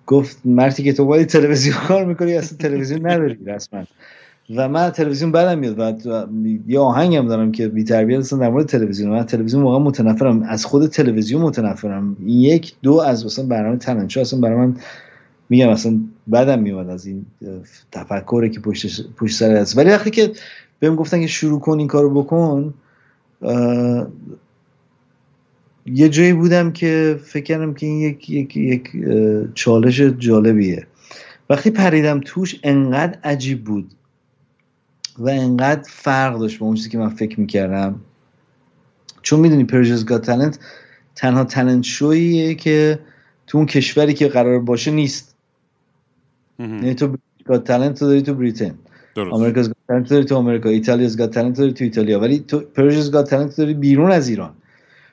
[0.06, 3.84] گفت مرتی که تو باید تلویزیون کار می‌کنی اصلا تلویزیون نداری رسما.
[4.56, 6.26] و من تلویزیون بدم میاد و
[6.66, 9.10] یه آهنگم دارم که بی تربیت اصلا در مورد تلویزیون.
[9.10, 10.42] من تلویزیون واقعا متنفرم.
[10.42, 12.16] از خود تلویزیون متنفرم.
[12.26, 12.74] یک.
[12.82, 14.76] دو از مثلا برنامه تننچو اصلا برای من
[15.48, 16.00] میگم اصلا
[16.32, 17.26] بدم میاد از این
[17.92, 20.30] تفکری که پشت پشت سر هست ولی وقتی که
[20.82, 22.74] بهم گفتن که شروع کن این کارو بکن.
[25.86, 28.90] یه جایی بودم که فکر کردم که این یک, یک, یک
[29.54, 30.86] چالش جالبیه.
[31.50, 33.92] وقتی پریدم توش انقدر عجیب بود
[35.18, 38.00] و انقدر فرق داشت با اون چیزی که من فکر می‌کردم.
[39.22, 40.58] چون می‌دونی Persia's Got Talent
[41.14, 42.98] تنها talent show یه که
[43.46, 45.34] تو اون کشوری که قرار باشه نیست.
[46.58, 48.74] یعنی تو Got Talent تو داری تو Britain
[49.16, 53.10] America's Got Talent داری تو آمریکا Italia's Got Talent داری تو ایتالیا ولی تو Persia's
[53.10, 54.50] Got Talent داری بیرون از ایران.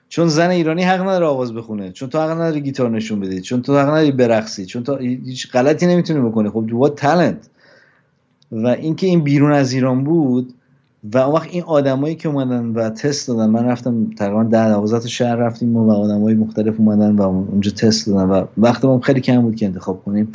[0.09, 3.61] چون زن ایرانی حق نداره آواز بخونه چون تو حق نداری گیتار نشون بدی چون
[3.61, 6.49] تو حق نداری برقصی چون تو هیچ غلطی نمی‌تونی بکنی.
[6.49, 7.49] خب تو تالنت
[8.51, 10.53] و اینکه این بیرون از ایران بود
[11.03, 14.99] و اون وقت این آدمایی که اومدن و تست دادن من رفتم تقریبا ده 12
[14.99, 19.41] تا شهر رفتیم و آدمای مختلف اومدن و اونجا تست دادن و وقتمون خیلی کم
[19.41, 20.31] بود که انتخاب کنیم.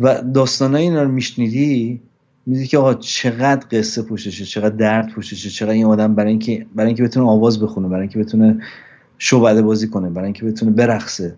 [0.00, 2.00] و داستانای اینا رو میشنیدی؟
[2.46, 6.86] می‌دونی که آقا چقدر قصه پوششه چقدر درد پوششه چقدر این آدم برای اینکه برای
[6.86, 8.60] اینکه بتونه آواز بخونه برای اینکه بتونه
[9.18, 11.34] شعبده بازی کنه برای اینکه بتونه برقصه.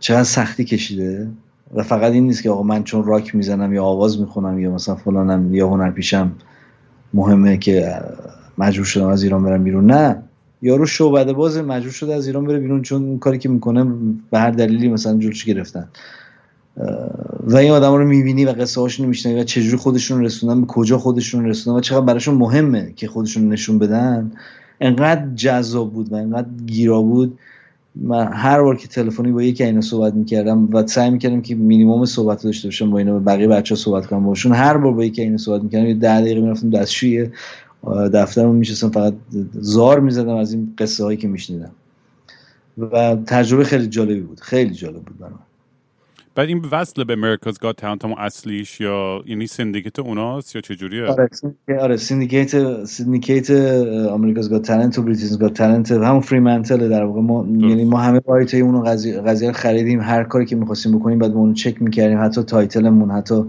[0.00, 1.28] چقدر سختی کشیده.
[1.74, 4.94] و فقط این نیست که آقا من چون راک می‌زنم یا آواز می‌خونم یا مثلا
[4.94, 6.32] فلانم یا هنر پیشم
[7.14, 7.94] مهمه که
[8.58, 9.86] مجبور شدم از ایران برم بیرون.
[9.86, 10.22] نه.
[10.62, 13.84] یارو شعبده باز مجبور شده از ایران بره بیرون چون اون کاری که می‌کنه
[14.30, 15.88] به هر دلیلی مثلا جلوش گرفتن.
[17.46, 20.98] و این آدم رو می‌بینی و قصه هاشون میشنوی و چجوری خودشون رسوندن به کجا
[20.98, 24.32] خودشون رسوندن و چقدر براشون مهمه که خودشون نشون بدن.
[24.80, 27.38] انقدر جذاب بود و انقدر گیرا بود.
[27.96, 32.04] من هر بار که تلفنی با یکی اینا صحبت می‌کردم و سعی می‌کردم که مینیمم
[32.04, 35.22] صحبت داشته باشم با اینا با بقیه بچه صحبت کنم باشون هر بار با یکی
[35.22, 37.28] اینا صحبت می‌کردم یه ده دقیقه می‌رفتم دستشوی
[38.12, 39.14] دفترمون میشستم فقط
[39.52, 41.70] زار می‌زدم از این قصه هایی که میشنیدم.
[42.78, 45.38] و تجربه خیلی جالبی بود خیلی جالب بود برام.
[46.34, 51.04] بعد این وصل به امریکاز گات تالنت هم اصلیش یا یعنی سندیکیت اوناست یا چجوریه؟
[51.04, 51.28] آره
[51.80, 57.20] آره syndicate syndicate America's Got Talent و Britain's Got Talent همون Fremantle در واقع.
[57.20, 60.00] ما یعنی ما همه right اونو قضیه قضیه خریدیم.
[60.00, 62.24] هر کاری که می‌خواستیم بکنیم باید اونو چک می‌کردیم.
[62.24, 63.44] حتی title مون حتی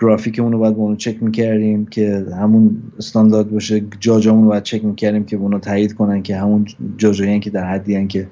[0.00, 3.82] گرافیکمون رو باید اونو چک می‌کردیم که همون استاندارد باشه.
[4.00, 7.64] judge امون رو باید چک می‌کردیم که اونو تایید کنن که همون جاجایی که در
[7.64, 8.28] حدی که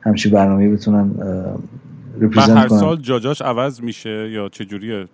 [0.00, 1.10] همچی برنامه بتونن
[2.36, 5.06] هر سال جاجاش عوض میشه یا چه جوریه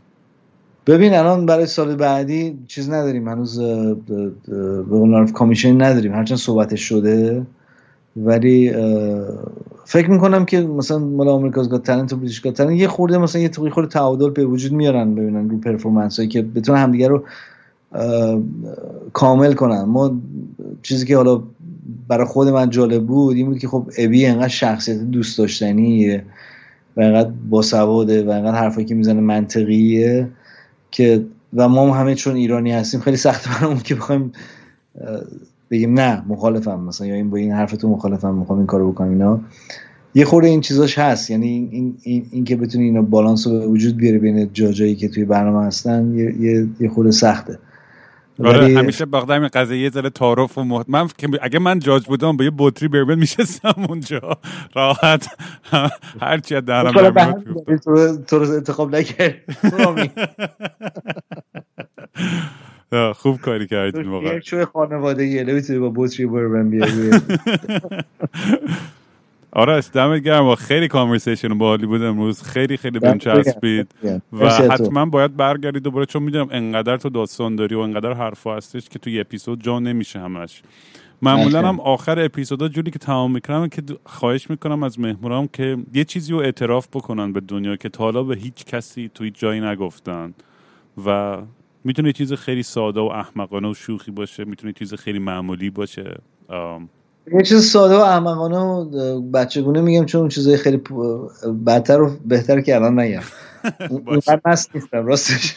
[0.86, 3.28] ببین الان برای سال بعدی چیز نداریم.
[3.28, 3.60] هنوز
[4.90, 6.14] به عنوان کامیشن نداریم.
[6.14, 7.46] هرچند صحبتش شده.
[8.16, 8.72] ولی
[9.84, 13.50] فکر می‌کنم که مثلا مال آمریکاز گات تالنت و بریتیش گات یه خورده مثلا یه
[13.70, 17.24] خورده تعادل به وجود میارن ببینن رو پرفورمنس هایی که بتونن همدیگه رو
[19.12, 19.82] کامل کنن.
[19.82, 20.20] ما
[20.82, 21.42] چیزی که حالا
[22.08, 26.24] برای خود من جالب بود این بود که خب ابی انقدر شخصیت دوست داشتنیه.
[26.96, 30.28] و اینقدر باسواده و اینقدر حرفایی که می‌زنه منطقیه
[30.90, 34.32] که و ما همه چون ایرانی هستیم خیلی سخت برامون که بخوایم
[35.70, 39.10] بگیم نه مخالفم مثلا یا این با این حرف تو مخالفم می‌خوام این کارو بکنم
[39.10, 39.40] اینا.
[40.14, 43.66] یه خورده این چیزاش هست یعنی این, این, این که بتونی اینا بالانس رو به
[43.66, 47.58] وجود بیاری بین جاجایی که توی برنامه هستن یه, یه خورده سخته.
[48.44, 50.86] آره ولی- همیشه باخته همین قضیه یه ذره تعارف و محت...
[50.88, 54.20] من که اگه من جاج بودم با یه بطری بربن میشستم اونجا.
[54.76, 55.28] راحت.
[56.22, 59.34] هرچی از دهنم حالا به در همین میاد دلیل تو رو- انتخاب نکرد.
[63.16, 64.34] خوب کاری کردین تو واقعا.
[64.36, 67.10] یک شوی خانوادگیه نمی‌تونی با بطری بربن بیاری.
[69.52, 70.46] آرش دمت گرم.
[70.46, 72.42] و خیلی کانورسیشن باحالی بود امروز.
[72.42, 73.94] خیلی خیلی بهم چسبید
[74.32, 74.50] و.
[74.50, 78.98] حتما باید برگردی دوباره چون می‌دونم انقدر تو داستان داری و انقدر حرفا هستش که
[78.98, 80.62] تو یه اپیزود جا نمیشه همش.
[81.22, 81.68] معمولا.
[81.68, 86.32] هم آخر اپیزودا جوری که تمام می‌کنم که خواهش می‌کنم از مهمونام که یه چیزی
[86.32, 90.34] رو اعتراف بکنن به دنیا که تا حالا به هیچ کسی تو هیچ جایی نگفتن
[91.06, 91.38] و
[91.84, 96.16] می‌تونه چیز خیلی ساده و احمقانه و شوخی باشه می‌تونه چیز خیلی معمولی باشه.
[97.26, 100.80] یه چیز ساده و احمقانه و بچگونه میگم چون اون چیزای خیلی
[101.66, 103.20] بدتر و بهتر که الان نگم.
[103.90, 105.56] اونقدر مست نیستم راستش.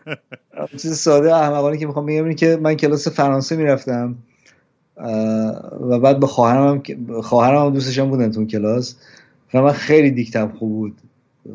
[0.82, 4.14] چیز ساده و احمقانه که می‌خوام بگم اینه که من کلاس فرانسه می‌رفتم
[5.80, 8.96] و بعد به خواهرم که- خواهرم دوستشم بودن تو کلاس
[9.54, 10.96] و من خیلی دیکتم خوب بود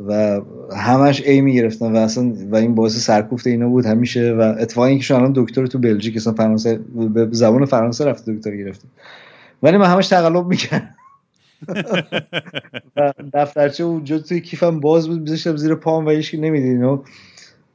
[0.07, 0.41] و
[0.75, 5.15] همش ای می‌گرفتم و اصلا و این باعث سرکوفت اینا بود همیشه و اتفاقا اینکه
[5.15, 6.79] الان دکتر تو بلژیک اصلا فرانسه
[7.13, 8.87] به زبان فرانسه رفته دکتر گرفته
[9.64, 10.95] ولی من همش تقلب می‌کردم.
[12.95, 17.03] و دفترچه اونجا توی کیفم باز بود میذاشتم زیر پام و هیچکی نمی‌دید اینو.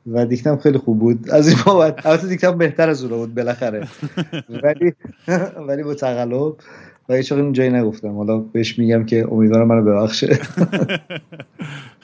[0.07, 1.31] و دیکتم خیلی خوب بود.
[1.31, 3.89] از این بابت البته دیکتم بهتر از اون بود بالاخره.
[4.63, 4.93] ولی
[5.69, 6.57] ولی با تقلب
[7.09, 8.17] و هیچ جایی نگفتم.
[8.17, 10.39] حالا بهش میگم که امیدوارم منو ببخشه.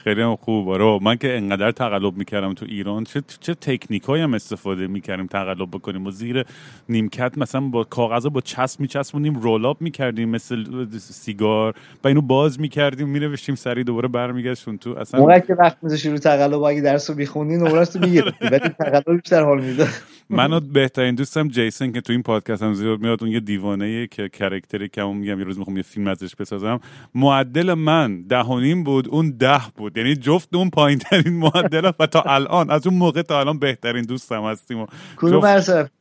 [0.03, 0.69] خیلی هم خوب.
[0.69, 3.03] آره من که انقدر تقلب می‌کردم تو ایران.
[3.03, 6.45] چه چه تکنیک هم استفاده می‌کردیم تقلب بکنیم؟ و زیر
[6.89, 10.65] نیمکت مثلا با کاغذ با چسب میچسبونیم رول اپ می‌کردیم مثل
[10.99, 11.73] سیگار
[12.03, 16.17] و اینو باز می‌کردیم مینوشتیم سری دوباره برمیگشتون تو اصلا موقعی که وقت میذاشی رو
[16.17, 18.47] تقلب اگه درس رو میخوندی نمرش تو می‌گرفتی.
[18.51, 19.87] ولی تقلب بیشتر حال می‌داد.
[20.29, 24.07] من و بهترین دوستم جیسن که تو این پادکست هم زیاد میاد اون یه دیوانه
[24.07, 26.79] که کرکتری که اون میگم یه روز می‌خوام یه فیلم ازش بسازم.
[27.15, 29.90] معدل من ده و نیم بود اون ده بود.
[29.95, 34.03] یعنی جفت اون پایین ترین معدل و تا الان از اون موقع تا الان بهترین
[34.03, 34.85] دوستم هستیم و
[35.15, 35.91] کدوم جفت-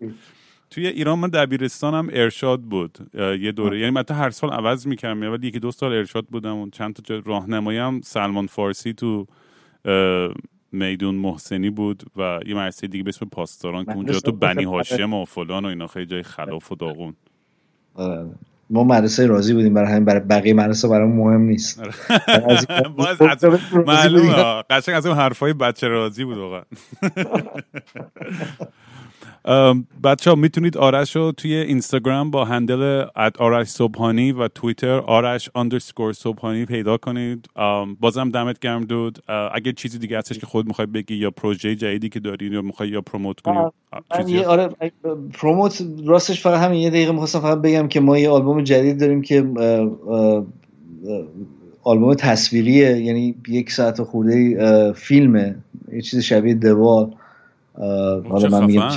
[0.70, 3.78] توی ایران من دبیرستانم ارشاد بود یه دوره.
[3.78, 5.32] یعنی من تا هر سال عوض می‌کردم.
[5.32, 8.00] ولی یکی دو سال ارشاد بودم و چند تا هم.
[8.04, 9.26] سلمان فارسی تو
[10.72, 14.64] میدون محسنی بود و یه مدرسه دیگه به اسم پاسداران که اونجا تو بنی.
[14.64, 17.14] هاشم و فلان و اینا خیلی جای خلاف و داغون.
[17.94, 18.30] آره.
[18.70, 21.80] ما مدرسه راضی بودیم برای همین برای بقیه مدرسه برای مهم نیست.
[22.48, 23.84] از این- باز از راضی بودیم.
[23.94, 26.62] معلومه قشنگ از اون حرفای بچه راضی بود واقعا.
[30.04, 35.50] بچه ها می‌تونید آرش رو توی اینستاگرام با هندل ات آرش صبحانی و توییتر آرش
[35.54, 37.46] اندرسکور صبحانی پیدا کنید.
[38.00, 39.18] بازم دمت گرم دود.
[39.54, 42.88] اگه چیزی دیگه هستش که خود می‌خوای بگی یا پروژه جدیدی که دارین یا می‌خوای
[42.88, 44.68] یا پروموت کنی آه، اه، من چیزی یه آره
[45.34, 49.22] پروموت راستش فقط همین یه دقیقه می‌خواستم فقط بگم که ما یه آلبوم جدید داریم
[49.22, 49.44] که
[51.82, 55.56] آلبوم تصویریه یعنی یک ساعت خورده فیلمه.
[55.92, 57.10] یه چیز شبیه دوال.
[58.28, 58.88] حالا من میگم.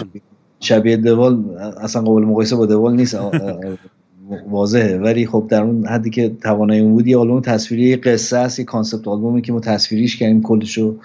[0.60, 1.44] شبیه- دوال
[1.82, 3.18] اصلا قابل مقایسه با دوال نیست.
[4.50, 4.98] واضحه.
[4.98, 8.60] ولی خب در اون حدی که توانایی اون بود یه آلبوم تصویری یه قصه است
[8.60, 10.96] یه concept album ی که ما تصویریش کردیم کلشو.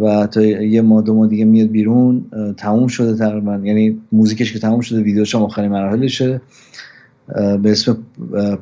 [0.00, 2.24] و تا یه ماه دو ماه دیگه میاد بیرون
[2.56, 3.60] تموم شده تقریبا.
[3.64, 6.40] یعنی موزیکش که تموم شده ویدیوش هم آخرین مراحلشه.
[7.34, 7.98] به اسم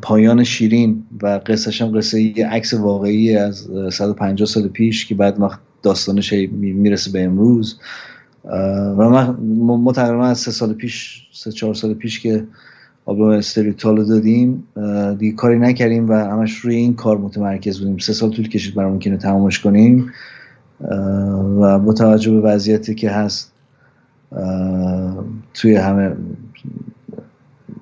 [0.02, 5.14] پایان شیرین و قصهش هم قصه یه عکس واقعی از اه، 150 سال پیش که
[5.14, 7.80] بعد وقت داستانش می‌رسه به امروز.
[8.44, 12.44] و من ما ما تقریبا از سه سال پیش سه چهار سال پیش که
[13.04, 14.64] آلبوم استریوتال رو دادیم
[15.18, 17.98] دیگه کاری نکردیم و همش روی این کار متمرکز بودیم.
[17.98, 20.12] سه سال طول کشید که اینو تمامش کنیم.
[21.60, 21.92] و با
[22.26, 23.52] به وضعیتی که هست
[25.54, 26.16] توی همه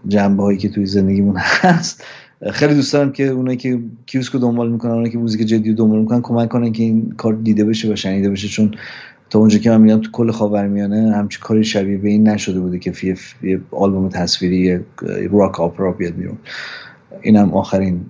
[0.09, 2.05] جنبه هایی که توی زندگیمون هست.
[2.53, 5.99] خیلی دوست دارم که اونایی که کیوسکو دنبال می‌کنن اونایی که موزیک جدی رو دنبال
[5.99, 8.49] می‌کنن کمک کنن که این کار دیده بشه و شنیده بشه.
[8.49, 8.75] چون
[9.31, 12.79] تا اونجا که من می‌دونم تو کل خاورمیانه همچین کاری شبیه به این نشده بوده
[12.79, 14.85] که یه, یه آلبوم تصویری یه
[15.33, 16.39] راک آپرا بیاد بیرون.
[17.23, 18.01] اینم آخرین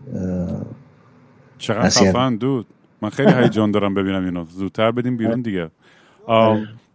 [1.58, 1.88] چقدر.
[1.88, 2.66] خفن دود.
[3.02, 4.44] من خیلی هیجان دارم ببینم اینو.
[4.44, 5.70] زودتر بدیم بیرون دیگه.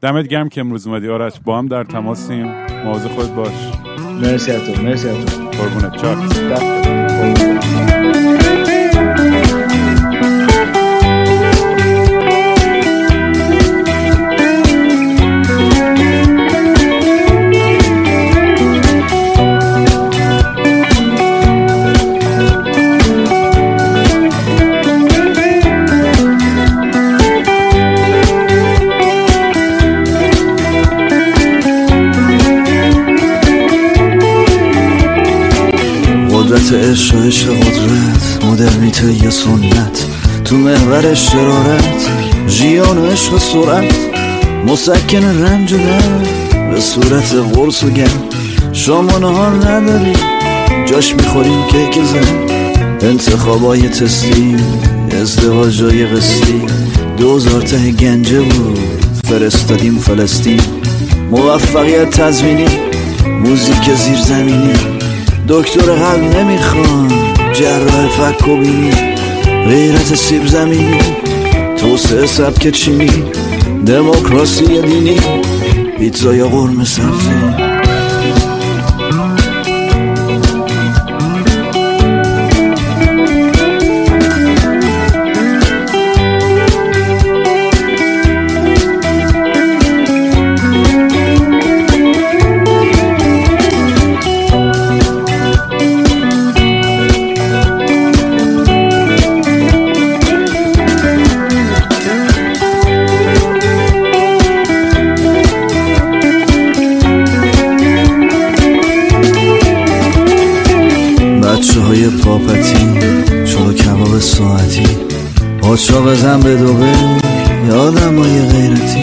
[0.01, 1.09] دمت گرم که امروز اومدی.
[1.09, 2.45] آرش با هم در تماسیم.
[2.85, 3.80] مواظب خود باش.
[4.21, 6.39] مرسی از تو مرسی از تو قربونت چاکس
[40.51, 42.09] تو محور شرارت
[42.47, 43.95] جیان و عشق سرعت.
[44.67, 45.77] مسکن رنج و
[46.71, 48.05] به صورت قرص و گم
[48.73, 50.13] شما نهار نداری
[50.85, 53.09] جاش می‌خوریم که زن.
[53.09, 54.55] انتخابای تستی
[55.21, 56.61] ازدواجای قسطی
[57.17, 58.79] دوزار ته گنجه بود
[59.23, 60.61] فرستادیم فلسطین.
[61.31, 62.65] موفقیت تزمینی
[63.43, 64.73] موزیک زیرزمینی.
[65.47, 67.11] دکتر قلب نمی‌خوان
[67.53, 68.55] جراح فک و
[69.67, 70.99] غیرت سیب زمینی
[71.77, 73.23] توسعه سبک چینی
[73.85, 75.17] دموکراسی دینی
[75.97, 77.70] پیتزا یا قرم سبزی.
[115.91, 116.93] پاچا بزن به دوبه
[117.67, 119.01] یادم های غیرتی.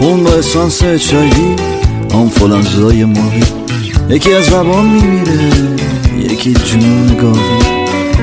[0.00, 1.56] خون با اسانس چایی.
[2.14, 3.42] آنفولانزای ماهی.
[4.08, 5.50] یکی از وبا میمیره
[6.18, 7.62] یکی جنون گاوی.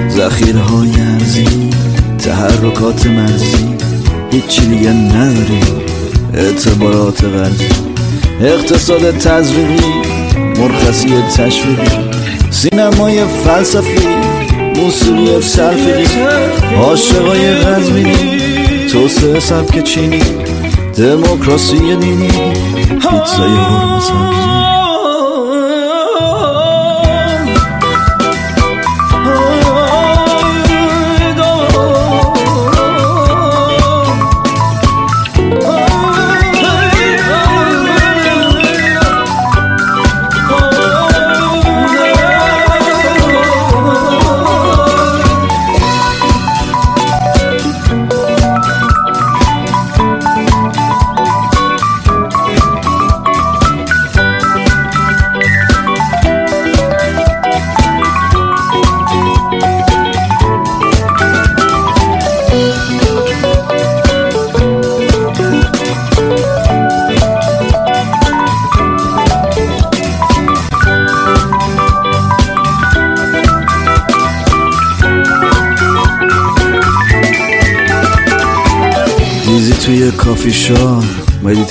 [0.09, 1.69] ذخیره های ارزی
[2.17, 3.77] تحرکات مرزی.
[4.31, 5.59] هیچی دیگه نداری
[6.33, 7.69] اعتبارات غرزی
[8.41, 9.93] اقتصاد تزریقی
[10.57, 11.07] مرخصی
[11.37, 12.09] تشویقی.
[12.51, 14.09] سینمای فلسفی
[14.80, 16.06] موسیقی سرفی
[16.84, 20.22] عاشقای غزمینی توسعه سبک چینی.
[20.97, 22.53] دموکراسی دینی.
[22.89, 24.78] پیتزای قرمه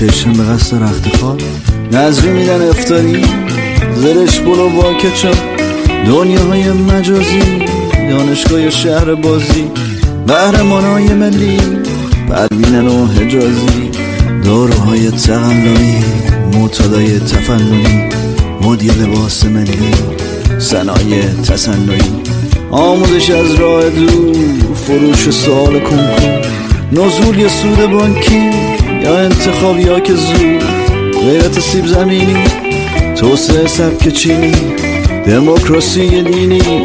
[0.02, 1.40] مدیتیشن به قصد رختخواب
[1.92, 3.24] نظری میدن افطاری.
[3.96, 5.30] زرشک پلو با کچا.
[6.06, 7.42] دنیاهای مجازی.
[8.10, 9.64] دانشگاه شهر بازی.
[10.28, 11.58] های ملی.
[12.28, 13.90] پروینن و حجازی.
[14.44, 16.04] داروهای تقلایی
[16.52, 18.08] معتادای تفننی.
[18.62, 19.94] مد لباس ملی.
[20.58, 22.22] صنایع تصنعی
[22.70, 24.36] آموزش از راه دور.
[24.74, 26.46] فروش سوال کنکور
[26.92, 28.67] نزول یا سود بانکی.
[29.16, 30.64] انتخاب یا که زود
[31.12, 32.44] غیرت سیب زمینی
[33.16, 34.52] توسعه سبک چینی
[35.26, 36.85] دموکراسی دینی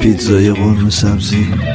[0.00, 1.69] پیتزای قرم سبزی.